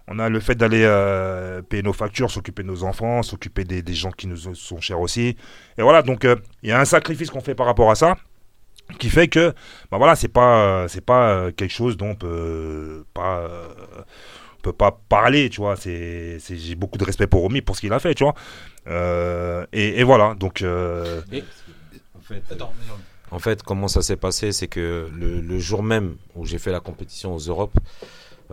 [0.09, 3.82] On a le fait d'aller euh, payer nos factures, s'occuper de nos enfants, s'occuper des,
[3.82, 5.36] des gens qui nous sont chers aussi.
[5.78, 8.15] Et voilà, donc euh, il y a un sacrifice qu'on fait par rapport à ça,
[8.99, 9.53] qui fait que,
[9.91, 13.67] bah voilà, c'est pas, euh, c'est pas euh, quelque chose dont on peut pas, euh,
[14.57, 15.75] on peut pas parler, tu vois.
[15.75, 18.33] C'est, c'est- j'ai beaucoup de respect pour Romy pour ce qu'il a fait, tu vois.
[18.88, 20.61] Euh, et, et voilà, donc.
[20.61, 21.21] euh,
[22.15, 22.41] En fait,
[23.31, 26.71] en fait, comment ça s'est passé, c'est que le, le jour même où j'ai fait
[26.71, 27.77] la compétition aux Europes,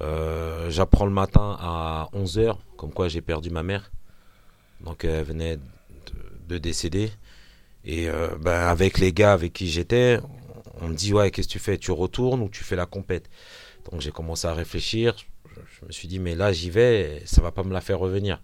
[0.01, 3.91] euh, j'apprends le matin à 11h, comme quoi j'ai perdu ma mère.
[4.81, 5.63] Donc elle venait de,
[6.49, 7.11] de décéder.
[7.85, 10.21] Et euh, ben, avec les gars avec qui j'étais,
[10.81, 11.79] on me dit ouais, qu'est-ce que tu fais?
[11.79, 13.29] Tu retournes ou tu fais la compète?
[13.91, 15.15] Donc j'ai commencé à réfléchir.
[15.81, 18.41] Je, me suis dit mais là j'y vais, ça va pas me la faire revenir.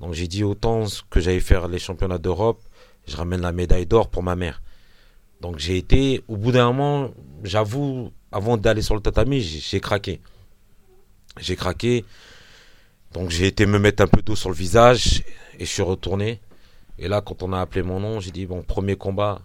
[0.00, 2.62] Donc j'ai dit autant que j'allais faire les championnats d'Europe,
[3.06, 4.62] je ramène la médaille d'or pour ma mère.
[5.40, 7.10] Donc j'ai été, au bout d'un moment,
[7.42, 10.20] j'avoue, avant d'aller sur le tatami, j'ai craqué.
[11.40, 12.04] J'ai craqué.
[13.12, 15.22] Donc j'ai été me mettre un peu d'eau sur le visage
[15.58, 16.40] et je suis retourné.
[16.98, 19.40] Et là, quand on a appelé mon nom, j'ai dit, bon, premier combat,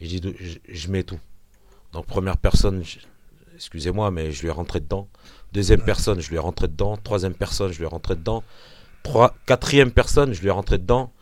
[0.00, 1.18] j'ai dit, je, je mets tout.
[1.92, 2.84] Donc première personne,
[3.54, 5.08] excusez-moi, mais je lui ai rentré dedans.
[5.52, 6.96] Deuxième personne, je lui ai rentré dedans.
[6.96, 8.44] Troisième personne, je lui ai rentré dedans.
[9.02, 11.12] Trois, quatrième personne, je lui ai rentré dedans.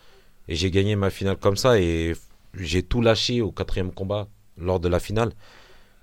[0.48, 1.78] Et j'ai gagné ma finale comme ça.
[1.78, 2.14] Et
[2.54, 5.32] j'ai tout lâché au quatrième combat lors de la finale.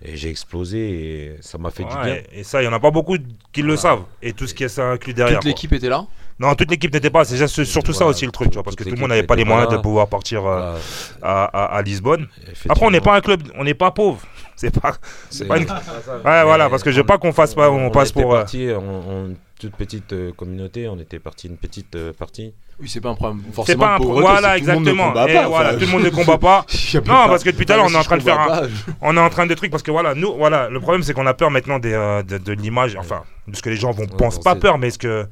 [0.02, 2.22] Et j'ai explosé et ça m'a fait du bien.
[2.32, 3.18] et ça, il y en a pas beaucoup
[3.54, 4.04] qui le savent.
[4.22, 5.40] Et tout ce qui est ça inclus derrière.
[5.40, 6.06] Toute l'équipe était là
[6.38, 7.24] Non, toute l'équipe n'était pas.
[7.24, 9.36] C'est surtout ça aussi le truc, tu vois, parce que tout le monde n'avait pas
[9.36, 10.78] les moyens de pouvoir partir euh,
[11.22, 12.28] à, à- à Lisbonne.
[12.68, 14.20] Après, on n'est pas un club, on n'est pas pauvre.
[14.58, 14.94] C'est pas.
[15.30, 17.90] C'est- pas une- Ouais, voilà, parce que je veux on- pas qu'on fasse pas, on,
[17.90, 18.34] passe était pour.
[18.34, 19.28] euh, parti en, en
[19.60, 22.54] toute petite euh, communauté, on était parti une petite euh, partie.
[22.82, 23.42] Oui, c'est pas un problème.
[23.48, 25.08] C'est Forcément, pas un de pro- pauvreté, Voilà, que tout le monde ne exactement.
[25.14, 26.66] combat Et pas, voilà, enfin, tout le monde ne combat pas.
[26.96, 28.62] Non, parce que depuis tout à l'heure, on est en train de faire un,
[29.02, 31.26] on est en train de trucs parce que voilà, nous, voilà, le problème c'est qu'on
[31.28, 34.04] a peur maintenant des, euh, de, de l'image, enfin, de ce que les gens vont
[34.04, 35.26] Ouais, pensent pas peur, mais ce que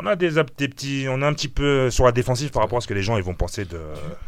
[0.00, 2.78] on a des, des petits, on est un petit peu sur la défensive par rapport
[2.78, 3.78] à ce que les gens ils vont penser de.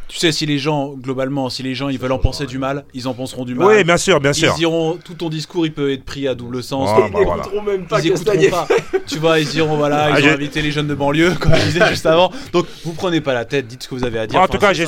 [0.09, 2.85] Tu sais, si les gens, globalement, si les gens ils veulent en penser du mal,
[2.95, 3.67] ils en penseront du mal.
[3.69, 4.53] Oui, bien sûr, bien sûr.
[4.57, 6.91] Ils diront, tout ton discours il peut être pris à double sens.
[6.93, 7.43] Ah, Ils bah, voilà.
[7.43, 8.69] écouteront même pas Ils écouteront pas.
[9.07, 11.55] Tu vois, ils diront voilà, Ah, ils j'ai- ont invité les jeunes de banlieue, comme
[11.55, 12.31] je disais juste avant.
[12.53, 14.41] Donc, vous prenez pas la tête, dites ce que vous avez à dire.
[14.41, 14.87] En tout cas, j'ai-.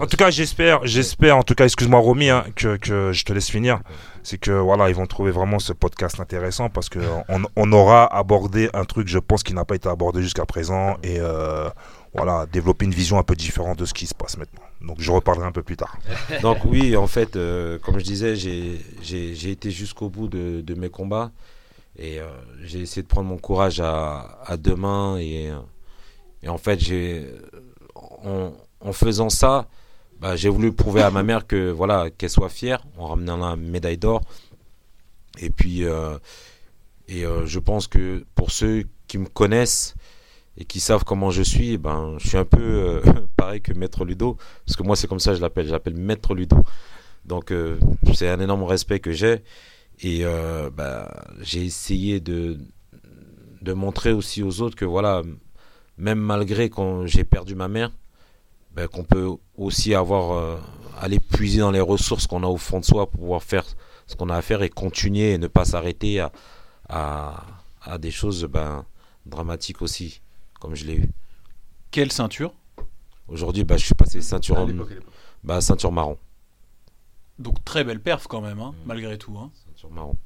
[0.00, 3.34] En tout cas, j'espère, j'espère, en tout cas, excuse-moi Romy, hein, que, que je te
[3.34, 3.80] laisse finir.
[4.22, 8.06] C'est que voilà, ils vont trouver vraiment ce podcast intéressant parce que on, on aura
[8.06, 11.68] abordé un truc, je pense, qui n'a pas été abordé jusqu'à présent et euh,
[12.14, 14.62] voilà, développer une vision un peu différente de ce qui se passe maintenant.
[14.80, 15.98] Donc, je reparlerai un peu plus tard.
[16.40, 20.88] Donc oui, en fait, euh, comme je disais, j'ai été jusqu'au bout de, de mes
[20.88, 21.30] combats
[21.98, 22.26] et euh,
[22.64, 25.50] j'ai essayé de prendre mon courage à, à deux mains et,
[26.42, 27.26] et en fait, j'ai
[27.94, 29.68] en, en faisant ça,
[30.20, 33.56] bah, j'ai voulu prouver à ma mère que voilà qu'elle soit fière en ramenant la
[33.56, 34.20] médaille d'or.
[35.38, 36.18] Et puis euh,
[37.08, 39.94] et euh, je pense que pour ceux qui me connaissent
[40.58, 43.00] et qui savent comment je suis, ben je suis un peu euh,
[43.36, 45.96] pareil que Maître Ludo parce que moi c'est comme ça que je l'appelle, je l'appelle
[45.96, 46.58] Maître Ludo.
[47.24, 47.52] Donc
[48.14, 49.42] c'est un énorme respect que j'ai
[50.02, 50.24] et
[50.74, 52.58] bah, j'ai essayé de
[53.60, 55.22] de montrer aussi aux autres que voilà
[55.98, 57.90] même malgré quand j'ai perdu ma mère
[58.74, 60.56] ben, qu'on peut aussi avoir euh,
[61.00, 63.64] aller puiser dans les ressources qu'on a au fond de soi pour pouvoir faire
[64.06, 66.32] ce qu'on a à faire et continuer et ne pas s'arrêter à,
[66.88, 67.44] à,
[67.82, 68.84] à des choses ben,
[69.26, 70.20] dramatiques aussi
[70.60, 71.08] comme je l'ai eu.
[71.90, 72.52] Quelle ceinture?
[73.28, 74.86] Aujourd'hui ben, je suis passé ceinture homme-
[75.44, 76.18] bah, ceinture marron.
[77.38, 79.36] Donc, très belle perf quand même, hein, malgré tout.
[79.38, 79.50] hein.
[79.66, 80.16] ceinture marron.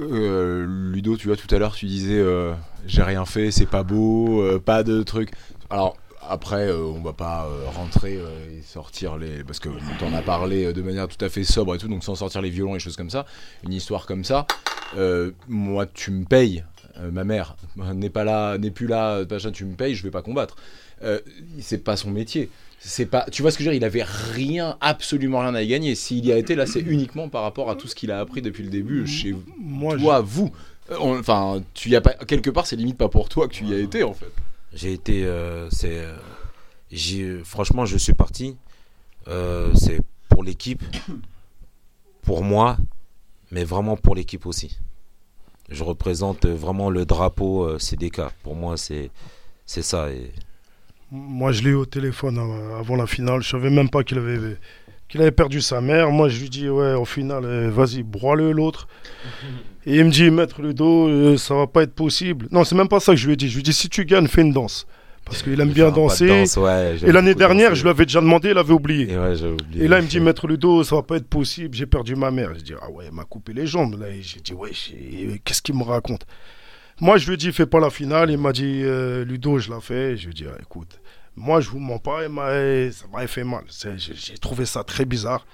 [0.00, 2.54] Euh, Ludo, tu vois, tout à l'heure, tu disais euh,
[2.86, 5.30] j'ai rien fait, c'est pas beau, euh, pas de trucs.
[5.68, 5.96] Alors,
[6.28, 9.44] après, euh, on va pas euh, rentrer euh, et sortir les.
[9.44, 9.68] Parce que
[9.98, 12.42] t'en as parlé euh, de manière tout à fait sobre et tout, donc sans sortir
[12.42, 13.26] les violons et choses comme ça.
[13.64, 14.46] Une histoire comme ça,
[15.48, 16.64] moi, tu me payes,
[17.12, 17.56] ma mère
[17.94, 20.56] n'est pas là, n'est plus là, machin, tu me payes, je vais pas combattre.
[21.60, 22.50] C'est pas son métier.
[22.78, 25.62] C'est pas, tu vois ce que je veux dire Il avait rien, absolument rien à
[25.62, 25.94] y gagner.
[25.94, 28.42] S'il y a été là, c'est uniquement par rapport à tout ce qu'il a appris
[28.42, 30.52] depuis le début chez Moi, toi, vous.
[30.98, 33.74] Enfin, tu y as pas quelque part, c'est limite pas pour toi que tu y
[33.74, 34.30] as été en fait.
[34.74, 36.16] J'ai été euh, euh,
[36.90, 38.56] j'ai franchement je suis parti.
[39.28, 40.82] Euh, c'est pour l'équipe
[42.22, 42.76] pour moi
[43.50, 44.78] mais vraiment pour l'équipe aussi.
[45.70, 49.10] Je représente vraiment le drapeau euh, CDK pour moi c'est
[49.66, 50.08] c'est ça
[51.10, 53.42] Moi, je l'ai eu au téléphone euh, avant la finale.
[53.42, 54.58] Je savais même pas qu'il avait,
[55.08, 56.10] qu'il avait perdu sa mère.
[56.10, 58.88] Moi, je lui dis, ouais, au final, euh, vas-y, broie-le l'autre.
[59.86, 62.46] Et il me dit, maître le dos, euh, ça va pas être possible.
[62.50, 63.48] Non, c'est même pas ça que je lui ai dit.
[63.48, 64.86] Je lui ai dit, si tu gagnes, fais une danse.
[65.26, 66.26] Parce qu'il aime bien danser.
[66.26, 67.78] danse, ouais, j'aime Et l'année dernière, danser.
[67.80, 69.10] je lui avais déjà demandé, il avait oublié.
[69.12, 69.84] Et ouais, j'ai oublié.
[69.84, 72.30] Et là, il me dit, Maître Ludo, ça va pas être possible, j'ai perdu ma
[72.30, 72.54] mère.
[72.54, 73.98] Je dis, ah ouais, elle m'a coupé les jambes.
[74.00, 76.26] Là, Et j'ai dit, ouais, j'ai- qu'est-ce qu'il me raconte?
[77.00, 78.30] Moi, je lui ai dit, fais pas la finale.
[78.30, 80.16] Il m'a dit, euh, Ludo, je la fais.
[80.16, 80.98] Je lui ai dit, ah, écoute,
[81.36, 83.64] moi, je vous mens pas, ça m'avait fait mal.
[83.68, 85.46] J'ai trouvé ça très bizarre.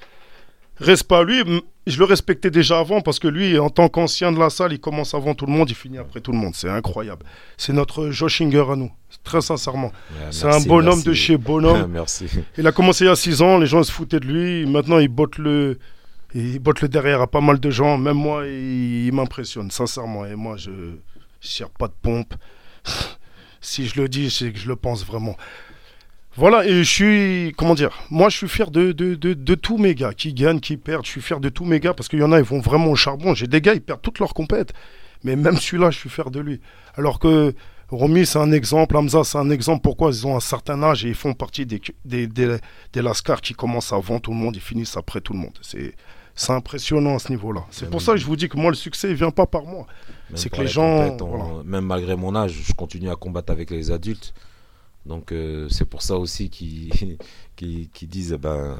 [0.76, 1.42] Reste pas lui,
[1.86, 4.80] je le respectais déjà avant parce que lui, en tant qu'ancien de la salle, il
[4.80, 6.54] commence avant tout le monde, il finit après tout le monde.
[6.54, 7.26] C'est incroyable.
[7.58, 8.90] C'est notre Joshinger à nous,
[9.22, 9.88] très sincèrement.
[10.12, 11.08] Ouais, C'est un bonhomme merci.
[11.08, 11.86] de chez bonhomme.
[11.92, 12.26] merci.
[12.56, 14.64] Il a commencé il y a 6 ans, les gens se foutaient de lui.
[14.64, 15.78] Maintenant, il botte le,
[16.34, 17.98] il botte le derrière à pas mal de gens.
[17.98, 20.24] Même moi, il, il m'impressionne, sincèrement.
[20.24, 20.96] Et moi, je ne
[21.42, 22.32] tire pas de pompe.
[23.60, 25.36] si je le dis, c'est que je le pense vraiment.
[26.36, 29.78] Voilà, et je suis, comment dire, moi je suis fier de, de, de, de tous
[29.78, 32.20] mes gars, qui gagnent, qui perdent, je suis fier de tous mes gars, parce qu'il
[32.20, 33.34] y en a, ils vont vraiment au charbon.
[33.34, 34.72] J'ai des gars, ils perdent toutes leurs compètes,
[35.24, 36.60] mais même celui-là, je suis fier de lui.
[36.94, 37.52] Alors que
[37.88, 41.08] Romy, c'est un exemple, Hamza, c'est un exemple, pourquoi ils ont un certain âge et
[41.08, 42.56] ils font partie des, des, des,
[42.92, 45.58] des Lascars qui commencent avant tout le monde, ils finissent après tout le monde.
[45.62, 45.94] C'est,
[46.36, 47.64] c'est impressionnant à ce niveau-là.
[47.72, 49.46] C'est Même- pour ça que je vous dis que moi, le succès, il vient pas
[49.46, 49.86] par moi.
[50.36, 51.44] C'est que les gens, compètes, on- voilà.
[51.64, 54.32] Même malgré mon âge, je continue à combattre avec les adultes.
[55.10, 56.48] Donc euh, c'est pour ça aussi
[57.56, 58.76] qu'ils disent eh ben, euh,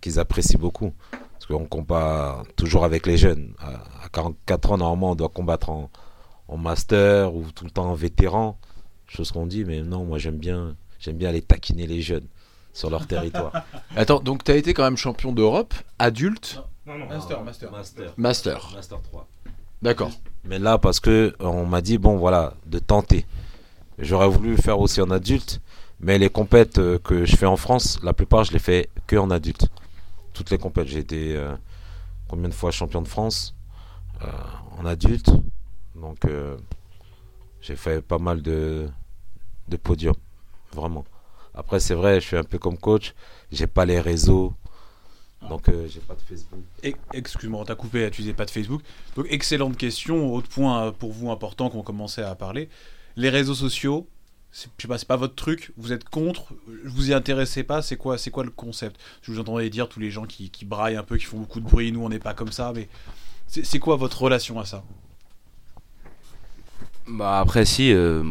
[0.00, 0.92] qu'ils apprécient beaucoup.
[1.10, 3.54] Parce qu'on combat toujours avec les jeunes.
[3.58, 5.90] À, à 44 ans, normalement, on doit combattre en,
[6.46, 8.56] en master ou tout le temps en vétéran.
[9.08, 12.28] Chose qu'on dit, mais non, moi j'aime bien, j'aime bien aller taquiner les jeunes
[12.72, 13.64] sur leur territoire.
[13.96, 17.72] Attends, donc t'as été quand même champion d'Europe, adulte, Master, master.
[17.72, 18.14] Master.
[18.16, 18.70] master.
[18.74, 19.26] Master 3.
[19.82, 20.10] D'accord.
[20.44, 23.26] Mais là, parce que euh, on m'a dit, bon, voilà, de tenter.
[23.98, 25.60] J'aurais voulu le faire aussi en adulte,
[26.04, 29.16] mais les compètes euh, que je fais en France, la plupart, je les fais que
[29.16, 29.68] en adulte.
[30.34, 31.54] Toutes les compètes, j'ai été euh,
[32.28, 33.54] combien de fois champion de France
[34.22, 34.26] euh,
[34.78, 35.30] en adulte.
[35.96, 36.26] Donc,
[37.62, 38.88] j'ai fait pas mal de,
[39.68, 40.16] de podiums,
[40.74, 41.04] vraiment.
[41.54, 43.14] Après, c'est vrai, je suis un peu comme coach,
[43.50, 44.52] j'ai pas les réseaux,
[45.48, 46.60] donc euh, j'ai pas de Facebook.
[47.12, 48.82] Excuse-moi, on coupé, tu disais pas de Facebook.
[49.16, 50.32] Donc, excellente question.
[50.34, 52.68] Autre point pour vous important qu'on commençait à parler.
[53.16, 54.06] Les réseaux sociaux,
[54.54, 55.72] je sais pas, c'est pas votre truc.
[55.76, 59.00] Vous êtes contre Vous y intéressez pas C'est quoi, c'est quoi le concept?
[59.22, 61.58] Je vous entendais dire tous les gens qui, qui braillent un peu, qui font beaucoup
[61.58, 61.90] de bruit.
[61.90, 62.72] Nous, on n'est pas comme ça.
[62.72, 62.88] Mais
[63.48, 64.84] c'est quoi votre relation à ça?
[67.06, 68.22] Bah après si, euh,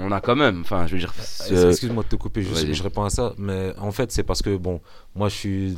[0.00, 1.12] on, a quand même, enfin je veux dire,
[1.50, 3.34] Euh, Excuse-moi de te couper, juste, je réponds à ça.
[3.38, 4.80] Mais en fait, c'est parce que, bon,
[5.14, 5.76] moi, je suis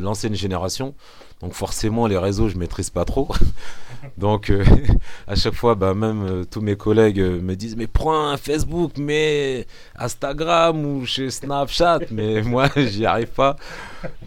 [0.00, 0.94] l'ancienne génération.
[1.40, 3.28] Donc, forcément, les réseaux, je maîtrise pas trop.
[4.18, 4.64] donc, euh,
[5.26, 8.36] à chaque fois, bah, même euh, tous mes collègues euh, me disent Mais prends un
[8.36, 12.00] Facebook, mais Instagram ou chez Snapchat.
[12.10, 13.56] mais moi, j'y arrive pas.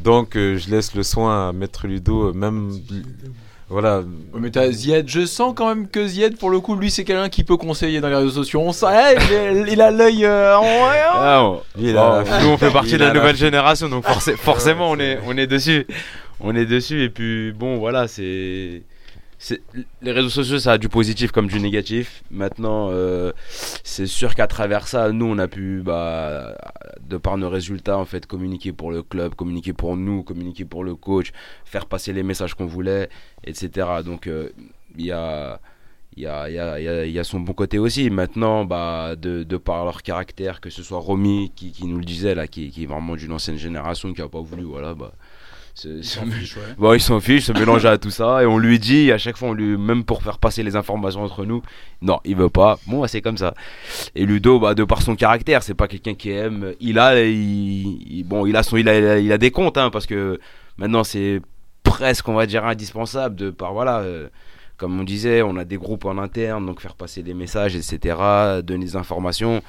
[0.04, 2.72] Donc, je laisse le soin à Maître Ludo, même.
[3.70, 6.90] Voilà, Ouais, mais t'as Zied, je sens quand même que Zied, pour le coup, lui,
[6.90, 8.62] c'est quelqu'un qui peut conseiller dans les réseaux sociaux.
[8.62, 10.64] On sent, eh, il, a l'œil euh, en.
[10.64, 14.38] Ah, il a bon, nous on fait partie il de la nouvelle génération, donc forcé-
[14.38, 15.86] forcément on est, on est dessus.
[16.40, 18.84] On est dessus et puis bon voilà, c'est...
[20.02, 22.24] Les réseaux sociaux ça a du positif comme du négatif.
[22.32, 23.32] Maintenant euh,
[23.84, 26.56] c'est sûr qu'à travers ça, nous on a pu, bah,
[27.02, 30.84] de par nos résultats en fait, communiquer pour le club, communiquer pour nous, communiquer pour
[30.84, 31.32] le coach,
[31.66, 33.10] faire passer les messages qu'on voulait,
[33.44, 33.88] etc.
[34.04, 34.50] Donc euh,
[34.98, 35.60] il y a
[36.18, 38.10] y a, y, a, y, y a son bon côté aussi.
[38.10, 42.48] Maintenant, bah, de, par leur caractère, que ce soit Romy qui, nous le disait, là,
[42.48, 45.14] qui, est vraiment d'une ancienne génération, qui a pas voulu, voilà, bah.
[46.78, 49.38] Bon, il s'en fiche, se mélanger à tout ça, et on lui dit, à chaque
[49.38, 51.62] fois, on lui, même pour faire passer les informations entre nous,
[52.02, 52.80] non, il veut pas.
[52.88, 53.54] Bon, bah, c'est comme ça.
[54.16, 56.74] Et Ludo, bah, de par son caractère, c'est pas quelqu'un qui aime.
[56.80, 59.90] Il a, il, il- bon, il a son, il a, il a des comptes, hein,
[59.90, 60.40] parce que
[60.78, 61.42] maintenant, c'est
[61.84, 64.00] presque, on va dire, indispensable de par, voilà.
[64.00, 64.28] euh,
[64.78, 68.16] comme on disait, on a des groupes en interne, donc faire passer des messages, etc.,
[68.64, 69.64] donner des informations.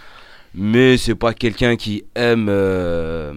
[0.54, 3.32] Mais c'est pas quelqu'un qui aime, euh,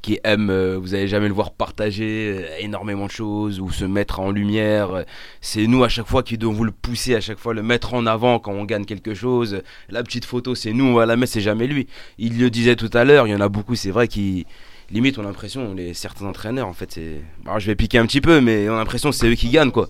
[0.00, 3.84] qui aime, euh, vous allez jamais le voir partager euh, énormément de choses ou se
[3.84, 5.04] mettre en lumière.
[5.40, 7.94] C'est nous à chaque fois qui devons vous le pousser, à chaque fois le mettre
[7.94, 9.62] en avant quand on gagne quelque chose.
[9.88, 11.86] La petite photo, c'est nous, on va la mettre, c'est jamais lui.
[12.18, 14.46] Il le disait tout à l'heure, il y en a beaucoup, c'est vrai, qui
[14.90, 17.20] limite on a l'impression, les certains entraîneurs, en fait, c'est.
[17.58, 19.88] Je vais piquer un petit peu, mais on a l'impression c'est eux qui gagnent, quoi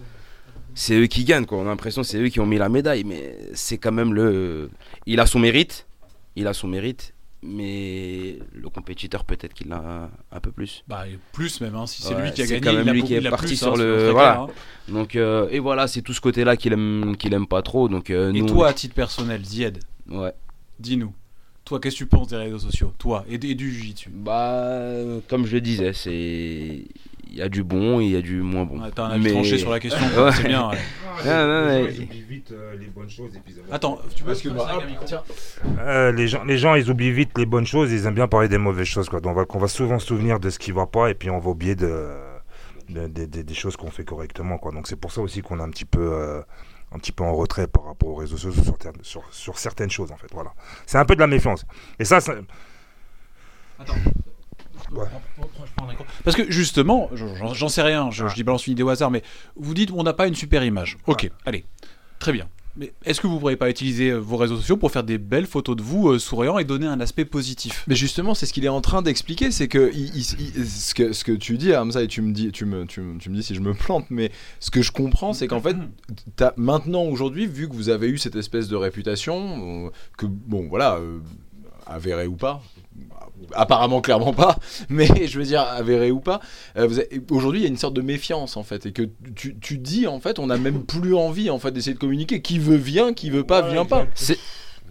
[0.75, 1.59] c'est eux qui gagnent quoi.
[1.59, 4.71] On a l'impression c'est eux qui ont mis la médaille, mais c'est quand même le.
[5.07, 5.89] Il a son mérite,
[6.37, 10.85] il a son mérite, mais le compétiteur peut-être qu'il l'a un peu plus.
[10.89, 13.03] Bah, plus même, hein, si c'est Ouais, lui qui a c'est gagné, quand même lui
[13.05, 14.31] qui est parti plus, sur hein, le- c'est voilà.
[14.31, 14.51] clair, hein.
[14.89, 17.89] Donc euh, et voilà, c'est tout ce côté-là qu'il aime, qu'il aime pas trop.
[17.89, 20.33] Donc euh, Et nous, toi, à titre personnel, Zied, ouais.
[20.79, 21.15] dis-nous.
[21.65, 22.95] Toi, qu'est-ce que tu penses des réseaux sociaux?
[22.99, 26.85] Toi, et, et du jiu-jitsu Bah, euh, comme je le disais, c'est
[27.37, 28.81] y a du bon et il y a du moins bon.
[28.81, 30.33] Ouais, T'as un avis Mais- tranché sur la question, Ouais.
[30.33, 30.69] c'est bien.
[30.71, 30.77] ouais.
[31.25, 33.59] Non, non, les gens, mais- ils oublient vite euh, les bonnes choses et puis ils
[33.59, 35.05] aiment bien Attends, tu peux micro
[35.81, 38.49] Euh, les, gens, les gens, ils oublient vite les bonnes choses, ils aiment bien parler
[38.49, 39.09] des mauvaises choses.
[39.09, 39.21] Quoi.
[39.21, 41.51] Donc, on va, souvent se souvenir de ce qui va pas et puis on va
[41.51, 42.15] oublier de,
[42.89, 44.59] de- de- de- des choses qu'on fait correctement.
[44.59, 44.73] Quoi.
[44.73, 46.41] Donc, c'est pour ça aussi qu'on est un petit peu, euh,
[46.93, 49.91] un petit peu en retrait par rapport aux réseaux sociaux sur, ter- sur, sur certaines
[49.91, 50.11] choses.
[50.13, 50.29] En fait.
[50.33, 50.53] voilà.
[50.87, 51.67] C'est un peu de la méfiance.
[51.99, 52.35] Et ça, ça-
[56.25, 57.11] Parce que justement,
[57.53, 59.23] j'en sais rien, je, je dis balance une idée au hasard, mais
[59.57, 60.99] vous dites on n'a pas une super image.
[61.07, 61.65] Ok, allez,
[62.19, 62.49] très bien.
[62.77, 65.19] Mais est-ce que vous ne pourriez pas utiliser euh, vos réseaux sociaux pour faire des
[65.19, 67.83] belles photos de vous euh, souriant et donner un aspect positif?
[67.89, 70.95] Mais justement, c'est ce qu'il est en train d'expliquer, c'est que, il- il- il- ce
[70.95, 73.31] que ce que tu dis, Hamza, et tu me dis, tu me, tu, me, tu
[73.31, 74.31] me dis si je me plante, mais
[74.61, 75.75] ce que je comprends, c'est qu'en fait,
[76.57, 80.99] maintenant, aujourd'hui, vu que vous avez eu cette espèce de réputation, euh, que bon, voilà,
[80.99, 81.19] euh,
[81.85, 82.63] avérée ou pas.
[83.55, 84.57] Apparemment, clairement pas,
[84.89, 86.41] mais je veux dire, avéré ou pas,
[86.77, 86.89] euh,
[87.31, 89.03] aujourd'hui il y a une sorte de méfiance en fait, et que
[89.35, 92.43] tu, tu dis en fait, on n'a même plus envie en fait d'essayer de communiquer.
[92.43, 94.07] Qui veut vient, qui veut pas vient pas.
[94.15, 94.39] C'est-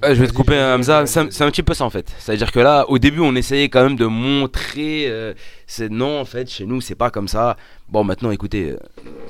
[0.04, 1.08] Ouais, je vais te couper, Hamza.
[1.08, 2.14] C'est un, c'est un petit peu ça en fait.
[2.20, 5.06] C'est-à-dire que là, au début, on essayait quand même de montrer.
[5.08, 5.34] euh,
[5.66, 7.58] c'est non, en fait, chez nous, c'est pas comme ça.
[7.89, 8.78] Bon, maintenant, écoutez, euh,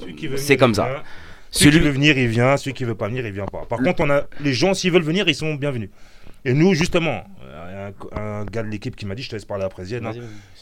[0.01, 0.89] celui qui veut C'est comme ça.
[0.89, 1.03] vient.
[1.51, 1.79] Celui celui.
[1.79, 2.57] qui veut venir, il vient.
[2.57, 3.65] Celui qui veut pas venir, il vient pas.
[3.69, 5.89] Par contre, on a les gens, s'ils veulent venir, ils sont bienvenus.
[6.47, 9.43] Et nous, justement, euh, un, un gars de l'équipe qui m'a dit, je te laisse
[9.43, 10.13] parler après, Zied, hein.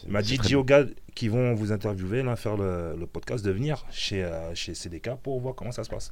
[0.08, 0.84] Il m'a dit, dis aux gars
[1.14, 5.12] qui vont vous interviewer, là, faire le, le podcast, de venir chez, euh, chez CDK
[5.22, 6.12] pour voir comment ça se passe.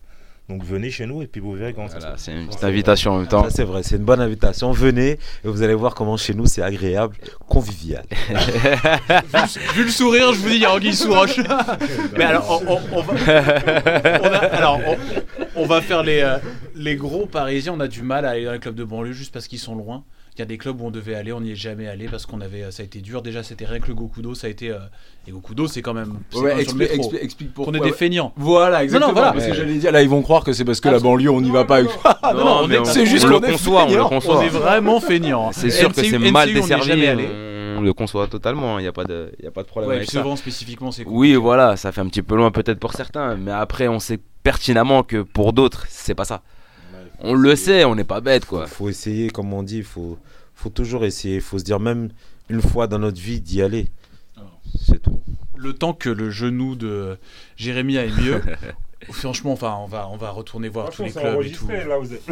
[0.50, 2.24] Donc venez chez nous et puis vous verrez comment ça se Voilà, passe.
[2.24, 3.44] c'est une petite invitation en même temps.
[3.46, 4.72] Ça, c'est vrai, c'est une bonne invitation.
[4.74, 7.16] Venez et vous allez voir comment chez nous c'est agréable,
[7.48, 8.04] convivial.
[9.76, 11.38] Vu le sourire, je vous dis, il y a Anguille sous roche.
[12.18, 14.98] Mais alors, on, on- on va, on a- alors, on,
[15.64, 16.38] on va faire les, euh,
[16.76, 17.74] les gros parisiens.
[17.76, 19.76] On a du mal à aller dans les clubs de banlieue juste parce qu'ils sont
[19.76, 20.04] loin.
[20.36, 22.26] Il y a des clubs où on devait aller, on n'y est jamais allé parce
[22.26, 23.22] qu'on avait, ça a été dur.
[23.22, 24.72] Déjà, c'était rien que le Gokudo, ça a été.
[24.72, 24.80] euh,
[25.28, 26.16] et Gokudo, c'est quand même.
[26.32, 26.60] c'est quand Ouais,
[27.22, 27.78] explique, pourquoi.
[27.78, 28.34] est des feignants.
[28.36, 29.14] Voilà, exactement.
[29.14, 29.32] voilà.
[29.34, 29.58] Parce que Ouais.
[29.58, 31.66] j'allais dire, là, ils vont croire que c'est parce que la banlieue, on n'y va
[31.66, 31.82] pas.
[32.04, 33.92] Ah, non, non, on mais est- c'est juste on qu'on le est conçoit, on le
[33.92, 34.10] feignants.
[34.10, 34.38] conçoit.
[34.40, 35.52] On est vraiment feignants.
[35.52, 36.92] C'est sûr que c'est mal desservi.
[37.78, 38.80] On le conçoit totalement.
[38.80, 40.22] Il n'y a pas de, il y a pas de problème Ouais, avec puis ça.
[40.24, 41.04] souvent, spécifiquement, c'est.
[41.08, 44.20] Oui, voilà, ça fait un petit peu loin peut-être pour certains, mais après on sait
[44.44, 46.42] pertinemment que pour d'autres c'est pas ça.
[47.24, 48.68] On le sait, on n'est pas bête quoi.
[48.68, 50.18] faut essayer, comme on dit, il faut,
[50.56, 51.36] faut toujours essayer.
[51.36, 52.10] Il faut se dire même
[52.50, 53.88] une fois dans notre vie d'y aller.
[54.88, 55.22] C'est tout.
[55.56, 57.18] le temps que le genou de
[57.56, 58.42] Jérémy aille mieux.
[59.12, 61.68] Franchement, enfin, on va, on va retourner voir tous les clubs et tout.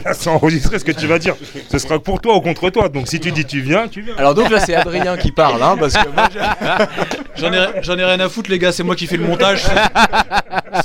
[0.05, 1.35] là, c'est enregistré ce que tu vas dire.
[1.69, 2.87] Ce sera pour toi ou contre toi.
[2.87, 4.15] Donc si tu dis tu viens, tu viens.
[4.15, 6.29] Alors donc là, c'est Adrien qui parle, hein, parce que moi,
[7.35, 9.65] J'en ai, j'en ai rien à foutre, les gars, c'est moi qui fais le montage.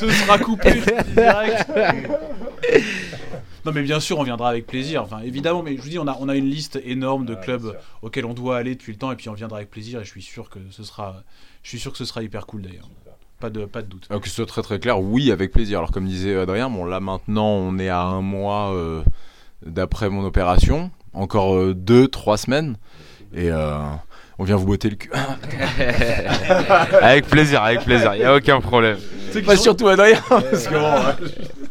[0.01, 0.73] Ce sera coupé
[1.15, 1.67] direct.
[3.67, 5.03] Non, mais bien sûr, on viendra avec plaisir.
[5.03, 7.77] Enfin, évidemment, mais je vous dis, on a, on a une liste énorme de clubs
[8.01, 10.01] auxquels on doit aller depuis le temps, et puis on viendra avec plaisir.
[10.01, 11.25] Et je suis sûr que ce sera,
[11.65, 12.89] je suis sûr que ce sera hyper cool d'ailleurs.
[13.41, 14.07] Pas de, pas de doute.
[14.09, 15.79] Alors que ce soit très très clair, oui, avec plaisir.
[15.79, 19.03] Alors comme disait Adrien, bon là maintenant on est à un mois euh,
[19.67, 22.77] d'après mon opération, encore euh, deux, trois semaines,
[23.35, 23.79] et euh,
[24.39, 25.11] on vient vous botter le cul.
[27.03, 28.99] avec plaisir, avec plaisir, il y a aucun problème.
[29.45, 31.27] Pas surtout Adrien, parce que bon,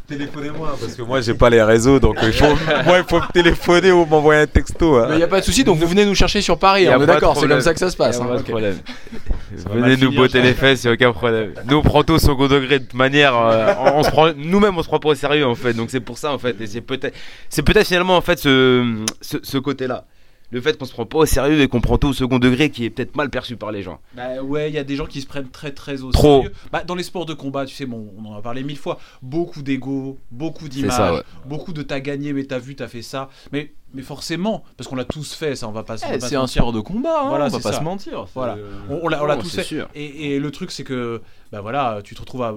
[0.08, 2.45] Téléphonez-moi parce que moi j'ai pas les réseaux donc euh, il faut,
[2.86, 4.95] moi il faut me téléphoner ou m'envoyer un texto.
[4.97, 5.10] hein.
[5.14, 5.64] il y a pas de souci.
[5.64, 7.80] Donc vous venez nous chercher sur Paris, on est de d'accord, c'est comme ça que
[7.80, 8.20] ça se Il passe.
[8.22, 8.78] hein, pas problème.
[9.72, 11.53] Venez nous botter les fesses, il n'y a aucun problème.
[11.70, 13.36] Nous on prend tout au second degré de manière.
[13.36, 15.74] euh, on, on se prend, nous-mêmes on se prend pas au sérieux en fait.
[15.74, 16.56] Donc c'est pour ça en fait.
[16.62, 17.16] Et c'est peut-être,
[17.49, 20.06] c'est peut-être finalement en fait ce, ce, ce côté-là.
[20.51, 22.69] Le fait qu'on se prend pas au sérieux et qu'on prend tout au second degré
[22.69, 23.99] qui est peut-être mal perçu par les gens.
[24.15, 26.41] Bah ouais, il y a des gens qui se prennent très très au Trop.
[26.43, 26.51] sérieux.
[26.71, 28.99] Bah, dans les sports de combat, tu sais, bon, on en a parlé mille fois.
[29.21, 31.23] Beaucoup d'ego, beaucoup d'images, ouais.
[31.45, 33.29] beaucoup de t'as gagné, mais t'as vu, t'as fait ça.
[33.51, 36.19] Mais, mais forcément, parce qu'on l'a tous fait, ça, on va pas, va Eh, pas
[36.21, 36.61] c'est se un mentir.
[36.61, 37.79] sport de combat, hein, Voilà, on va c'est pas ça.
[37.79, 38.25] se mentir.
[38.35, 38.57] Voilà.
[38.89, 39.63] On, on l'a, Non, tous c'est fait.
[39.63, 39.89] sûr.
[39.95, 41.21] Et, et le truc, c'est que,
[41.51, 42.55] bah voilà, tu te retrouves à,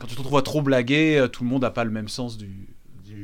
[0.00, 2.08] quand tu te retrouves à trop blaguer, euh, tout le monde n'a pas le même
[2.08, 2.68] sens du.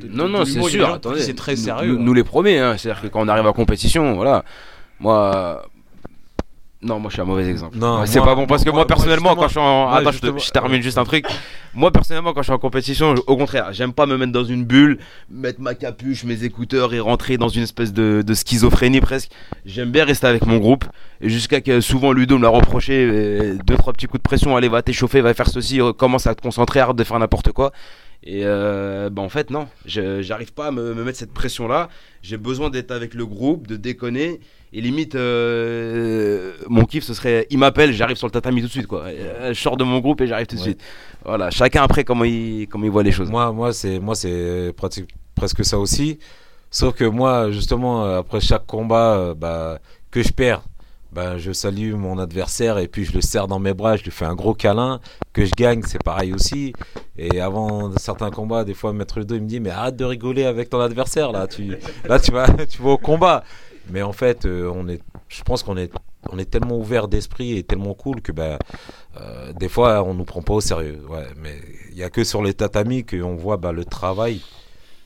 [0.01, 0.89] Du- Non, de non, c'est sûr.
[0.95, 1.93] Attendez, c'est très sérieux.
[1.97, 2.77] Nous, nous les premiers, hein.
[2.77, 4.45] c'est-à-dire que quand on arrive en compétition, voilà.
[5.01, 5.63] Moi.
[6.83, 7.79] Non, moi je suis un mauvais exemple.
[7.79, 9.89] Non, Ouais, c'est moi- pas bon parce que moi, personnellement, quand je suis en.
[9.89, 11.25] moi, Attends, je, te- justement- je termine juste un truc.
[11.73, 14.65] Moi personnellement, quand je suis en compétition, au contraire, j'aime pas me mettre dans une
[14.67, 14.99] bulle,
[15.31, 19.31] mettre ma capuche, mes écouteurs et rentrer dans une espèce de, de schizophrénie presque.
[19.65, 20.85] J'aime bien rester avec mon groupe.
[21.23, 24.55] Et jusqu'à que souvent Ludo me l'a reproché, euh, deux trois petits coups de pression,
[24.55, 27.51] allez va t'échauffer, va faire ceci, euh, commence à te concentrer, arrête de faire n'importe
[27.53, 27.73] quoi.
[28.27, 31.91] Et euh, bah en fait non, j'arrive pas à me, me mettre cette pression là.
[32.23, 34.41] J'ai besoin d'être avec le groupe, de déconner.
[34.73, 38.73] Et limite, euh, mon kiff ce serait, il m'appelle, j'arrive sur le tatami tout de
[38.73, 39.03] suite quoi.
[39.05, 40.67] Euh, Je sors de mon groupe et j'arrive tout de Ouais.
[40.69, 40.81] suite.
[41.25, 43.31] Voilà, chacun après comment il comment il voit les choses.
[43.31, 44.73] Moi, moi c'est moi c'est
[45.35, 46.19] presque ça aussi.
[46.71, 49.79] Sauf que moi, justement, euh, après chaque combat, bah,
[50.11, 50.63] que je perds,
[51.15, 54.11] ben, je salue mon adversaire et puis je le serre dans mes bras, je lui
[54.11, 55.01] fais un gros câlin.
[55.33, 56.73] Que je gagne, c'est pareil aussi.
[57.17, 60.71] Et avant certains combats, des fois, Maître Ludo, me dit, mais arrête de rigoler avec
[60.71, 63.45] ton adversaire, là, tu, là, tu vas, tu vas au combat.
[63.91, 65.93] Mais en fait, euh, on est, je pense qu'on est,
[66.31, 68.59] on est tellement ouvert d'esprit et tellement cool que ben,
[69.21, 71.01] euh, des fois, on nous prend pas au sérieux.
[71.41, 71.61] Mais
[71.91, 74.41] il y a que sur les tatamis qu'on voit ben, le travail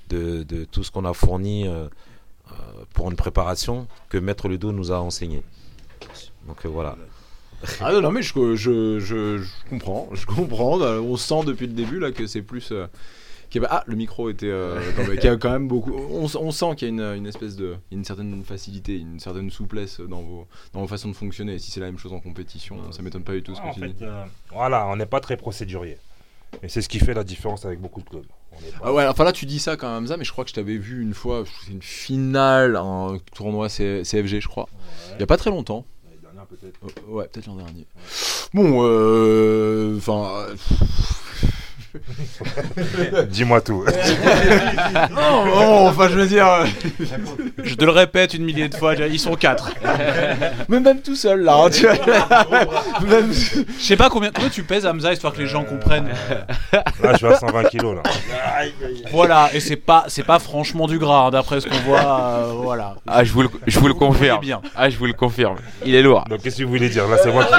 [0.08, 1.86] de, tout ce qu'on a fourni euh,
[2.94, 5.42] pour une préparation que Maître Ludo nous a enseigné.
[6.48, 6.96] Donc euh, voilà.
[7.80, 10.80] Ah non, non, mais je, je, je, je comprends, je comprends.
[10.80, 12.70] On sent depuis le début là que c'est plus.
[12.72, 12.86] euh,
[13.68, 14.46] ah, le micro était.
[14.48, 15.92] euh, non, mais qu'il y a quand même beaucoup.
[15.92, 17.76] On, on sent qu'il y a une, une espèce de.
[17.90, 21.54] une certaine facilité, une certaine souplesse dans vos, dans vos façons de fonctionner.
[21.54, 23.70] Et si c'est la même chose en compétition, ça m'étonne pas du tout ce En
[23.70, 24.04] que tu fait, dis.
[24.04, 25.98] euh, voilà, on n'est pas très procédurier.
[26.62, 28.24] Et c'est ce qui fait la différence avec beaucoup de clubs.
[28.50, 30.50] Pas- Ah ouais, enfin là tu dis ça quand même ça, mais je crois que
[30.50, 34.66] je t'avais vu une fois, c'est une finale, un tournoi C- CFG je crois,
[35.16, 35.84] il y a pas très longtemps.
[36.48, 36.78] Peut-être.
[36.84, 37.86] Euh, Ouais, peut-être l'an dernier.
[38.54, 40.46] Bon, euh, enfin,
[43.30, 43.84] Dis-moi tout.
[45.10, 46.64] non, non, enfin je veux dire, euh,
[47.62, 49.72] Je te le répète une millier de fois, ils sont quatre.
[50.68, 51.94] mais même tout seul là, hein, tu vois.
[53.06, 56.08] Même- Je sais pas combien, combien tu pèses Hamza histoire que les gens comprennent.
[56.72, 57.96] Là, je suis à 120 kilos.
[57.96, 58.02] Là.
[59.12, 62.00] Voilà, et c'est pas, c'est pas franchement du gras hein, d'après ce qu'on voit.
[62.00, 62.96] euh, voilà.
[63.06, 64.40] Ah, je vous le, je vous le confirme.
[64.40, 64.60] bien.
[64.76, 65.56] Ah, je vous le confirme.
[65.84, 66.24] Il est lourd.
[66.28, 67.06] Donc, qu'est-ce que vous voulez dire?
[67.08, 67.52] Là, c'est moi qui.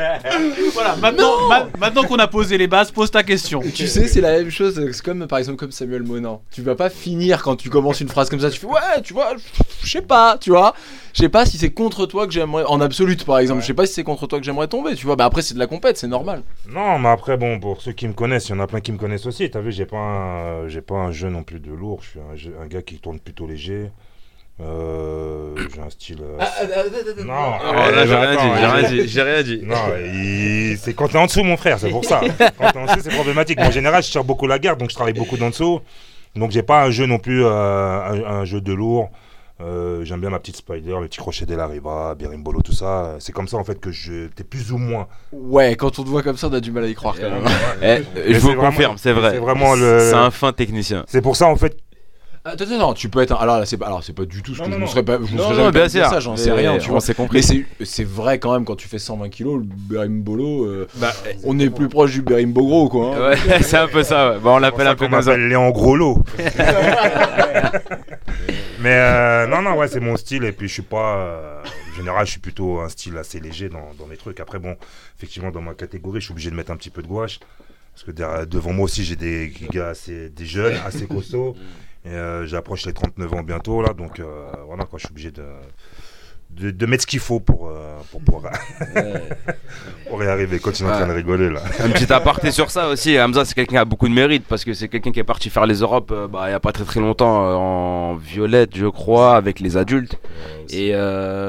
[0.74, 3.60] Voilà, maintenant, ma- maintenant qu'on a posé les bases, pose ta question.
[3.74, 6.40] Tu sais, c'est la même chose, c'est comme par exemple comme Samuel Monin.
[6.50, 9.12] Tu vas pas finir quand tu commences une phrase comme ça, tu fais ouais, tu
[9.12, 9.34] vois,
[9.82, 10.74] je sais pas, tu vois.
[11.12, 13.74] Je sais pas si c'est contre toi que j'aimerais, en absolute par exemple, je sais
[13.74, 15.16] pas si c'est contre toi que j'aimerais tomber, tu vois.
[15.16, 16.42] Bah après c'est de la compète, c'est normal.
[16.68, 18.92] Non, mais après, bon, pour ceux qui me connaissent, il y en a plein qui
[18.92, 19.50] me connaissent aussi.
[19.50, 22.00] T'as vu, j'ai pas, un, j'ai pas un jeu non plus de lourd.
[22.02, 23.90] Je suis un, jeu- un gars qui tourne plutôt léger.
[24.62, 26.18] Euh, j'ai un style.
[26.22, 29.60] euh, Non, Oh, là, j'ai rien dit, j'ai rien dit, j'ai rien dit.
[29.64, 32.20] Non, il- c'est quand t'es en dessous, mon frère, c'est pour ça.
[32.58, 33.58] Quand t'es en dessous, c'est problématique.
[33.60, 35.80] En général, je tire beaucoup la garde, donc je travaille beaucoup d'en dessous.
[36.36, 39.10] Donc, j'ai pas un jeu non plus, euh, un, un jeu de lourd.
[39.60, 43.16] Euh, J'aime bien ma petite spider, le petit crochet de la Riva, Berimbolo, tout ça.
[43.18, 44.28] C'est comme ça, en fait, que je.
[44.28, 45.06] T'es plus ou moins.
[45.32, 47.28] Ouais, quand on te voit comme ça, on a du mal à y croire quand
[47.28, 47.44] même.
[47.82, 49.32] Eh, je vous confirme, c'est vrai.
[49.32, 51.04] c'est vraiment le- C'est un fin technicien.
[51.08, 51.76] C'est pour ça, en fait.
[52.42, 53.36] Attends, attends, attends, tu peux être un...
[53.36, 54.86] alors là c'est pas alors c'est pas du tout ce que non, je me non.
[54.86, 56.06] serais pas je Non, serais non, jamais bien pas dit sûr.
[56.06, 57.00] ça, j'en sais Mais rien, tu on vois.
[57.02, 57.44] s'est compris.
[57.78, 61.12] Mais c'est vrai quand même quand tu fais 120 kilos, le Berimbolo euh, Bah,
[61.44, 63.14] on est plus proche du Berimbo gros quoi.
[63.14, 63.30] hein.
[63.32, 64.30] Ouais, c'est un peu ça.
[64.32, 64.38] ouais.
[64.38, 65.30] Bon, on l'appelle un peu comme ça.
[65.32, 66.18] m'appelle Léon Gros Lot.
[68.80, 70.44] Mais euh, non, non, ouais, c'est mon style.
[70.44, 71.16] Et puis, je suis pas.
[71.16, 71.62] euh,
[71.92, 74.40] en général, je suis plutôt un style assez léger dans, dans mes trucs.
[74.40, 74.76] Après, bon,
[75.18, 77.40] effectivement, dans ma catégorie, je suis obligé de mettre un petit peu de gouache.
[77.92, 81.54] Parce que derrière- devant moi aussi, j'ai des gars assez, des jeunes, assez costauds.
[82.04, 83.92] Et euh, j'approche les 39 ans bientôt, là.
[83.92, 85.44] Donc, euh, voilà, quoi, je suis obligé de.
[86.52, 88.52] De, de mettre ce qu'il faut pour, euh, pour pouvoir
[90.08, 90.58] pour y arriver.
[90.58, 91.60] Continue en train de rigoler là.
[91.78, 93.16] Un petit aparté sur ça aussi.
[93.20, 95.48] Hamza, c'est quelqu'un qui a beaucoup de mérite parce que c'est quelqu'un qui est parti
[95.48, 98.76] faire les Europes euh, bah, il n'y a pas très très longtemps euh, en violette,
[98.76, 100.18] je crois, avec les adultes.
[100.70, 100.92] Et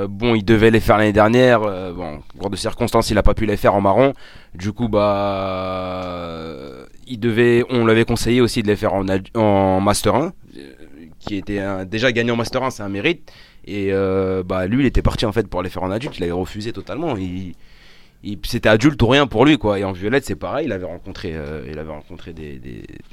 [0.07, 1.61] bon, il devait les faire l'année dernière.
[1.61, 4.13] bon, pour de circonstances, il n'a pas pu les faire en marron.
[4.53, 6.37] Du coup, bah,
[7.11, 9.05] il devait, on l'avait conseillé aussi de les faire en,
[9.35, 10.61] en Master 1, euh,
[11.19, 13.31] qui était déjà gagné en Master 1, c'est un mérite.
[13.65, 16.17] Et euh, bah, lui, il était parti en fait pour les faire en adulte.
[16.17, 17.17] Il avait refusé totalement.
[17.17, 17.53] Il,
[18.45, 21.31] c'était adulte ou rien pour lui quoi et en violette c'est pareil il avait rencontré
[21.33, 22.61] euh, il avait rencontré des,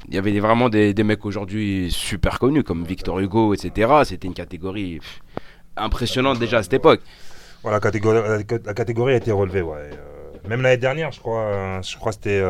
[0.07, 4.35] il y avait vraiment des, mecs aujourd'hui super connus comme Victor Hugo etc c'était une
[4.35, 4.99] catégorie
[5.75, 7.01] impressionnante déjà à cette époque
[7.63, 9.89] la catégorie, a été relevée, ouais.
[10.47, 12.41] Même l'année dernière, je crois, je crois c'était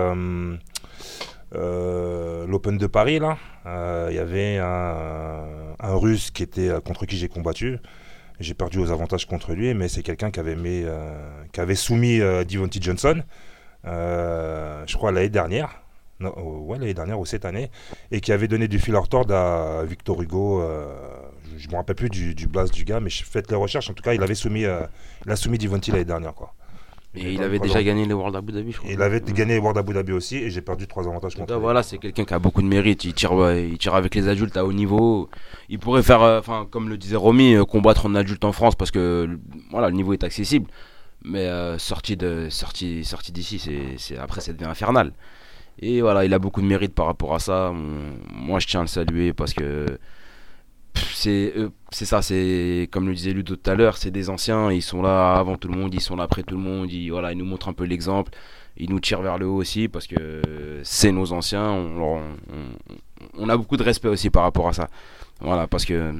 [1.54, 3.38] l'Open de Paris, là.
[3.66, 7.78] Euh, Il y avait un, Russe qui était, euh, contre qui j'ai combattu.
[8.40, 12.22] J'ai perdu aux avantages contre lui, mais c'est quelqu'un qui avait, euh, qui avait soumis
[12.22, 13.22] euh, Devontae Johnson,
[13.86, 15.82] euh, je crois, l'année dernière.
[16.22, 17.70] Euh, ouais, l'année dernière ou cette année.
[18.12, 20.62] Et qui avait donné du fil à retordre à Victor Hugo.
[20.62, 20.88] euh,
[21.58, 23.90] je ne me rappelle plus du, du du gars, mais faites les recherches.
[23.90, 24.82] En tout cas, il avait soumis, euh,
[25.28, 26.34] a soumis Devontae l'année dernière.
[26.34, 26.54] Quoi.
[27.16, 28.92] Et il avait déjà gagné les World Abu Dhabi je crois.
[28.92, 31.60] Il avait gagné World Abu Dhabi aussi, et j'ai perdu trois avantages contre lui.
[31.62, 33.04] voilà c'est quelqu'un qui a beaucoup de mérite.
[33.04, 35.30] Il tire ouais, il tire avec les adultes à haut niveau.
[35.70, 38.76] Il pourrait faire euh, enfin comme le disait Romy euh, combattre en adulte en France
[38.76, 39.40] parce que le-
[39.72, 40.68] voilà le niveau est accessible.
[41.26, 43.60] Mais euh, sorti de sorti sorti d'ici
[43.98, 45.12] c'est après ça devient infernal.
[45.82, 47.74] Et voilà il a beaucoup de mérite par rapport à ça.
[48.32, 49.86] Moi je tiens à le saluer parce que
[50.96, 54.72] c'est euh, c'est ça c'est comme le disait Ludo tout à l'heure c'est des anciens
[54.72, 57.10] ils sont là avant tout le monde ils sont là après tout le monde ils
[57.10, 58.32] voilà ils nous montrent un peu l'exemple
[58.78, 60.42] ils nous tirent vers le haut aussi parce que
[60.84, 62.22] c'est nos anciens on,
[63.38, 64.90] on a beaucoup de respect aussi par rapport à ça.
[65.42, 66.14] Voilà parce que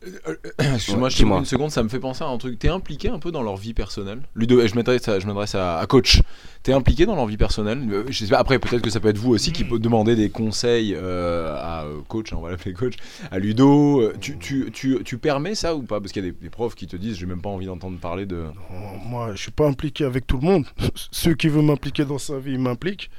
[0.58, 1.36] Excuse-moi, je te Dis-moi.
[1.38, 2.58] coupe une seconde, ça me fait penser à un truc.
[2.58, 5.78] T'es impliqué un peu dans leur vie personnelle Ludo, je m'adresse à, je m'adresse à,
[5.78, 6.20] à coach.
[6.62, 9.08] T'es impliqué dans leur vie personnelle Euh, Je sais pas, après, peut-être que ça peut
[9.08, 12.50] être vous aussi qui peut demander des conseils euh, à euh, coach, hein, on va
[12.50, 12.94] l'appeler coach,
[13.30, 14.00] à Ludo.
[14.02, 16.00] Euh, Tu, tu, tu, tu permets ça ou pas?
[16.00, 17.98] Parce qu'il y a des, des profs qui te disent j'ai même pas envie d'entendre
[17.98, 18.36] parler de.
[18.70, 20.64] Non, Moi, je suis pas impliqué avec tout le monde.
[21.10, 23.10] Ceux qui veulent m'impliquer dans sa vie, ils m'impliquent.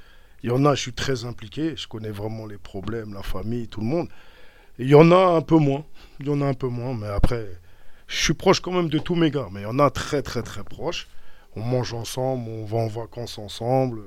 [0.44, 1.74] Il y en a, je suis très impliqué.
[1.76, 4.08] Je connais vraiment les problèmes, la famille, tout le monde.
[4.80, 5.84] Il y en a un peu moins.
[6.20, 7.46] Il y en a un peu moins, mais après,
[8.08, 9.48] je suis proche quand même de tous mes gars.
[9.52, 11.08] Mais il y en a très, très, très proches.
[11.56, 14.02] On mange ensemble, on va en vacances ensemble.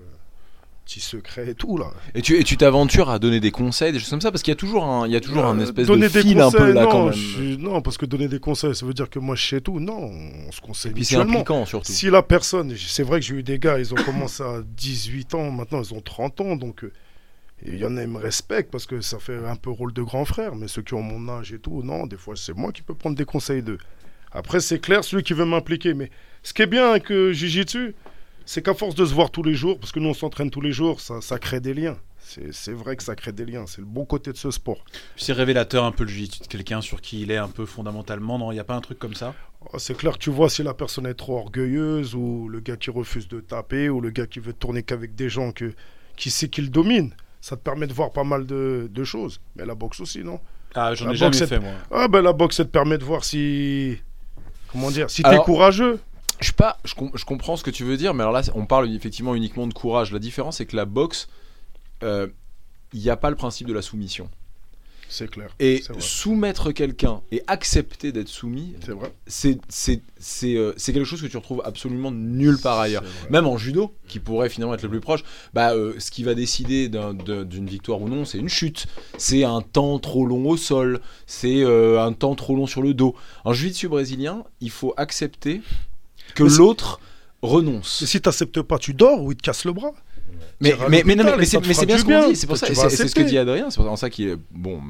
[0.85, 1.87] Petit secret et tout, là.
[2.15, 4.33] Et tu et tu t'aventures à donner des conseils, des choses comme ça?
[4.33, 6.21] Parce qu'il y a toujours un, il y a toujours un Euh, espèce donner de
[6.21, 7.13] fil un peu là non, quand même.
[7.15, 9.79] je non, parce que donner des conseils, ça veut dire que moi je sais tout.
[9.79, 10.11] Non,
[10.49, 11.93] on se conseille Et puis c'est impliquant surtout.
[11.93, 15.35] Si la personne, c'est vrai que j'ai eu des gars, ils ont commencé à 18
[15.37, 16.93] ans, maintenant ils ont 30 ans, donc euh,
[17.65, 20.03] il y en a, ils me respectent parce que ça fait un peu rôle de
[20.03, 22.73] grand frère, mais ceux qui ont mon âge et tout, non, des fois c'est moi
[22.73, 23.79] qui peux prendre des conseils d'eux.
[24.33, 26.11] Après, c'est clair, celui qui veut m'impliquer, mais
[26.43, 27.95] ce qui est bien avec euh, Jiu-Jitsu,
[28.47, 30.61] c'est qu'à force de se voir tous les jours, parce que nous on s'entraîne tous
[30.61, 31.99] les jours, ça, ça crée des liens.
[32.19, 34.85] C'est vrai que ça crée des liens, c'est le bon côté de ce sport.
[35.17, 38.39] C'est révélateur un peu le jiu-jitsu de quelqu'un sur qui il est un peu fondamentalement.
[38.39, 39.35] Non, il n'y a pas un truc comme ça?
[39.73, 42.77] Oh, C'est clair que tu vois si la personne est trop orgueilleuse ou le gars
[42.77, 45.75] qui refuse de taper ou le gars qui veut tourner qu'avec des gens que,
[46.17, 47.13] qui sait qu'il domine.
[47.43, 49.41] Ça te permet de voir pas mal de, de choses.
[49.57, 50.41] Mais la boxe aussi, non
[50.75, 51.73] Ah, j'en ai jamais fait moi.
[51.91, 53.99] Ah ben la boxe, ça te permet de voir si...
[54.71, 55.99] Comment dire Si t'es Alors- courageux.
[56.41, 58.43] Je sais pas, je, com- je comprends ce que tu veux dire, mais alors là,
[58.55, 60.13] on parle effectivement uniquement de courage.
[60.13, 61.29] La différence, c'est que la boxe,
[62.03, 62.27] euh,
[62.93, 64.29] il n'y a pas le principe de la soumission.
[65.15, 65.51] C'est clair.
[65.61, 69.13] Et soumettre quelqu'un et accepter d'être soumis, C'est vrai.
[69.27, 73.03] c'est c'est- c'est, euh, c'est quelque chose que tu retrouves absolument nulle part ailleurs.
[73.29, 76.35] Même en judo, qui pourrait finalement être le plus proche, bah, euh, ce qui va
[76.35, 78.87] décider d'un- de- d'une victoire ou non, c'est une chute.
[79.19, 81.01] C'est un temps trop long au sol.
[81.27, 83.15] C'est euh, un temps trop long sur le dos.
[83.45, 85.61] En jiu-jitsu brésilien, il faut accepter
[86.35, 87.01] que l'autre
[87.43, 88.01] renonce.
[88.03, 89.93] Et si t'acceptes pas, tu dors ou il te casse le bras.
[90.61, 92.37] Mais, mais, mais mais, c'est bien ce qu'on dit.
[92.37, 92.67] C'est pour ça.
[92.89, 93.71] C'est ce que dit Adrien.
[93.71, 94.81] C'est en ça qu'il est bon.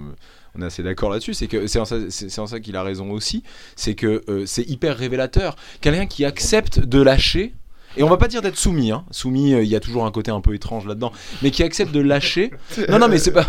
[0.55, 1.35] On est assez d'accord là-dessus.
[1.35, 1.97] C'est que c'est en ça,
[2.47, 3.43] ça qu'il a raison aussi.
[3.75, 5.57] C'est que euh, c'est hyper révélateur.
[5.81, 7.55] Quelqu'un qui accepte de lâcher.
[7.97, 9.05] Et on va pas dire d'être soumis, hein.
[9.11, 11.13] Soumis, euh, il y a toujours un côté un peu étrange là-dedans.
[11.43, 12.51] Mais qui accepte de lâcher.
[12.89, 13.47] Non, non, mais c'est pas.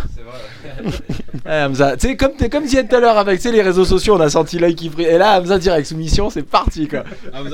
[1.46, 4.16] Ouais, Hamza, tu sais, comme, t'es- comme disait tout à l'heure avec les réseaux sociaux,
[4.16, 5.06] on a senti l'œil qui brille.
[5.06, 7.04] Et là, Hamza direct soumission, c'est parti quoi.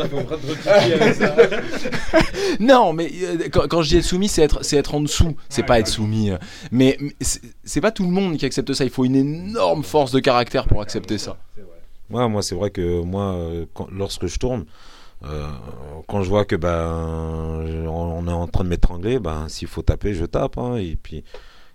[2.61, 5.37] Non, mais euh, quand, quand je dis être soumis, c'est être, c'est être en dessous,
[5.49, 6.31] c'est pas être soumis.
[6.31, 6.37] euh.
[6.73, 7.13] Mais, mais
[7.65, 8.85] c'est pas tout le monde qui accepte ça.
[8.85, 11.37] Il faut une énorme force de caractère pour accepter ça.
[12.11, 13.37] Ouais, moi, c'est vrai que moi,
[13.75, 14.65] quand- lorsque je tourne,
[15.25, 15.51] euh,
[16.09, 20.15] quand je vois que ben on est en train de m'étrangler, ben s'il faut taper,
[20.15, 21.25] je tape, hein, et puis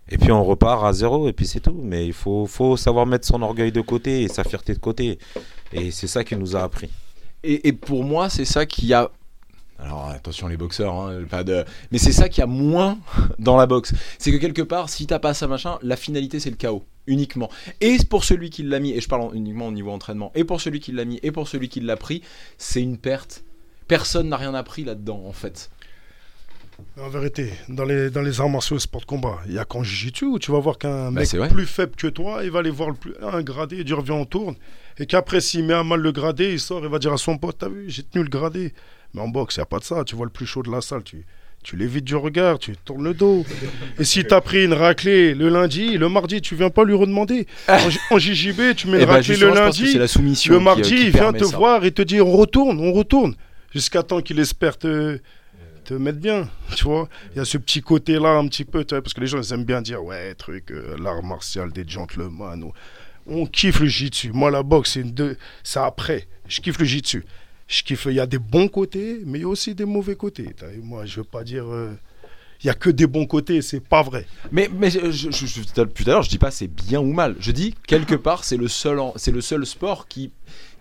[0.10, 1.80] et puis on repart à zéro, et puis c'est tout.
[1.82, 5.20] Mais il faut faut savoir mettre son orgueil de côté et sa fierté de côté,
[5.74, 6.90] et c'est ça qui nous a appris.
[7.44, 9.12] Et, et pour moi, c'est ça qui a.
[9.78, 11.66] Alors attention les boxeurs, hein, pas de.
[11.92, 12.98] Mais c'est ça qui a moins
[13.40, 13.94] dans la boxe.
[14.20, 17.50] C'est que quelque part, si t'as pas ça machin, la finalité c'est le chaos uniquement.
[17.82, 20.44] Et pour celui qui l'a mis, et je parle en- uniquement au niveau entraînement, et
[20.44, 22.22] pour celui qui l'a mis, et pour celui qui l'a pris,
[22.58, 23.44] c'est une perte.
[23.88, 25.70] Personne n'a rien appris là-dedans en fait.
[27.00, 29.64] En vérité, dans les, dans les arts martiaux et sport de combat, il y a
[29.66, 32.60] qu'en jiu-jitsu où tu vas voir qu'un Bah, mec plus faible que toi, il va
[32.60, 34.56] aller voir le plus, un gradé, il dit reviens on tourne.
[34.98, 37.38] Et qu'après, s'il met à mal le gradé, il sort, il va dire à son
[37.38, 38.74] pote, t'as vu, j'ai tenu le gradé.
[39.16, 40.04] Mais en boxe, il n'y a pas de ça.
[40.04, 41.26] Tu vois le plus chaud de la salle, tu,
[41.64, 43.46] tu l'évites du regard, tu tournes le dos.
[43.98, 47.48] Et si t'as pris une raclée le lundi, le mardi, tu viens pas lui redemander.
[47.70, 50.54] En, en JJB, tu mets Et une bah, raclée justement, le lundi, c'est la soumission.
[50.54, 51.56] le mardi, euh, qui il vient te ça.
[51.58, 53.36] voir et te dit on retourne, on retourne.
[53.74, 55.20] Jusqu'à temps qu'il espère te,
[55.86, 57.08] te mettre bien, tu vois.
[57.34, 59.40] Il y a ce petit côté-là un petit peu, tu vois, parce que les gens
[59.42, 62.64] ils aiment bien dire ouais, truc, euh, l'art martial des gentlemen.
[62.64, 62.74] ou-
[63.28, 64.32] On kiffe le jiu-jitsu.
[64.34, 65.36] Moi, la boxe, c'est deux-
[65.76, 66.28] après.
[66.48, 67.24] Je kiffe le jiu-jitsu.
[67.68, 70.16] Je kiffe, il y a des bons côtés, mais il y a aussi des mauvais
[70.16, 70.50] côtés.
[70.84, 71.66] Moi, je veux pas dire.
[71.68, 71.92] euh,
[72.64, 74.26] Il y a que des bons côtés, c'est pas vrai.
[74.52, 77.00] Mais, mais je, je- je- je- depuis tout à l'heure, je dis pas c'est bien
[77.02, 77.36] ou mal.
[77.40, 80.32] Je dis quelque part c'est le seul c'est le seul sport qui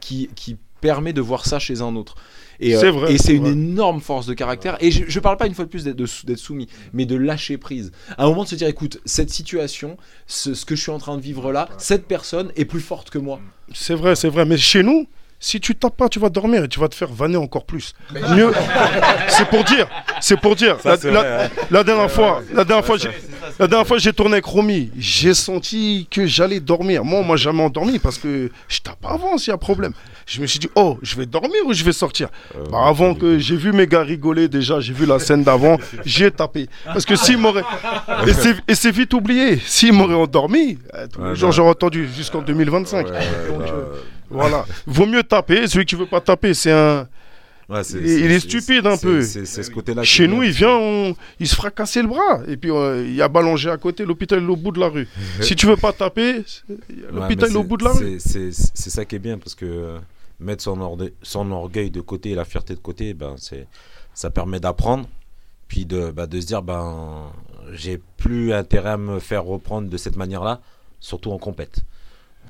[0.01, 2.14] qui qui permet de voir ça chez un autre.
[2.61, 3.53] Et, euh, C'est vrai, et c'est c'est une vrai.
[3.53, 4.76] énorme force de caractère.
[4.80, 6.07] Et je, je parle pas une fois de plus d'être
[6.37, 7.91] soumis, mais de lâcher prise.
[8.16, 9.97] À un moment de se dire, écoute, cette situation,
[10.28, 13.11] ce, ce que je suis en train de vivre là, cette personne est plus forte
[13.11, 13.41] que moi.
[13.74, 14.45] C'est vrai, c'est vrai.
[14.45, 15.09] Mais chez nous,
[15.47, 17.95] si tu tapes pas, tu vas dormir et tu vas te faire vanner encore plus.
[18.34, 18.51] Mieux.
[19.28, 19.86] c'est pour dire.
[20.20, 20.78] C'est pour dire.
[20.84, 23.11] La, la- la dernière fois, la dernière fois, j'ai-
[23.59, 24.90] la dernière fois, j'ai tourné avec Romy.
[24.99, 27.05] J'ai senti que j'allais dormir.
[27.05, 29.92] Moi, moi, jamais endormi parce que je tape avant s'il y a problème.
[30.26, 32.28] Je me suis dit, oh, je vais dormir ou je vais sortir?
[32.72, 35.76] Bah, avant que j'ai vu mes gars rigoler déjà, j'ai vu la scène d'avant,
[36.07, 36.68] j'ai tapé.
[36.86, 37.64] Parce que s'il m'aurait.
[38.26, 39.59] Et c'est- Et c'est vite oublié.
[39.66, 41.55] S'il m'aurait endormi, euh, tous les Ouais, jours, bah.
[41.57, 43.07] j'aurais entendu jusqu'en 2025.
[43.07, 43.18] Ouais, ouais,
[43.51, 43.84] Donc, bah, euh,
[44.31, 44.64] Voilà.
[44.87, 45.66] Vaut mieux taper.
[45.66, 47.09] Celui qui veut pas taper, c'est un.
[47.68, 49.22] Ouais, il est stupide un peu.
[49.22, 50.03] C'est ce côté-là.
[50.05, 52.41] Chez nous, il vient, on- il se fera casser le bras.
[52.47, 54.89] Et puis, euh, il y a Ballongé à côté, l'hôpital est au bout de la
[54.89, 55.09] rue.
[55.41, 56.77] si tu veux pas taper, Ouais,
[57.11, 58.18] l'hôpital est au bout de la rue.
[58.20, 59.99] c'est- ça qui est bien parce que euh,
[60.41, 63.35] mettre son, orde- son orgueil de côté et la fierté de côté, ben,
[64.12, 65.09] ça permet d'apprendre,
[65.66, 67.33] puis de, bah, de se dire ben
[67.72, 70.61] j'ai plus intérêt à me faire reprendre de cette manière-là,
[71.01, 71.79] surtout en compète.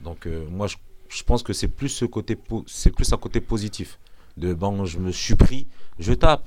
[0.03, 0.75] Donc euh, moi je,
[1.15, 3.99] je pense que c'est plus ce côté po- c'est plus un côté positif
[4.37, 5.67] de bon je me suis pris,
[5.99, 6.47] je tape.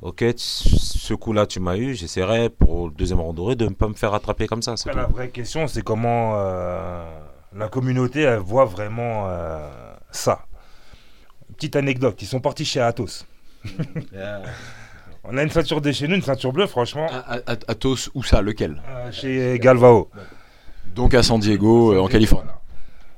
[0.00, 3.94] Ok, ce coup-là tu m'as eu, j'essaierai pour le deuxième randonnée de ne pas me
[3.94, 4.74] faire attraper comme ça.
[4.94, 7.04] la vraie question, c'est comment euh,
[7.54, 9.68] la communauté elle voit vraiment euh,
[10.10, 10.46] ça.
[11.56, 13.24] Petite anecdote, ils sont partis chez Athos.
[15.24, 17.06] On a une ceinture de chez nous, une ceinture bleue, franchement,
[17.68, 18.82] Athos, où ça Lequel?
[18.88, 20.10] Euh, chez Galvao.
[20.96, 22.50] Donc à San Diego, en Californie.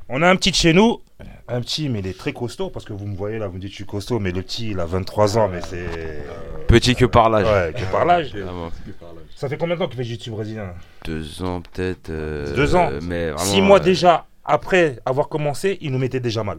[0.09, 1.00] On a un petit de chez nous,
[1.48, 3.59] un petit, mais il est très costaud, parce que vous me voyez là, vous me
[3.61, 5.86] dites je suis costaud, mais le petit, il a 23 ans, mais c'est.
[6.66, 7.46] Petit que par l'âge.
[7.46, 8.34] Ouais, que par l'âge.
[8.36, 8.70] Ah bon.
[9.34, 10.74] Ça fait combien de temps qu'il fait jiu-jitsu brésilien?
[11.05, 12.11] Deux ans peut-être.
[12.11, 12.90] euh, Deux ans.
[13.02, 16.59] Mais vraiment, Six mois euh, déjà après avoir commencé, il nous mettait déjà mal.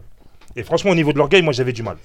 [0.56, 1.96] Et franchement, au niveau de l'orgueil, moi j'avais du mal.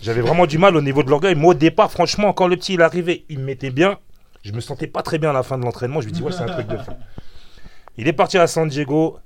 [0.00, 1.34] J'avais vraiment du mal au niveau de l'orgueil.
[1.34, 3.98] Moi au départ, franchement, quand le petit il arrivait, il me mettait bien.
[4.44, 6.00] Je me sentais pas très bien à la fin de l'entraînement.
[6.00, 6.92] Je me dis, ouais, c'est un truc de fou.
[7.96, 9.18] Il est parti à San Diego.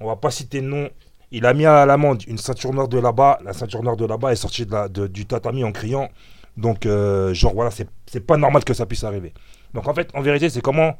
[0.00, 0.88] On va pas citer de nom.
[1.30, 3.38] Il a mis à l'amende une ceinture noire de là-bas.
[3.44, 6.08] La ceinture noire de là-bas est sortie de du tatami en criant.
[6.58, 9.32] Donc, euh, genre, voilà, c'est pas normal que ça puisse arriver.
[9.74, 10.96] Donc, en fait, en vérité, c'est comment.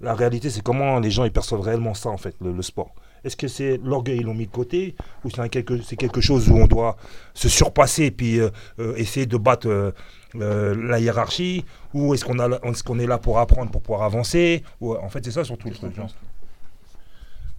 [0.00, 2.94] La réalité, c'est comment les gens ils perçoivent réellement ça, en fait, le, sport.
[3.24, 6.56] Est-ce que c'est l'orgueil, ils l'ont mis de côté Ou c'est quelque, quelque chose où
[6.56, 6.96] on doit
[7.32, 9.92] se surpasser et puis euh, euh, essayer de battre
[10.34, 11.64] la hiérarchie
[11.94, 15.30] Ou est-ce qu'on, qu'on est là pour apprendre, pour pouvoir avancer Ou, En fait, c'est
[15.30, 15.94] ça surtout le truc.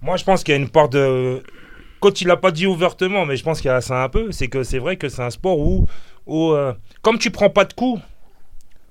[0.05, 1.41] Moi, je pense qu'il y a une part de.
[1.99, 4.31] Quand il l'a pas dit ouvertement, mais je pense qu'il y a ça un peu,
[4.31, 5.87] c'est que c'est vrai que c'est un sport où,
[6.27, 7.99] où euh, comme tu prends pas de coups,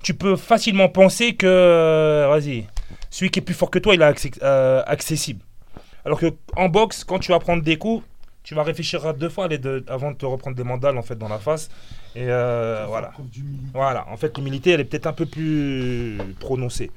[0.03, 2.67] tu peux facilement penser que, euh, vas-y,
[3.11, 5.41] celui qui est plus fort que toi, il est accé- euh, accessible.
[6.05, 8.05] Alors que en boxe, quand tu vas prendre des coups,
[8.43, 11.03] tu vas réfléchir à deux fois les deux- avant de te reprendre des mandales en
[11.03, 11.69] fait dans la face.
[12.17, 13.13] Et euh, voilà.
[13.73, 14.07] Voilà.
[14.11, 16.91] En fait, l'humilité, elle est peut-être un peu plus prononcée.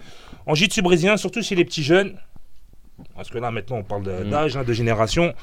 [0.48, 2.18] En jiu-jitsu brésilien, surtout chez les petits jeunes,
[3.16, 4.30] parce que là maintenant on parle de- Mm.
[4.30, 5.34] d'âge, hein, de génération.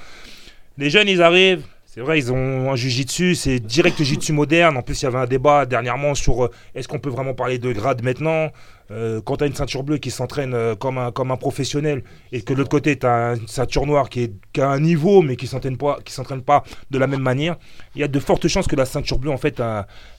[0.79, 1.63] Les jeunes, ils arrivent.
[1.87, 4.77] C'est vrai, ils ont un jiu-jitsu, c'est direct jiu-jitsu moderne.
[4.77, 7.59] En plus, il y avait un débat dernièrement sur euh, est-ce qu'on peut vraiment parler
[7.59, 8.51] de grade maintenant
[8.91, 12.03] Euh, Quand tu as une ceinture bleue qui s'entraîne euh, comme, un, comme un professionnel
[12.33, 14.79] et que de l'autre côté, tu as une ceinture noire qui, est, qui a un
[14.81, 17.57] niveau mais qui ne s'entraîne pas, qui s'entraîne pas de la même manière,
[17.95, 19.59] il y a de fortes chances que la ceinture bleue, en fait,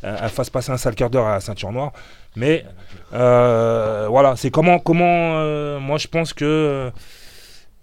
[0.02, 1.92] elle fasse passer un sale quart d'heure à la ceinture noire.
[2.36, 2.66] Mais
[3.12, 6.92] voilà, c'est comment, comment moi je pense que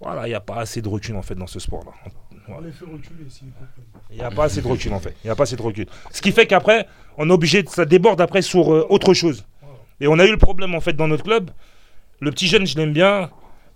[0.02, 1.92] voilà, il n'y a pas assez de recul en fait dans ce sport-là.
[4.10, 5.14] Il n'y a pas assez de recul en fait.
[5.22, 5.86] Il n'y a pas assez de recul.
[6.10, 6.86] Ce qui fait qu'après,
[7.16, 9.44] on est obligé, de, ça déborde après sur euh, autre chose.
[10.00, 11.50] Et on a eu le problème en fait dans notre club.
[12.20, 13.30] Le petit jeune, je l'aime bien,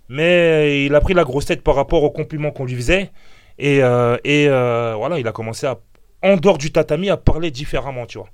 [0.09, 3.11] mais il a pris la grosse tête par rapport aux compliments qu'on lui faisait.
[3.57, 5.79] Et, euh, et euh, voilà, il a commencé à,
[6.21, 8.29] en dehors du tatami, à parler différemment, tu vois.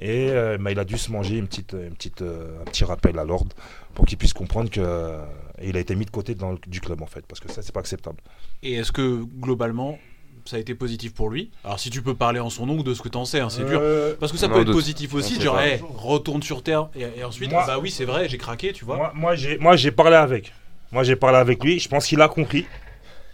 [0.00, 2.84] Et euh, bah, il a dû se manger une petite, une petite, euh, un petit
[2.84, 3.54] rappel à l'ordre
[3.94, 5.18] pour qu'il puisse comprendre que euh,
[5.62, 7.62] il a été mis de côté dans le- du club en fait, parce que ça
[7.62, 8.18] c'est pas acceptable.
[8.62, 9.98] Et est-ce que globalement
[10.44, 11.50] ça a été positif pour lui?
[11.64, 13.50] Alors si tu peux parler en son nom ou de ce que t'en sais, hein,
[13.50, 13.82] c'est dur.
[14.20, 17.50] Parce que ça peut être positif aussi, genre hey, retourne sur terre et, et ensuite
[17.50, 18.96] Moi- ah bah oui c'est vrai j'ai craqué tu vois.
[18.96, 20.52] Moi, moi, j'ai, moi, j'ai parlé avec.
[20.92, 21.78] Moi, j'ai parlé avec lui.
[21.80, 22.66] Je pense qu'il a compris.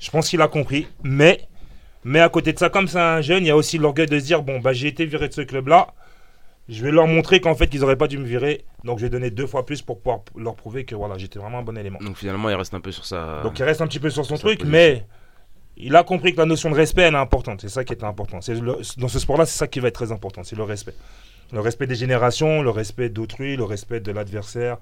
[0.01, 0.89] Je pense qu'il a compris.
[1.05, 1.47] Mais,
[2.05, 4.19] mais à côté de ça, comme c'est un jeune, il y a aussi l'orgueil de
[4.19, 5.89] se dire bon, bah, j'ai été viré de ce club-là.
[6.69, 8.65] Je vais leur montrer qu'en fait, ils n'auraient pas dû me virer.
[8.85, 11.59] Donc, je vais donner deux fois plus pour pouvoir leur prouver que voilà, j'étais vraiment
[11.59, 11.99] un bon élément.
[12.01, 13.43] Donc finalement, il reste un peu sur sa.
[13.43, 14.73] Donc, il reste un petit peu sur son truc, position.
[14.73, 15.05] mais
[15.77, 17.61] il a compris que la notion de respect, elle est importante.
[17.61, 18.39] C'est ça qui est important.
[18.49, 20.43] Le- dans ce sport-là, c'est ça qui va être très important.
[20.43, 20.95] C'est le respect.
[21.53, 24.79] Le respect des générations, le respect d'autrui, le respect de l'adversaire.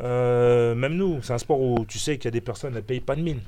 [0.00, 2.82] Euh, même nous, c'est un sport où tu sais qu'il y a des personnes, elles
[2.82, 3.38] payent pas de mine.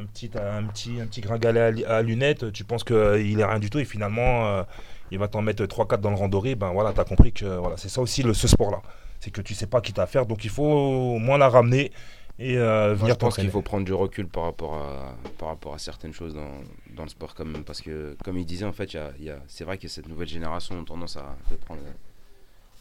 [0.00, 3.58] Un petit, un petit, un petit gringalet à, à lunettes, tu penses qu'il est rien
[3.58, 4.62] du tout et finalement, euh,
[5.10, 6.54] il va t'en mettre 3-4 dans le randoré.
[6.54, 8.82] Ben voilà, tu as compris que voilà, c'est ça aussi le, ce sport-là.
[9.20, 11.48] C'est que tu sais pas qui t'a à faire, donc il faut au moins la
[11.48, 11.90] ramener
[12.38, 15.48] et euh, Moi, je venir pense qu'il faut prendre du recul par rapport à, par
[15.48, 16.50] rapport à certaines choses dans,
[16.94, 17.64] dans le sport quand même.
[17.64, 19.88] Parce que, comme il disait, en fait, y a- il y a- c'est vrai que
[19.88, 21.34] cette nouvelle génération a tendance à
[21.64, 21.80] prendre.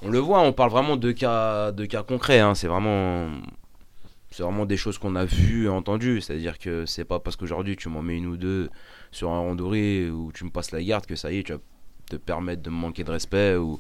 [0.02, 2.42] On le voit, on parle vraiment de cas, de cas concrets.
[2.42, 2.54] hein.
[2.54, 3.30] C'est vraiment,
[4.30, 6.20] c'est vraiment des choses qu'on a vues et entendues.
[6.20, 8.70] C'est-à-dire que c'est pas parce qu'aujourd'hui tu m'en mets une ou deux
[9.12, 11.60] sur un randonnée ou tu me passes la garde que ça y est, tu vas
[12.10, 13.56] te permettre de me manquer de respect.
[13.56, 13.80] Ou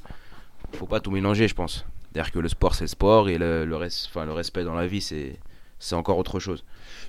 [0.73, 1.86] faut pas tout mélanger, je pense.
[2.13, 4.73] C'est-à-dire que le sport c'est le sport et le, le, res- enfin, le respect dans
[4.76, 5.38] la vie c'est
[5.78, 6.63] c'est encore autre chose.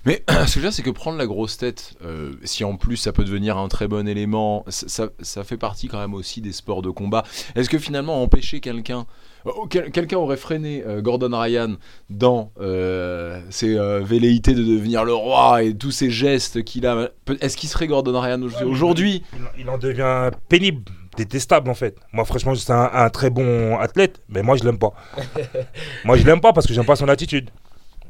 [0.05, 2.77] Mais ce que je veux dire, c'est que prendre la grosse tête, euh, si en
[2.77, 6.15] plus ça peut devenir un très bon élément, ça, ça- ça fait partie quand même
[6.15, 7.23] aussi des sports de combat.
[7.55, 9.07] Est-ce que finalement empêcher quelqu'un,
[9.45, 11.77] oh, quel- quelqu'un aurait freiné euh, Gordon Ryan
[12.11, 17.11] dans euh, ses euh, velléités de devenir le roi et tous ces gestes qu'il a
[17.41, 19.23] Est-ce qu'il serait Gordon Ryan au- aujourd'hui
[19.57, 20.83] Il, il en devient pénible,
[21.17, 21.97] détestable en fait.
[22.13, 24.93] Moi, franchement, c'est un, un très bon athlète, mais moi, je l'aime pas.
[26.05, 27.51] moi, je l'aime pas parce que j'aime pas son attitude.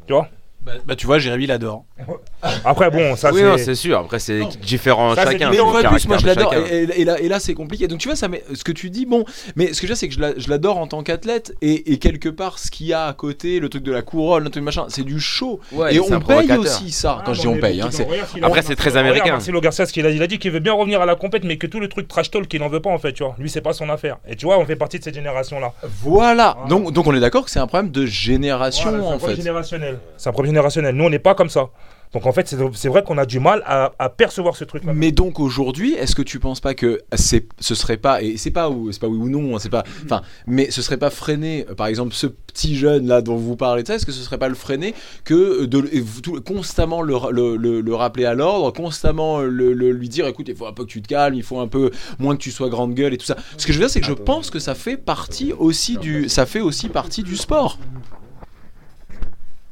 [0.07, 0.29] Tu vois?
[0.67, 1.85] Bah, bah, tu vois, Jérémy l'adore.
[2.65, 3.65] Après, bon, ça oui, c'est.
[3.65, 4.01] c'est sûr.
[4.01, 5.51] Après, c'est différent Ça, c'est chacun.
[5.51, 6.53] Mais en vrai, le plus, moi je l'adore.
[6.55, 7.87] Et, et- et là, et là c'est compliqué.
[7.89, 9.25] Donc tu vois, ça, met- ce que tu dis, bon.
[9.55, 11.55] Mais ce que je veux dire, c'est que je la- je l'adore en tant qu'athlète.
[11.63, 14.45] Et, et quelque part, ce qu'il y a à côté, le truc de la couronne,
[14.45, 15.61] le truc machin, c'est du show.
[15.73, 17.19] Ouais, et c'est on paye aussi ça.
[17.21, 18.07] Ah, Quand je dis on mais paye, hein, c'est.
[18.43, 19.33] Après, c'est très américain.
[19.33, 21.15] Marcelo Garcia, ce qu'il a dit, il a dit qu'il veut bien revenir à la
[21.15, 23.23] compète, mais que tout le truc trash talk, il en veut pas en fait, tu
[23.23, 23.35] vois.
[23.39, 24.19] Lui, c'est pas son affaire.
[24.29, 25.73] Et tu vois, on fait partie de cette génération-là.
[26.03, 26.27] Voilà.
[26.27, 26.57] Voilà.
[26.69, 29.43] Donc, donc on est d'accord que c'est un problème de génération c'est en problème fait.
[29.43, 29.99] générationnel.
[30.17, 30.95] C'est un problème générationnel.
[30.95, 31.69] Nous, on n'est pas comme ça.
[32.13, 34.93] Donc en fait, c'est c'est vrai qu'on a du mal à, à percevoir ce truc-là.
[34.95, 38.53] Mais donc aujourd'hui, est-ce que tu penses pas que c'est, ce serait pas, et c'est
[38.53, 41.11] pas, ou- c'est pas oui ou non, hein, c'est pas, enfin, mais ce serait pas
[41.11, 44.49] freiner, par exemple, ce petit jeune là dont vous parlez est-ce que ce serait pas
[44.49, 44.95] le freiner
[45.25, 45.81] que de
[46.23, 50.47] tout- constamment le, le, le- le rappeler à l'ordre, constamment le, le- lui dire, écoute,
[50.49, 51.91] il faut un peu que tu te calmes, il faut un peu
[52.21, 53.37] moins que tu sois grande gueule et tout ça.
[53.59, 56.29] Ce que je veux dire, c'est que je pense que ça fait partie aussi du,
[56.29, 57.79] ça fait aussi partie du sport.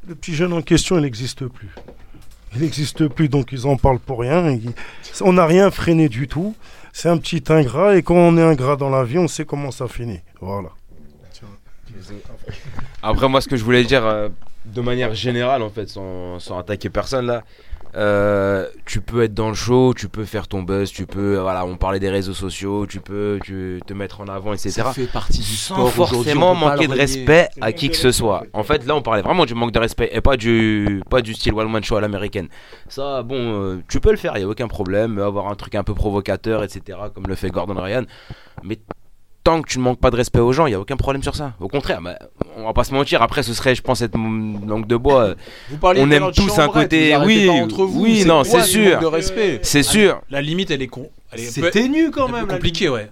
[0.07, 1.69] Le petit jeune en question, il n'existe plus.
[2.53, 4.57] Il n'existe plus, donc ils en parlent pour rien.
[5.21, 6.55] On n'a rien freiné du tout.
[6.93, 9.71] C'est un petit ingrat, et quand on est ingrat dans la vie, on sait comment
[9.71, 10.21] ça finit.
[10.39, 10.69] Voilà.
[13.01, 14.29] Après, moi, ce que je voulais dire euh,
[14.65, 17.43] de manière générale, en fait, sans, sans attaquer personne là,
[17.95, 21.41] euh, tu peux être dans le show, tu peux faire ton buzz, tu peux, euh,
[21.41, 24.71] voilà, on parlait des réseaux sociaux, tu peux tu, te mettre en avant, etc.
[24.71, 26.09] Ça fait partie du Sans sport.
[26.09, 28.43] forcément manquer de respect à qui que ce soit.
[28.53, 28.85] en fait.
[28.85, 31.71] Là, on parlait vraiment du manque de respect et pas du, pas du style one
[31.71, 32.49] man show à l'américaine.
[32.89, 35.75] Ça, bon, euh, tu peux le faire, il y a aucun problème, avoir un truc
[35.75, 36.97] un peu provocateur, etc.
[37.13, 38.03] Comme le fait Gordon Ryan,
[38.63, 38.77] mais
[39.45, 41.23] tant que tu ne manques pas de respect aux gens, il y a aucun problème
[41.23, 41.53] sur ça.
[41.61, 42.17] Au contraire, bah,
[42.57, 43.21] on va pas se mentir.
[43.21, 45.35] Après, ce serait, je pense, être langue de bois.
[45.69, 48.99] Vous parliez On aime tous un côté- oui, entre vous, oui, non, c'est sûr.
[49.61, 50.21] C'est sûr.
[50.29, 51.09] La limite, elle est con.
[51.35, 52.47] C'est ténu quand même.
[52.47, 53.09] compliquée, ouais.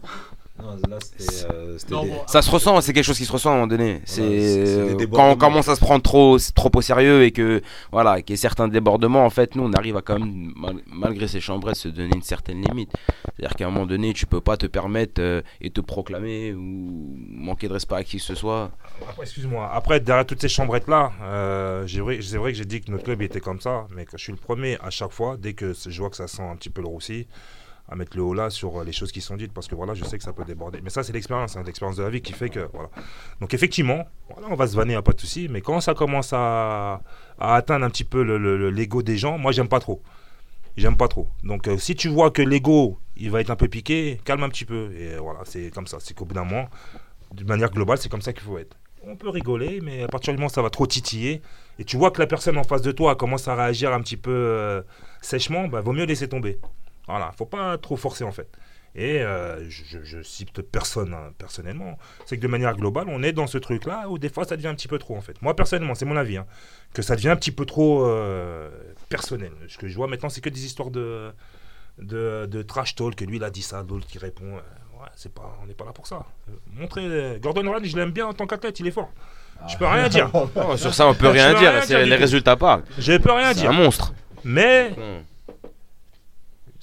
[0.64, 3.50] Non, là, c'était, euh, c'était des- Ça se ressent, c'est quelque chose qui se ressent
[3.50, 4.02] à un moment donné.
[4.06, 4.22] c'est-
[4.66, 7.62] c'est des C'est quand on commence à se prendre trop, trop au sérieux et que
[7.92, 10.82] voilà, qu'il y ait certains débordements, en fait, nous on arrive à quand même, mal-
[10.88, 12.92] malgré ces chambrettes, se donner une certaine limite.
[13.36, 17.14] C'est-à-dire qu'à un moment donné, tu peux pas te permettre euh, et te proclamer ou
[17.30, 18.72] manquer de respect à qui que ce soit.
[19.10, 19.70] Après, excuse-moi.
[19.74, 23.04] Après, derrière toutes ces chambrettes-là, euh, j'ai vrai- c'est vrai que j'ai dit que notre
[23.04, 25.74] club était comme ça, mais que je suis le premier à chaque fois, dès que
[25.74, 27.28] je vois que ça sent un petit peu le roussi,
[27.90, 29.94] à mettre le haut là sur euh, les choses qui sont dites, parce que voilà,
[29.94, 30.80] je sais que ça peut déborder.
[30.82, 32.90] Mais ça, c'est l'expérience, hein, l'expérience de la vie qui fait que voilà.
[33.42, 34.06] Donc effectivement,
[34.50, 35.48] on va se vanner, a pas de souci.
[35.50, 37.02] Mais quand ça commence à,
[37.40, 40.02] à atteindre un petit peu le- le- le- l'ego des gens, moi, j'aime pas trop.
[40.78, 41.28] J'aime pas trop.
[41.44, 44.50] Donc euh, si tu vois que l'ego, il va être un peu piqué, calme un
[44.50, 44.92] petit peu.
[44.98, 45.98] Et euh, voilà, c'est comme ça.
[46.00, 46.68] C'est qu'au bout d'un moment,
[47.34, 48.76] de manière globale, c'est comme ça qu'il faut être.
[49.06, 51.42] On peut rigoler, mais à partir du moment où ça va trop titiller,
[51.78, 54.16] et tu vois que la personne en face de toi commence à réagir un petit
[54.16, 54.84] peu
[55.22, 56.58] sèchement, bah, vaut mieux laisser tomber.
[57.08, 58.50] Voilà, faut pas trop forcer en fait.
[58.96, 63.34] Et euh, je, je- cite personne hein, personnellement, c'est que de manière globale, on est
[63.34, 65.42] dans ce truc-là où des fois ça devient un petit peu trop en fait.
[65.42, 66.46] Moi personnellement, c'est mon avis, hein,
[66.94, 68.70] que ça devient un petit peu trop euh,
[69.10, 69.52] personnel.
[69.68, 71.32] Ce que je vois maintenant, c'est que des histoires de,
[71.98, 74.46] de, de trash talk, que lui il a dit ça, l'autre qui répond.
[74.46, 76.28] euh, ouais, c'est pas, on n'est pas là pour ça.
[76.76, 79.10] Montrer Gordon Ryan, je l'aime bien en tant qu'athlète, il est fort.
[79.68, 80.30] Je peux rien dire.
[80.56, 81.72] Non, sur ça, on peut rien dire.
[81.72, 82.84] rien c'est dire les résultats parlent.
[83.00, 83.72] Je peux rien C'est dire.
[83.72, 84.14] un monstre.
[84.44, 84.92] Mais.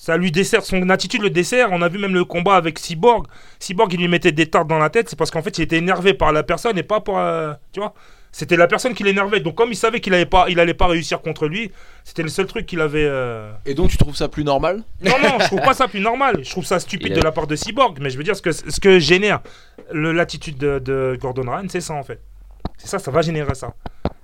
[0.03, 1.68] Ça lui dessert, son attitude le dessert.
[1.72, 3.26] On a vu même le combat avec Cyborg.
[3.59, 5.11] Cyborg, il lui mettait des tartes dans la tête.
[5.11, 7.18] C'est parce qu'en fait, il était énervé par la personne et pas pour.
[7.18, 7.92] euh, tu vois
[8.32, 9.40] C'était la personne qui l'énervait.
[9.40, 11.70] Donc, comme il savait qu'il allait pas, il allait pas réussir contre lui,
[12.03, 13.05] c'était le seul truc qu'il avait.
[13.05, 14.82] euh, Et donc tu trouves ça plus normal?
[15.03, 16.40] Non, non, je trouve pas ça plus normal.
[16.44, 17.98] Je trouve ça stupide Il a- de la part de Cyborg.
[18.01, 19.40] Mais je veux dire, ce que, ce que génère
[19.92, 22.20] le- l'attitude de, de Gordon Ryan, c'est ça en fait.
[22.81, 23.74] C'est ça, ça va générer ça.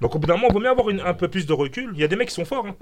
[0.00, 1.90] Donc au bout d'un moment, il vaut mieux avoir une- un peu plus de recul.
[1.94, 2.66] Il y a des mecs qui sont forts.
[2.66, 2.74] Hein.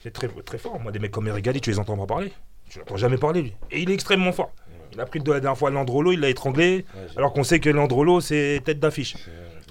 [0.00, 0.80] C'est très, très fort.
[0.80, 2.32] Moi, des mecs comme Erigali, tu les entends pas parler.
[2.68, 3.54] Tu l'entends jamais parler, lui.
[3.70, 4.52] Et il est extrêmement fort.
[4.92, 6.84] Il a pris de la dernière fois Landrolo, il l'a étranglé.
[7.16, 9.16] alors qu'on sait que Landrolo, c'est tête d'affiche.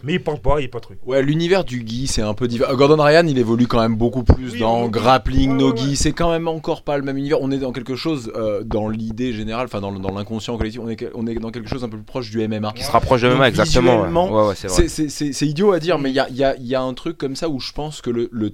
[0.04, 1.00] Mais il parle pas, il est pas truc.
[1.06, 2.76] Ouais, l'univers du gi, c'est un peu divers.
[2.76, 5.90] Gordon Ryan, il évolue quand même beaucoup plus Oui, dans grappling, ouais, no gi.
[5.90, 5.96] ouais.
[5.96, 7.38] C'est quand même encore pas le même univers.
[7.42, 10.90] On est dans quelque chose, euh, dans l'idée générale, enfin dans, dans l'inconscient collectif, on
[10.90, 12.72] est, on est dans quelque chose un peu plus proche du MMA.
[12.74, 14.02] Qui se rapproche de Donc, MMA, exactement.
[14.02, 14.30] ouais.
[14.32, 16.76] Ouais, ouais, c'est idiot à dire, mais il y a, il y a- il y
[16.76, 18.54] a un truc comme ça où je pense que le, le-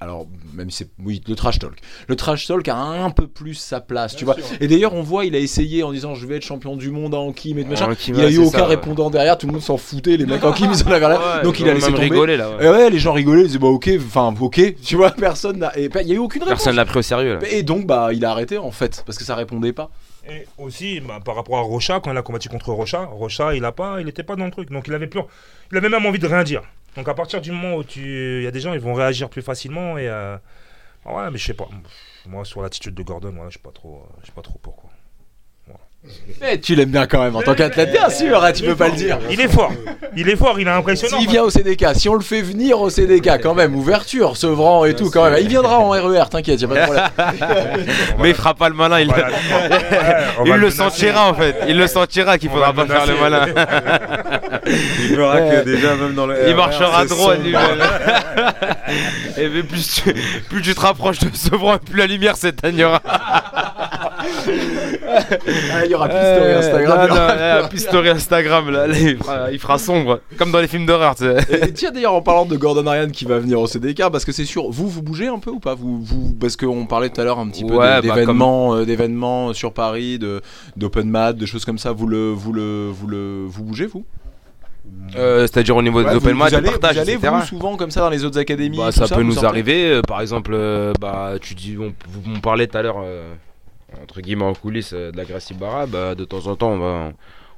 [0.00, 3.54] alors même si c'est oui le trash talk le trash talk a un peu plus
[3.54, 6.36] sa place tu vois et d'ailleurs on voit il a essayé en disant je vais
[6.36, 8.74] être champion du monde en Kim et tout machin il a eu aucun ça, ouais.
[8.76, 11.18] répondant derrière tout le monde s'en foutait les mecs en Kim ils en avaient rien
[11.18, 12.64] Ouais, donc il a laissé tomber rigolé, là, ouais.
[12.64, 15.76] Et ouais les gens rigolaient ils disaient bah ok enfin ok tu vois personne n'a
[15.78, 17.38] et il y a eu aucune réponse Personne l'a pris au sérieux.
[17.40, 17.48] là.
[17.50, 19.90] et donc bah il a arrêté en fait parce que ça répondait pas
[20.28, 23.64] Et aussi, bah, par rapport à Rocha, quand il a combattu contre Rocha, Rocha, il
[23.64, 24.70] a pas, il était pas dans le truc.
[24.70, 25.20] Donc il avait plus,
[25.72, 26.62] il avait même envie de rien dire.
[26.98, 28.00] Donc à partir du moment où tu,
[28.40, 30.36] il y a des gens, ils vont réagir plus facilement et euh,
[31.04, 31.68] ah ouais, mais je sais pas.
[32.26, 34.87] Moi sur l'attitude de Gordon, je sais pas trop, euh, sais pas trop pourquoi.
[36.40, 38.88] Mais tu l'aimes bien quand même en tant qu'athlète bien sûr hein, tu peux pas
[38.88, 39.72] le dire Il est fort,
[40.16, 41.18] il est fort, il est impressionnant.
[41.18, 44.84] S'il vient au CDK, si on le fait venir au CDK, quand même, ouverture, Sevran
[44.84, 45.38] et tout, quand même.
[45.40, 47.04] Il viendra en RER, t'inquiète, y a pas de problème.
[48.18, 49.00] Mais il fera pas le malin.
[49.00, 49.12] Il,
[50.46, 51.56] il le sentira en fait.
[51.68, 53.46] Il le sentira qu'il faudra pas faire le malin.
[55.10, 56.36] Il verra que déjà, même dans le.
[56.46, 57.34] Il RER, marchera droit.
[59.38, 60.14] Et mais plus tu,
[60.48, 63.00] plus tu te rapproches de Sevran, plus la lumière s'éteignera.
[65.72, 66.98] Ah, Il y aura plus story Instagram.
[67.02, 70.60] il y aura- la story Instagram, là, là, il, fera, il fera sombre, comme dans
[70.60, 71.14] les films d'horreur.
[71.74, 74.44] tiens d'ailleurs en parlant de Gordon Ariane qui va venir au CDK parce que c'est
[74.44, 75.74] sûr vous vous bougez un peu ou pas?
[75.74, 79.52] Vous, vous parce qu'on parlait tout à l'heure un petit peu bah, d'événements euh, d'événements
[79.52, 80.18] sur Paris
[80.76, 84.04] d'open mat de choses comme ça vous le vous le vous le vous bougez vous?
[85.16, 87.76] Euh, C'est-à-dire au niveau Ouais, des open match, vous allez, partage, vous allez vous souvent
[87.76, 89.46] comme ça dans les autres académies Bah, ça peut nous sortez?
[89.46, 89.90] arriver.
[89.90, 90.56] euh, par exemple,
[91.00, 91.92] bah, tu dis, on,
[92.40, 92.96] parlez tout à l'heure,
[94.02, 95.86] entre guillemets en coulisses euh, de la Gracie Barra.
[95.86, 97.12] Bah, de temps en temps, on, va,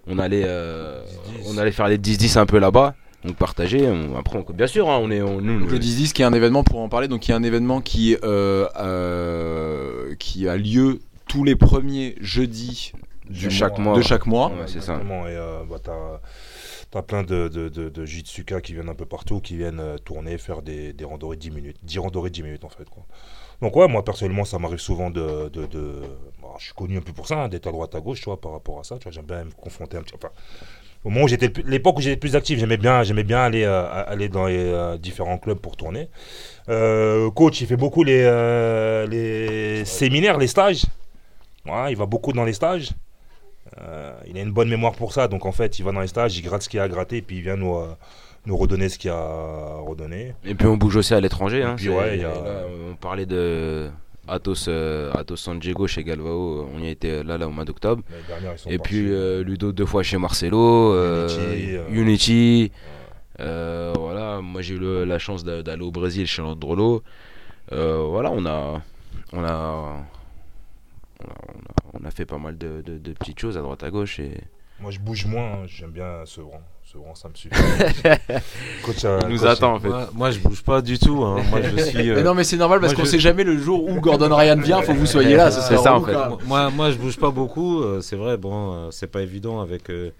[0.06, 1.02] on, allait, euh,
[1.46, 2.94] on allait faire les 10-10 un peu là-bas.
[3.24, 3.86] Donc partager.
[3.86, 6.32] on- après, on- bien sûr, hein, on est, on, nous, le 10-10 qui est un
[6.32, 10.56] événement pour en parler, donc il y a un événement qui, euh, euh, qui a
[10.56, 12.92] lieu tous les premiers jeudis
[13.28, 14.48] De du chaque mois- mois, de chaque mois.
[14.48, 14.94] Ouais, c'est ça.
[14.94, 15.02] Et
[15.36, 19.40] euh, bah, t'as as plein de, de, de, de Jitsuka qui viennent un peu partout,
[19.40, 21.76] qui viennent tourner, faire des, des randonnées de 10 minutes.
[21.84, 22.88] 10 randonnées de 10 minutes en fait.
[22.88, 23.04] Quoi.
[23.60, 25.48] Donc ouais, moi personnellement, ça m'arrive souvent de...
[25.48, 25.66] de,
[26.40, 28.26] bah, je suis connu un peu pour ça, hein, d'être à droite à gauche, tu
[28.26, 28.96] vois, par rapport à ça.
[28.98, 30.14] Tu vois, j'aime bien me confronter un petit...
[30.14, 30.30] Enfin,
[31.04, 31.50] au moment où j'étais...
[31.64, 34.96] L'époque où j'étais plus actif, j'aimais bien, j'aimais bien aller, euh, aller dans les euh,
[34.98, 36.08] différents clubs pour tourner.
[36.68, 40.84] Euh, coach, il fait beaucoup les, séminaires, les stages.
[41.66, 42.90] Ouais, il va beaucoup dans les stages.
[44.26, 46.36] Il a une bonne mémoire pour ça, donc en fait, il va dans les stages,
[46.36, 47.78] il gratte ce qu'il a à gratter, puis il vient nous,
[48.46, 50.34] nous redonner ce qu'il y a à redonner.
[50.44, 51.62] Et puis on bouge aussi à l'étranger.
[51.62, 53.90] Hein, ouais, il y a- là, on parlait de
[54.28, 56.68] Athos, euh, Athos San Diego chez Galvao.
[56.74, 58.02] On y a été là, là au mois d'octobre.
[58.68, 62.72] Et puis euh, Ludo deux fois chez Marcelo, euh, Unity, euh, Unity.
[63.40, 67.02] euh, voilà, moi j'ai eu le- la chance d'a- d'aller au Brésil chez Androlo.
[67.72, 68.82] Euh, voilà, on a,
[69.32, 70.04] on a, on a,
[71.20, 73.90] on a- on a fait pas mal de, de- de petites choses à droite à
[73.90, 74.32] gauche et
[74.80, 76.60] Moi, je bouge moins, hein, j'aime bien Sevran.
[76.92, 77.54] Sevran, ça me suffit.
[78.82, 79.88] Coach, euh, il nous coach, attend en fait.
[79.88, 81.22] Moi, moi, je bouge pas du tout.
[81.22, 81.40] hein.
[81.50, 82.10] Moi, je suis.
[82.10, 84.34] euh, Mais non, mais c'est normal parce qu'on je- sait jamais le jour où Gordon
[84.34, 85.50] Ryan vient, faut que vous soyez là.
[85.50, 86.16] C'est ça, en fait.
[86.46, 87.80] Moi, moi, je bouge pas beaucoup.
[87.82, 90.10] euh, C'est vrai, bon, euh, c'est pas évident avec euh,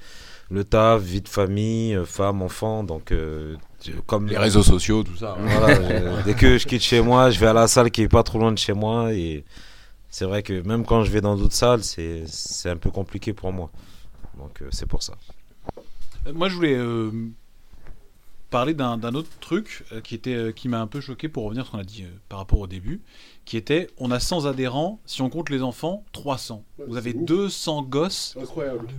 [0.50, 2.84] le taf, vie de famille, femme, enfant.
[2.84, 3.56] Donc, euh,
[4.06, 5.36] comme Les réseaux sociaux, tout ça.
[5.40, 5.76] Voilà,
[6.24, 8.38] dès que je quitte chez moi, je vais à la salle qui est pas trop
[8.38, 9.12] loin de chez moi.
[9.12, 9.44] Et
[10.08, 13.32] c'est vrai que même quand je vais dans d'autres salles, c'est c'est un peu compliqué
[13.32, 13.70] pour moi.
[14.38, 15.14] Donc, euh, c'est pour ça.
[16.26, 17.10] Euh, Moi, je voulais euh,
[18.50, 21.62] parler d'un autre truc euh, qui, était, euh, qui m'a un peu choqué pour revenir
[21.62, 23.00] à ce qu'on a dit euh, par rapport au début,
[23.44, 26.64] qui était on a 100 adhérents, si on compte les enfants, 300.
[26.88, 28.36] Vous avez 200 gosses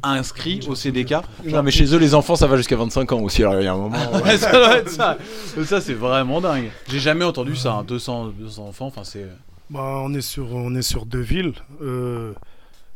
[0.04, 1.16] inscrits au CDK.
[1.46, 3.44] Non, mais chez eux, les enfants, ça va jusqu'à 25 ans aussi.
[3.44, 3.98] Alors, il y a un moment.
[4.24, 5.18] Ouais, ça doit être ça.
[5.66, 6.70] Ça, c'est vraiment dingue.
[6.88, 8.88] J'ai jamais entendu ça, hein, 200, 200 enfants.
[8.88, 9.28] Enfin, c'est.
[9.70, 11.54] Bah, on, est sur, on est sur deux villes.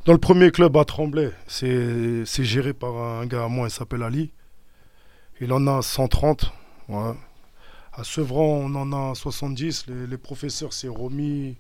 [0.05, 3.71] Euh, dans le premier club à Tremblay, c'est géré par un gars à moi, il
[3.71, 4.31] s'appelle Ali.
[5.41, 6.51] Il en a 130.
[6.89, 7.13] ouais.
[7.97, 9.85] À Sevran, on en a 70.
[10.09, 11.55] Les, professeurs, c'est Romy,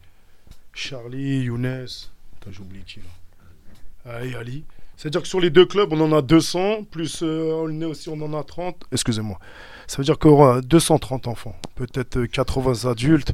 [0.73, 1.87] Charlie, Younes.
[2.51, 4.23] J'oublie qui là.
[4.23, 4.63] Et Ali.
[4.97, 8.37] C'est-à-dire que sur les deux clubs, on en a 200, plus euh, aussi, on en
[8.37, 8.83] a 30.
[8.91, 9.39] Excusez-moi.
[9.87, 11.55] Ça veut dire qu'on aura 230 enfants.
[11.75, 13.33] Peut-être euh, 80 adultes.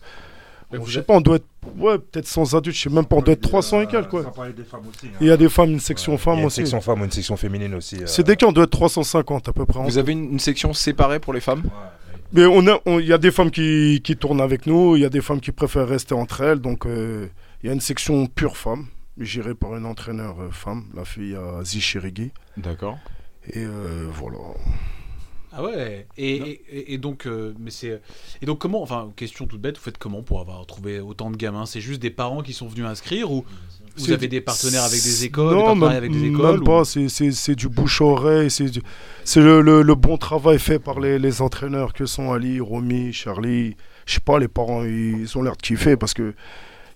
[0.78, 1.46] Bon, je sais pas, on doit être.
[1.78, 4.24] Ouais, peut-être 100 adultes, je sais même pas, on doit être 300 et quelques, quoi.
[4.24, 5.08] Ça parlait des femmes aussi.
[5.08, 5.18] hein.
[5.22, 6.56] Il y a des femmes, une section a femmes une aussi.
[6.58, 7.98] section femme, une section féminine aussi.
[7.98, 8.08] euh.
[8.08, 9.84] C'est des cas, on doit être 350 à peu près.
[9.84, 11.64] Vous avez une, une section séparée pour les femmes?
[12.34, 15.02] Mais on a, on- il y a des femmes qui, qui tournent avec nous, il
[15.02, 17.28] y a des femmes qui préfèrent rester entre elles, donc euh,
[17.62, 18.86] il y a une section pure femme,
[19.20, 22.32] gérée par une entraîneur euh, femme, la fille à Zichirigui.
[22.58, 22.98] D'accord.
[23.52, 24.38] Et euh, voilà.
[25.54, 26.08] Ah ouais.
[26.18, 26.36] Et,
[26.70, 28.02] et, et donc, euh, mais c'est
[28.42, 29.78] et donc comment Enfin, question toute bête.
[29.78, 31.66] Vous faites comment pour avoir trouvé autant de gamins?
[31.66, 33.44] C'est juste des parents qui sont venus inscrire ou
[33.98, 36.64] vous avez du- des partenaires avec des écoles, Non, même, avec des même écoles ou-
[36.64, 36.86] pas.
[36.86, 38.50] C'est- du bouche-oreille.
[38.50, 38.82] C'est du-
[39.26, 43.12] c'est le, le- le bon travail fait par les, les entraîneurs que sont Ali, Romy,
[43.12, 43.76] Charlie.
[44.06, 46.34] Je sais pas, les parents, ils ont l'air de kiffer parce que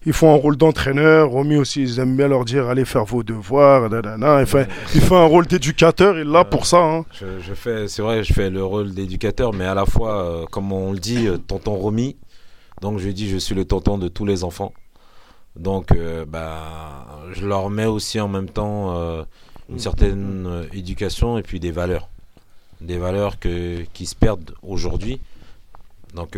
[0.06, 1.30] ils font un rôle d'entraîneur.
[1.30, 3.90] Romy aussi, ils aiment bien leur dire allez faire vos devoirs.
[3.90, 4.42] nanana.
[4.42, 6.18] Enfin, il fait un rôle d'éducateur.
[6.18, 6.78] Il là pour ça.
[6.84, 7.06] hein.
[7.20, 10.72] Je, fais, c'est vrai, je fais le rôle d'éducateur, mais à la fois, euh, comme
[10.72, 12.16] on le dit, euh, tonton Romy.
[12.82, 14.74] Donc je dis, je suis le tonton de tous les enfants.
[15.56, 19.24] Donc, euh, bah, je leur mets aussi en même temps euh,
[19.70, 22.10] une certaine éducation et puis des valeurs,
[22.82, 25.20] des valeurs que qui se perdent aujourd'hui.
[26.14, 26.38] Donc,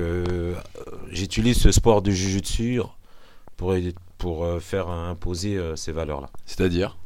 [1.12, 2.80] j'utilise ce sport du jujutsu
[3.58, 3.76] pour
[4.18, 6.30] pour euh, faire imposer euh, ces valeurs-là.
[6.46, 6.98] C'est-à-dire?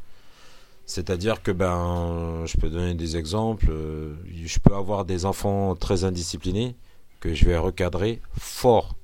[0.85, 3.67] C'est-à-dire que ben, je peux donner des exemples.
[3.69, 6.75] euh, Je peux avoir des enfants très indisciplinés
[7.19, 8.95] que je vais recadrer fort.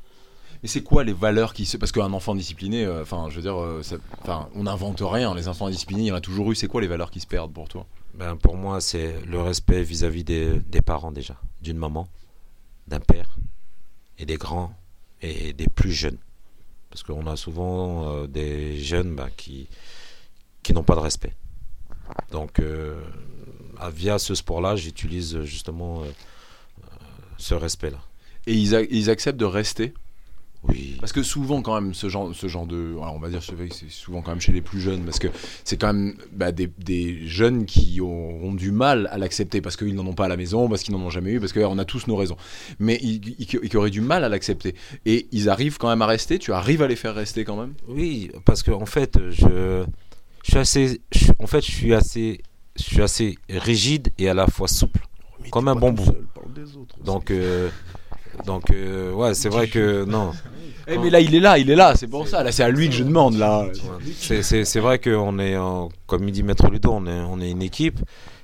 [0.63, 1.77] Mais c'est quoi les valeurs qui se.
[1.77, 5.35] Parce qu'un enfant discipliné, euh, enfin, je veux dire, euh, ça- on n'invente rien.
[5.35, 6.55] Les enfants disciplinés, il y en a toujours eu.
[6.55, 7.85] C'est quoi les valeurs qui se perdent pour toi?
[8.15, 12.07] Ben, pour moi, c'est le respect vis-à-vis des, des parents déjà, d'une maman,
[12.87, 13.37] d'un père,
[14.17, 14.73] et des grands,
[15.21, 16.17] et des plus jeunes.
[16.89, 19.67] Parce qu'on a souvent euh, des jeunes ben, qui,
[20.73, 21.33] n'ont pas de respect.
[22.31, 22.99] Donc, euh,
[23.91, 26.07] via ce sport-là, j'utilise justement euh,
[27.37, 27.99] ce respect-là.
[28.47, 29.93] Et ils acceptent de rester
[30.63, 30.97] Oui.
[30.99, 32.93] Parce que souvent, quand même, ce genre, ce genre de.
[33.01, 35.03] alors, on va dire, c'est vrai que c'est souvent quand même chez les plus jeunes,
[35.03, 35.27] parce que
[35.63, 39.93] c'est quand même bah, des, des jeunes qui auront du mal à l'accepter, parce qu'ils
[39.95, 41.85] n'en ont pas à la maison, parce qu'ils n'en ont jamais eu, parce qu'on a
[41.85, 42.37] tous nos raisons.
[42.79, 44.75] Mais ils, ils- ils- qui auraient du mal à l'accepter.
[45.05, 47.73] Et ils arrivent quand même à rester, tu arrives à les faire rester quand même?
[47.87, 49.85] Oui, parce que en fait, je,
[50.43, 52.41] je suis assez, je- en fait, je suis assez,
[52.75, 55.05] je suis assez rigide et à la fois souple,
[55.41, 56.03] Mais comme un bambou.
[56.03, 57.05] seul, parle des autres aussi.
[57.05, 57.69] Donc, euh,
[58.45, 60.31] donc, euh, ouais, c'est vrai que non,
[60.87, 62.43] Eh, Mais là, il est là, il est là, c'est pour ça.
[62.43, 63.65] Là, c'est à lui que je demande, là.
[64.19, 67.61] c'est, vrai qu'on est, en- comme il dit Maître Ludo, on est, on est une
[67.61, 67.99] équipe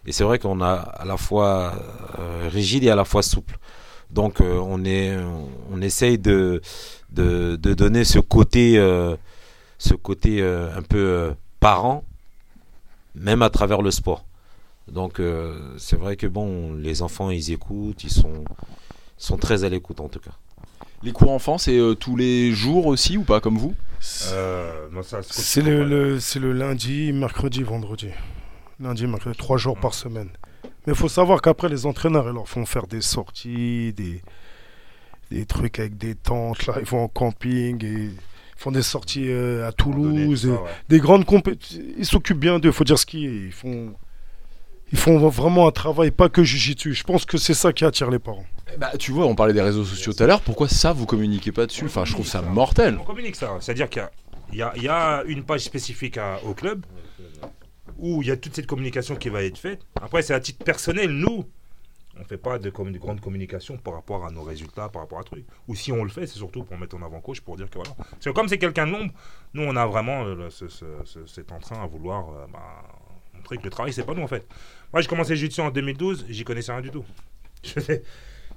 [0.06, 1.74] et c'est vrai qu'on a à la fois
[2.20, 3.58] euh, rigide et à la fois souple.
[4.12, 5.16] Donc, euh, on est,
[5.72, 6.62] on essaye de,
[7.12, 8.76] de, de donner ce côté,
[9.78, 12.04] ce côté un peu parent,
[13.16, 14.26] même à travers le sport.
[14.92, 15.22] Donc
[15.78, 18.44] c'est vrai que bon, les enfants ils écoutent, ils sont,
[19.18, 20.32] sont très à l'écoute en tout cas.
[21.02, 23.76] Les cours enfants, c'est euh, tous les jours aussi ou pas, comme vous?
[24.32, 24.88] Euh,
[25.22, 28.08] c'est- le, le- c'est le lundi, mercredi, vendredi.
[28.80, 30.30] Lundi, mercredi, trois jours par semaine.
[30.86, 34.22] Mais il faut savoir qu'après, les entraîneurs, ils leur font faire des sorties, des,
[35.32, 36.66] des trucs avec des tentes.
[36.68, 38.12] Là, ils vont en camping et ils
[38.58, 40.06] font des sorties euh, à Toulouse.
[40.14, 40.70] Donner et tout ça, ouais.
[40.90, 41.82] des grandes compétitions.
[41.98, 43.46] Ils s'occupent bien d'eux, il faut dire ce qui est.
[43.46, 43.94] Ils font,
[44.94, 46.94] ils font vraiment un travail, pas que jujitsu.
[46.94, 48.46] Je pense que c'est ça qui attire les parents.
[48.78, 50.42] Bah, tu vois, on parlait des réseaux sociaux tout à l'heure.
[50.42, 51.86] Pourquoi ça, vous communiquez pas dessus?
[51.86, 52.98] Enfin, je trouve ça mortel.
[53.00, 53.58] On communique ça.
[53.60, 54.08] C'est-à-dire qu'il
[54.54, 56.86] y a- y, une page spécifique à- au club
[57.98, 59.82] où il y a toute cette communication qui va être faite.
[60.02, 61.46] Après, c'est à titre personnel, nous,
[62.16, 65.02] on ne fait pas de, commu- de grande communication par rapport à nos résultats, par
[65.02, 65.46] rapport à trucs.
[65.68, 67.76] Ou si on le fait, c'est surtout pour mettre en avant coach, pour dire que
[67.80, 67.92] voilà.
[67.98, 69.12] Parce que comme c'est quelqu'un de l'ombre,
[69.56, 72.60] nous, on a vraiment euh, le- ce- ce- ce- cet entrain à vouloir euh, bah,
[73.36, 74.48] montrer que le travail, c'est pas nous en fait.
[74.94, 77.04] Moi, j'ai commencé le jiu-jitsu en 2012, j'y connaissais rien du tout.
[77.64, 78.04] Je faisais-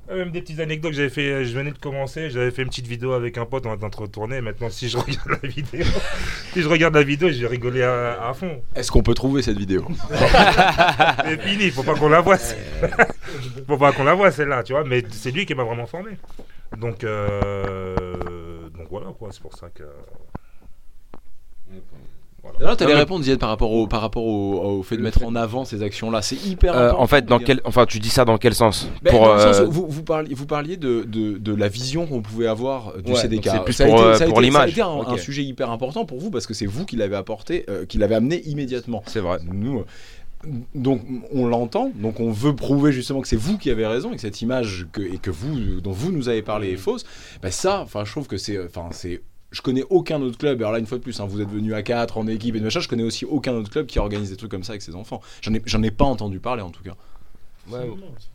[0.08, 2.86] Même des petites anecdotes que j'avais fait, je venais de commencer, j'avais fait une petite
[2.86, 4.40] vidéo avec un pote, on était en train de retourner.
[4.40, 5.84] Maintenant, si je regarde la vidéo,
[6.52, 8.62] si je regarde la vidéo, j'ai rigolé à, à fond.
[8.76, 9.84] Est-ce qu'on peut trouver cette vidéo?
[11.24, 12.36] C'est fini, faut pas qu'on la voie.
[12.38, 12.56] c'est-
[13.66, 14.84] faut pas qu'on la voie celle-là, tu vois.
[14.84, 16.12] Mais c'est lui qui m'a vraiment formé.
[16.76, 19.84] Donc, euh, donc voilà quoi, c'est pour ça que.
[22.58, 22.70] Voilà.
[22.70, 25.02] Non, t'allais Non, mais- répondre, Ziad, par rapport au, par rapport au, au fait de
[25.02, 26.22] mettre en avant ces actions-là.
[26.22, 27.02] C'est hyper Euh, important.
[27.02, 29.40] en fait, dans quel, enfin, tu dis ça dans quel sens Ben, Pour, dans le
[29.40, 32.46] sens euh, où vous, vous parliez, vous parliez de, de, de la vision qu'on pouvait
[32.46, 33.48] avoir du Ouais, CDK.
[33.50, 34.74] c'est plus Ça pour, euh, pour l'image.
[34.74, 37.16] Ça a été un, sujet hyper important pour vous parce que c'est vous qui l'avez
[37.16, 39.02] apporté, euh, qui l'avez amené immédiatement.
[39.06, 39.38] C'est vrai.
[39.50, 39.84] Nous,
[40.74, 41.02] donc
[41.32, 44.20] on l'entend, donc on veut prouver justement que c'est vous qui avez raison et que
[44.20, 47.04] cette image que, et que vous, dont vous nous avez parlé est fausse.
[47.42, 50.72] Ben ça, enfin, je trouve que c'est, enfin, c'est je connais aucun autre club, alors
[50.72, 52.64] là une fois de plus, hein, vous êtes venu à 4 en équipe et de
[52.64, 54.94] machin, je connais aussi aucun autre club qui organise des trucs comme ça avec ses
[54.94, 55.20] enfants.
[55.40, 56.94] J'en ai, j'en ai pas entendu parler en tout cas.
[57.68, 57.88] Ouais,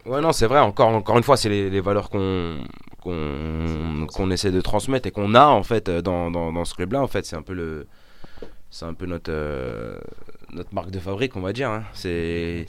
[0.06, 0.60] ouais, non, c'est vrai.
[0.60, 2.58] Encore, encore une fois, c'est les, les valeurs qu'on
[3.02, 6.74] qu'on qu'on essaie de transmettre et qu'on a en fait euh, dans, dans, dans ce
[6.76, 7.02] club-là.
[7.02, 7.88] En fait, c'est un peu le,
[8.70, 9.98] c'est un peu notre euh,
[10.54, 11.70] notre marque de fabrique, on va dire.
[11.70, 11.84] hein.
[11.94, 12.66] C'est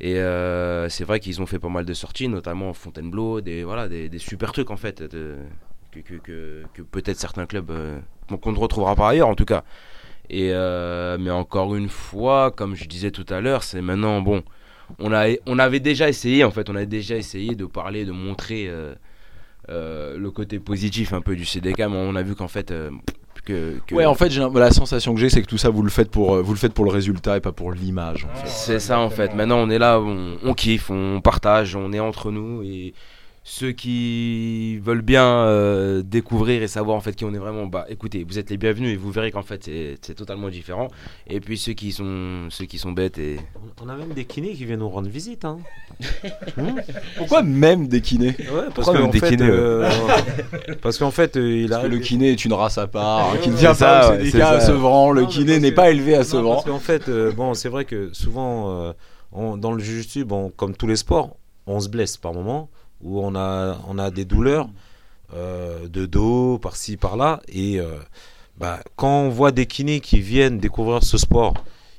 [0.00, 3.88] et euh, c'est vrai qu'ils ont fait pas mal de sorties, notamment Fontainebleau, des voilà,
[3.88, 5.36] des, des super trucs en fait, de-
[5.92, 7.98] que, que, que, que peut-être certains clubs euh,
[8.42, 9.64] qu'on ne retrouvera pas ailleurs en tout cas.
[10.30, 14.42] Et euh, mais encore une fois, comme je disais tout à l'heure, c'est maintenant bon
[14.98, 18.12] on, a, on avait déjà essayé, en fait, on a déjà essayé de parler, de
[18.12, 18.68] montrer
[19.68, 22.72] euh, le côté positif un peu du CDK, mais on a vu qu'en fait.
[23.44, 25.90] que, que- Ouais, en fait, la sensation que j'ai, c'est que tout ça, vous le
[25.90, 28.24] faites pour, vous le faites pour le résultat et pas pour l'image.
[28.24, 28.48] en fait.
[28.48, 29.34] C'est ça en fait.
[29.34, 32.94] Maintenant on est là, on, on kiffe, on partage, on est entre nous et
[33.50, 37.86] ceux qui veulent bien euh, découvrir et savoir en fait qui on est vraiment, bah
[37.88, 40.88] écoutez, vous êtes les bienvenus et vous verrez qu'en fait c'est- totalement différent.
[41.26, 43.40] Et puis ceux qui sont ceux qui sont bêtes et
[43.82, 45.44] On a même des kinés qui viennent nous rendre visite.
[46.58, 46.76] Hein.
[47.16, 48.44] Pourquoi même des kinés Ouais,
[48.74, 49.88] parce Pourquoi qu'en même des fait, kinés, euh,
[50.82, 53.36] parce qu'en fait, euh, il que arrive le kiné est une race à part, hein,
[53.42, 54.60] qui ne vient pas ouais, c'est à.
[54.60, 55.10] Sevran.
[55.12, 56.54] Le Non, kiné n'est que- pas élevé à Non, Sevran.
[56.56, 58.92] Parce qu'en fait, euh, bon, c'est vrai que souvent, euh,
[59.32, 62.68] on- dans le jiu-jitsu, bon, comme tous les sports, on se blesse par moment,
[63.02, 64.68] où on a, on a des douleurs
[65.34, 67.40] euh, de dos, par-ci, par-là.
[67.48, 67.96] Et euh,
[68.58, 71.54] bah, quand on voit des kinés qui viennent découvrir ce sport,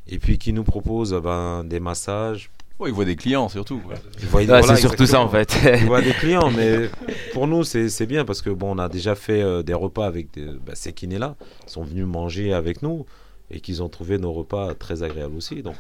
[0.08, 2.50] et puis qui nous proposent euh, ben, des massages,
[2.80, 3.82] Ouais, il voit des clients surtout.
[4.22, 5.54] ils voient- Ah, voilà, c'est surtout ça en fait.
[5.84, 6.90] On voit des clients, mais
[7.34, 10.06] pour nous, c'est c'est bien parce que bon, on a déjà fait euh, des repas
[10.06, 11.36] avec des, bah, ces kinés-là.
[11.68, 13.06] Ils sont venus manger avec nous
[13.52, 15.64] et qu'ils ont trouvé nos repas très agréables aussi.
[15.64, 15.74] Donc,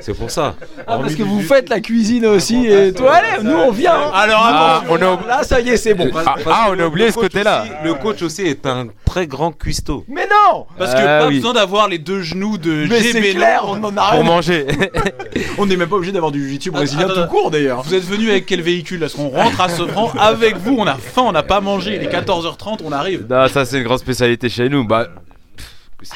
[0.00, 0.56] c'est pour ça.
[0.88, 2.66] Ah, parce que vous faites la cuisine aussi.
[2.66, 3.94] Et toi, allez, nous on vient.
[3.94, 4.10] hein.
[4.12, 6.10] Alors, Ah, on a, Là, ça y est, c'est bon.
[6.14, 7.64] ah, ah, on a oublié ce côté-là.
[7.84, 10.04] Le coach aussi est un très grand cuistot.
[10.08, 11.36] Mais non Parce que Ah pas oui.
[11.36, 14.66] besoin d'avoir les deux genoux de Mais c'est GB clair, on en a Pour manger.
[15.58, 17.82] On n'est même pas obligé d'avoir du jiu-jitsu brésilien tout court d'ailleurs.
[17.82, 19.00] Vous êtes venu avec quel véhicule?
[19.00, 21.96] Parce qu'on rentre à Sevran avec vous, on a faim, on n'a pas mangé.
[21.96, 23.26] Il est 14h30, on arrive.
[23.28, 24.84] Non, ça c'est une grande spécialité chez nous.
[24.86, 25.08] Bah,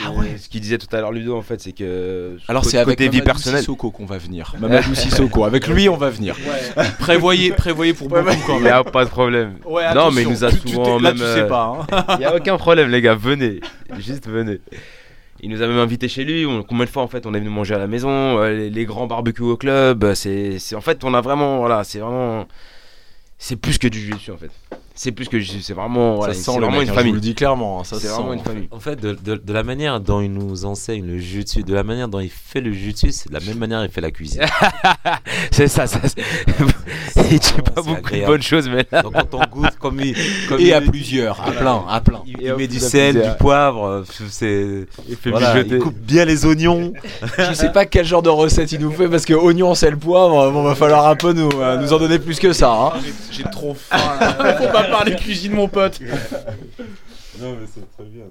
[0.05, 0.37] Ah ouais.
[0.39, 2.99] ce qu'il disait tout à l'heure Ludo en fait, c'est que Alors côté- c'est avec
[2.99, 3.61] côté vie Mamadou personnelle.
[3.61, 4.55] Sissoko qu'on va venir.
[4.61, 6.37] Mamadou Sissoko, avec lui on va venir.
[6.99, 8.73] Prévoyez, prévoyez pour beaucoup quand Il y même.
[8.75, 9.59] a pas de problème.
[9.65, 11.15] Ouais, non, mais il nous a tu- tu souvent t'es- Là, même.
[11.15, 11.87] tu sais euh, pas.
[11.91, 12.05] hein.
[12.19, 13.15] Il y a aucun problème, les gars.
[13.15, 13.61] Venez,
[13.99, 14.61] juste venez.
[15.41, 16.47] Il nous a même invités chez lui.
[16.47, 18.71] On- combien de fois en fait on est venu manger à la maison, euh, les,
[18.71, 20.03] les grands barbecues au club.
[20.05, 22.47] euh, C'est, c'est en fait on a vraiment voilà, c'est vraiment,
[23.39, 24.51] c'est plus que du jiu en fait.
[24.99, 27.13] C'est plus que c'est vraiment voilà, ça c'est vraiment mec, une hein, Je vous famille.
[27.13, 28.67] le dis clairement, hein, ça C'est vraiment une famille.
[28.71, 31.83] En fait, de, de- de la manière dont il nous enseigne le jiu-jitsu, de la
[31.83, 34.41] manière dont il fait le jiu-jitsu, c'est de la même manière qu'il fait la cuisine.
[35.51, 36.01] C'est ça, ça.
[36.05, 36.23] c'est-
[37.31, 39.03] il pas beaucoup de bonnes choses, mais là.
[39.03, 40.15] Donc quand on goûte, comme il,
[40.49, 42.23] comme Et il à plusieurs, à plein, à plein.
[42.27, 44.87] il, il met plus du sel, du poivre, euh, c'est.
[45.09, 46.93] Il fait Voilà, il coupe bien les oignons.
[47.39, 50.51] Je sais pas quel genre de recette il nous fait parce que oignon, sel, poivre,
[50.51, 52.71] bon va falloir un peu nous, euh, nous en donner plus que ça.
[52.73, 52.93] hein.
[53.31, 53.97] J'ai trop faim.
[54.89, 54.93] là.
[54.93, 56.01] Faut pas parler cuisine, mon pote.
[57.41, 58.25] Non, mais c'est très bien.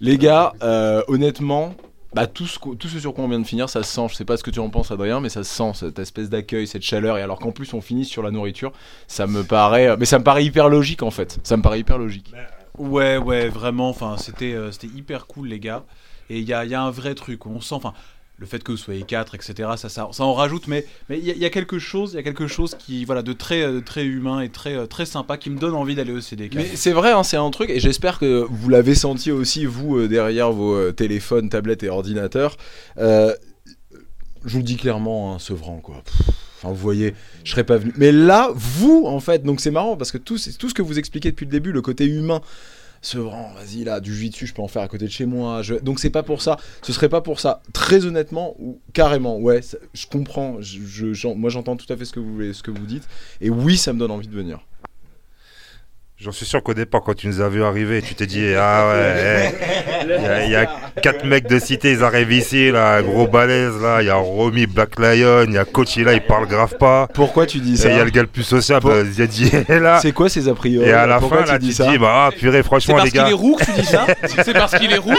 [0.00, 1.74] Les gars, euh, honnêtement,
[2.14, 4.06] bah, tout, ce, qu'o- tout ce sur quoi on vient de finir, ça se sent.
[4.10, 6.28] Je sais pas ce que tu en penses, Adrien, mais ça se sent cette espèce
[6.30, 7.16] d'accueil, cette chaleur.
[7.16, 8.72] Et alors qu'en plus on finit sur la nourriture,
[9.06, 11.38] ça me paraît, mais ça me paraît hyper logique en fait.
[11.44, 12.32] Ça me paraît hyper logique.
[12.76, 13.88] Ouais, ouais, vraiment.
[13.88, 15.84] Enfin, c'était, euh, c'était hyper cool, les gars.
[16.30, 17.46] Et il y a, il y a un vrai truc.
[17.46, 17.92] où On sent, enfin,
[18.38, 19.54] le fait que vous soyez quatre, etc.
[19.76, 20.66] Ça, ça, ça en rajoute.
[20.66, 23.62] Mais, mais il y, a- quelque chose, y a quelque chose qui, voilà, de très,
[23.62, 26.54] euh, très humain et très, euh, très sympa, qui me donne envie d'aller au CDK.
[26.56, 29.98] Mais c'est vrai, hein, c'est un truc, et j'espère que vous l'avez senti aussi, vous,
[29.98, 32.56] euh, derrière vos téléphones, tablettes et ordinateurs.
[32.96, 33.32] Je
[34.44, 36.02] vous dis clairement, hein, quoi.
[36.58, 37.92] Enfin, vous voyez, je serais pas venu.
[37.96, 40.98] Mais là, vous, en fait, donc c'est marrant, parce que tout, tout ce que vous
[40.98, 42.40] expliquez depuis le début, le côté humain,
[43.04, 45.62] Sevran, vas-y, là, du jiu-jitsu, je peux en faire à côté de chez moi.
[45.62, 46.56] je- Donc c'est pas pour ça.
[46.82, 47.60] Ce serait pas pour ça.
[47.72, 50.56] Très honnêtement, ou carrément, ouais, ça- je comprends.
[50.60, 53.06] Je, moi, j'entends tout à fait ce que, vous, voulez- ce que vous dites.
[53.40, 54.60] Et oui, ça me donne envie de venir.
[56.24, 58.88] J'en suis sûr qu'au départ, quand tu nous as vu arriver, tu t'es dit Ah
[58.88, 59.54] ouais,
[60.04, 60.66] eh, il y, a- il y a
[61.02, 64.00] quatre mecs de cité, ils arrivent ici, là, gros balèze, là.
[64.00, 67.08] Il y a Romy Black Lion, il y a Coach, là, il parle grave pas.
[67.12, 69.50] Pourquoi tu dis ça il y a le gars le plus sociable, Pour- euh, Ziadi
[69.68, 69.98] est là.
[70.00, 71.90] C'est quoi ces a priori Et à la Pourquoi fin, là, tu dis te ça
[71.90, 73.28] dis Bah, ah, purée, C'est franchement, parce les qu'il gars.
[73.28, 74.06] est roux que tu dis ça
[74.44, 75.12] C'est parce qu'il est roux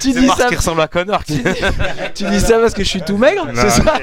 [0.00, 1.22] Tu C'est dis parce ça, qu'il ressemble à Connor.
[1.24, 1.34] tu
[2.24, 3.84] dis ça parce que je suis tout maigre C'est ça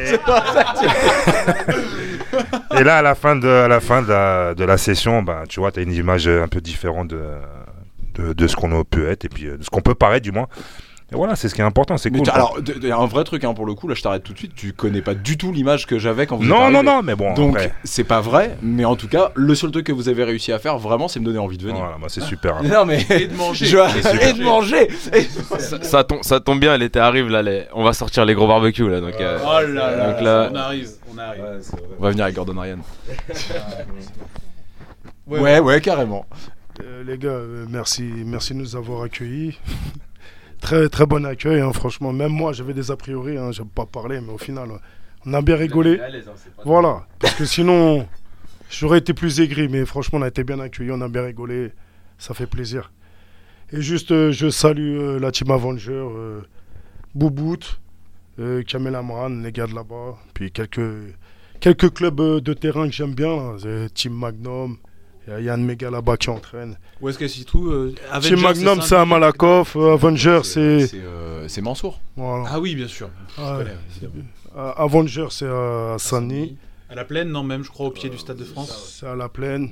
[2.78, 6.28] et- là, à la fin de, la, session, bah, tu vois, tu as une image
[6.28, 9.96] un peu différente de ce qu'on peut être et puis euh, de ce qu'on peut
[9.96, 10.48] paraître, du moins.
[11.10, 12.24] Et voilà, c'est ce qui est important, c'est cool.
[12.24, 14.24] tu- alors, il y a un vrai truc hein, pour le coup, là je t'arrête
[14.24, 16.70] tout de suite, tu connais pas du tout l'image que j'avais quand vous êtes non,
[16.70, 19.72] non, non, mais bon, Donc après, c'est pas vrai, mais en tout cas, le seul
[19.72, 21.78] truc que vous avez réussi à faire, vraiment, c'est me donner envie de venir.
[21.80, 22.58] voilà, bah, c'est super.
[22.58, 22.62] hein.
[22.66, 23.66] Non mais Et de manger.
[23.68, 24.90] Je- Et de manger.
[25.14, 25.22] Et-
[25.60, 27.42] ça, ça tombe, ça tombe bien, l'été arrive là.
[27.42, 29.00] les- On va sortir les gros barbecues là.
[29.00, 31.44] Donc, euh, Oh là là, Donc là- on arrive, on arrive.
[32.00, 32.80] On va venir avec Gordon Ryan.
[35.26, 36.26] Ouais, ouais, carrément.
[36.84, 39.58] Euh, les gars, euh, merci, merci de nous avoir accueillis.
[40.68, 42.12] très, très bon accueil, hein, franchement.
[42.12, 44.68] Même moi, j'avais des a priori, hein, j'aime pas parler, mais au final,
[45.26, 45.98] on a bien rigolé.
[46.66, 48.06] Voilà, parce que sinon,
[48.70, 51.72] j'aurais été plus aigri, mais franchement, on a été bien accueillis, on a bien rigolé,
[52.18, 52.92] ça fait plaisir.
[53.72, 56.42] Et juste, euh, je salue euh, la team Avenger, euh,
[57.16, 57.80] Boubout,
[58.68, 60.18] Kamel Amran, les gars de là-bas.
[60.34, 61.16] Puis quelques,
[61.60, 63.36] quelques clubs de terrain que j'aime bien.
[63.36, 63.56] là.
[63.58, 64.78] C'est Team Magnum.
[65.28, 66.78] Il y a Yann Mega là-bas qui entraîne.
[67.02, 69.76] Où est-ce qu'elle s'y trouve euh, Avengers, Team Magnum, c'est à Malakoff.
[69.76, 70.88] euh, Avenger, c'est.
[70.88, 72.00] C'est euh, Mansour.
[72.16, 72.46] Voilà.
[72.50, 73.10] Ah oui, bien sûr.
[73.38, 73.76] Ah, connais.
[74.56, 76.58] Euh, Avenger, c'est à Saint-Denis.
[76.90, 78.96] À la plaine, non, même, je crois, au pied du Stade de France.
[79.00, 79.72] C'est à la plaine.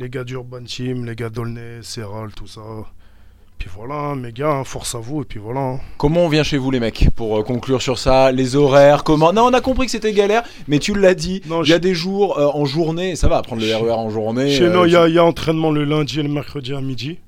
[0.00, 2.60] Les gars d'Urban Team, les gars d'Aulnay, Serral, tout ça.
[3.60, 5.20] Puis voilà, mes gars, force à vous.
[5.22, 5.60] Et puis voilà.
[5.60, 5.80] hein.
[5.98, 9.32] Comment on vient chez vous les mecs pour euh, conclure sur ça Les horaires, comment
[9.34, 11.42] Non, on a compris que c'était galère, mais tu l'as dit.
[11.46, 14.08] Non, Il y a des jours euh, en journée, ça va prendre le RER en
[14.10, 14.50] journée.
[14.50, 16.30] Chez euh, nous, il y, a- tu- il y a entraînement le lundi et le
[16.30, 17.18] mercredi à midi.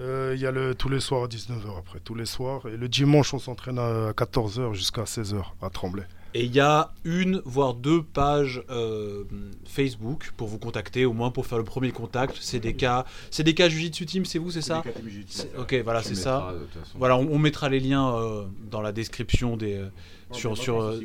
[0.00, 2.62] Euh, Il y a le, tous les soirs à 19h après, tous les soirs.
[2.72, 6.04] Et le dimanche, on s'entraîne à 14h jusqu'à 16h à Tremblay.
[6.36, 9.22] Et il y a une, voire deux pages euh,
[9.66, 12.36] Facebook pour vous contacter, au moins pour faire le premier contact.
[12.40, 14.82] C'est des cas, c'est des cas Jiu-Jitsu Team, c'est vous, c'est ça
[15.58, 16.52] Ok, voilà, c'est ça.
[16.96, 19.86] Voilà, on, on mettra les liens euh, dans la description des euh,
[20.32, 20.82] sur sur.
[20.82, 21.00] euh,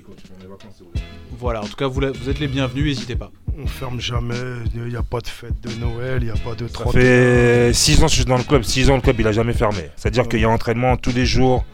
[1.38, 3.31] voilà, en tout cas, vous, la- vous êtes les bienvenus, n'hésitez pas.
[3.56, 4.34] On ferme jamais,
[4.73, 6.93] il n'y a pas de fête de Noël, il n'y a pas de Ça 30
[6.93, 8.64] fait 6 ans que je suis dans le club.
[8.64, 9.89] 6 ans, le club, il a jamais fermé.
[9.95, 11.65] C'est-à-dire qu'il y a entraînement tous les jours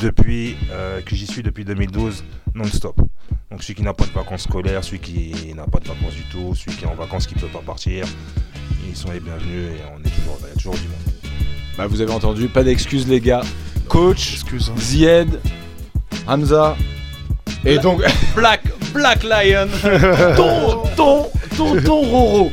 [0.00, 2.96] depuis euh, que j'y suis depuis 2012, non-stop.
[3.50, 6.22] Donc celui qui n'a pas de vacances scolaires, celui qui n'a pas de vacances du
[6.30, 8.04] tout, celui qui est en vacances qui ne peut pas partir,
[8.88, 11.32] ils sont les bienvenus et on est toujours, il y a toujours du monde.
[11.78, 13.42] Bah, vous avez entendu, pas d'excuses les gars.
[13.88, 14.70] Coach, Excuse.
[14.70, 14.78] hein.
[14.80, 15.38] Zied,
[16.26, 16.76] Hamza.
[17.64, 18.02] Et donc,
[18.36, 18.62] Black
[18.92, 19.68] Black Lion,
[20.36, 21.26] ton ton
[21.56, 22.50] ton ton Roro.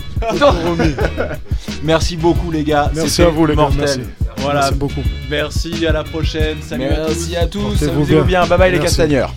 [1.84, 2.90] merci beaucoup les gars.
[2.94, 4.02] Merci C'était à vous les gars, merci.
[4.38, 5.02] Voilà, Merci beaucoup.
[5.30, 6.58] merci, à la prochaine.
[6.62, 7.08] Salut à tous.
[7.10, 8.24] Merci à tous, ça Portez-vous vous bien.
[8.24, 8.46] bien.
[8.48, 9.34] Bye bye les castagneurs.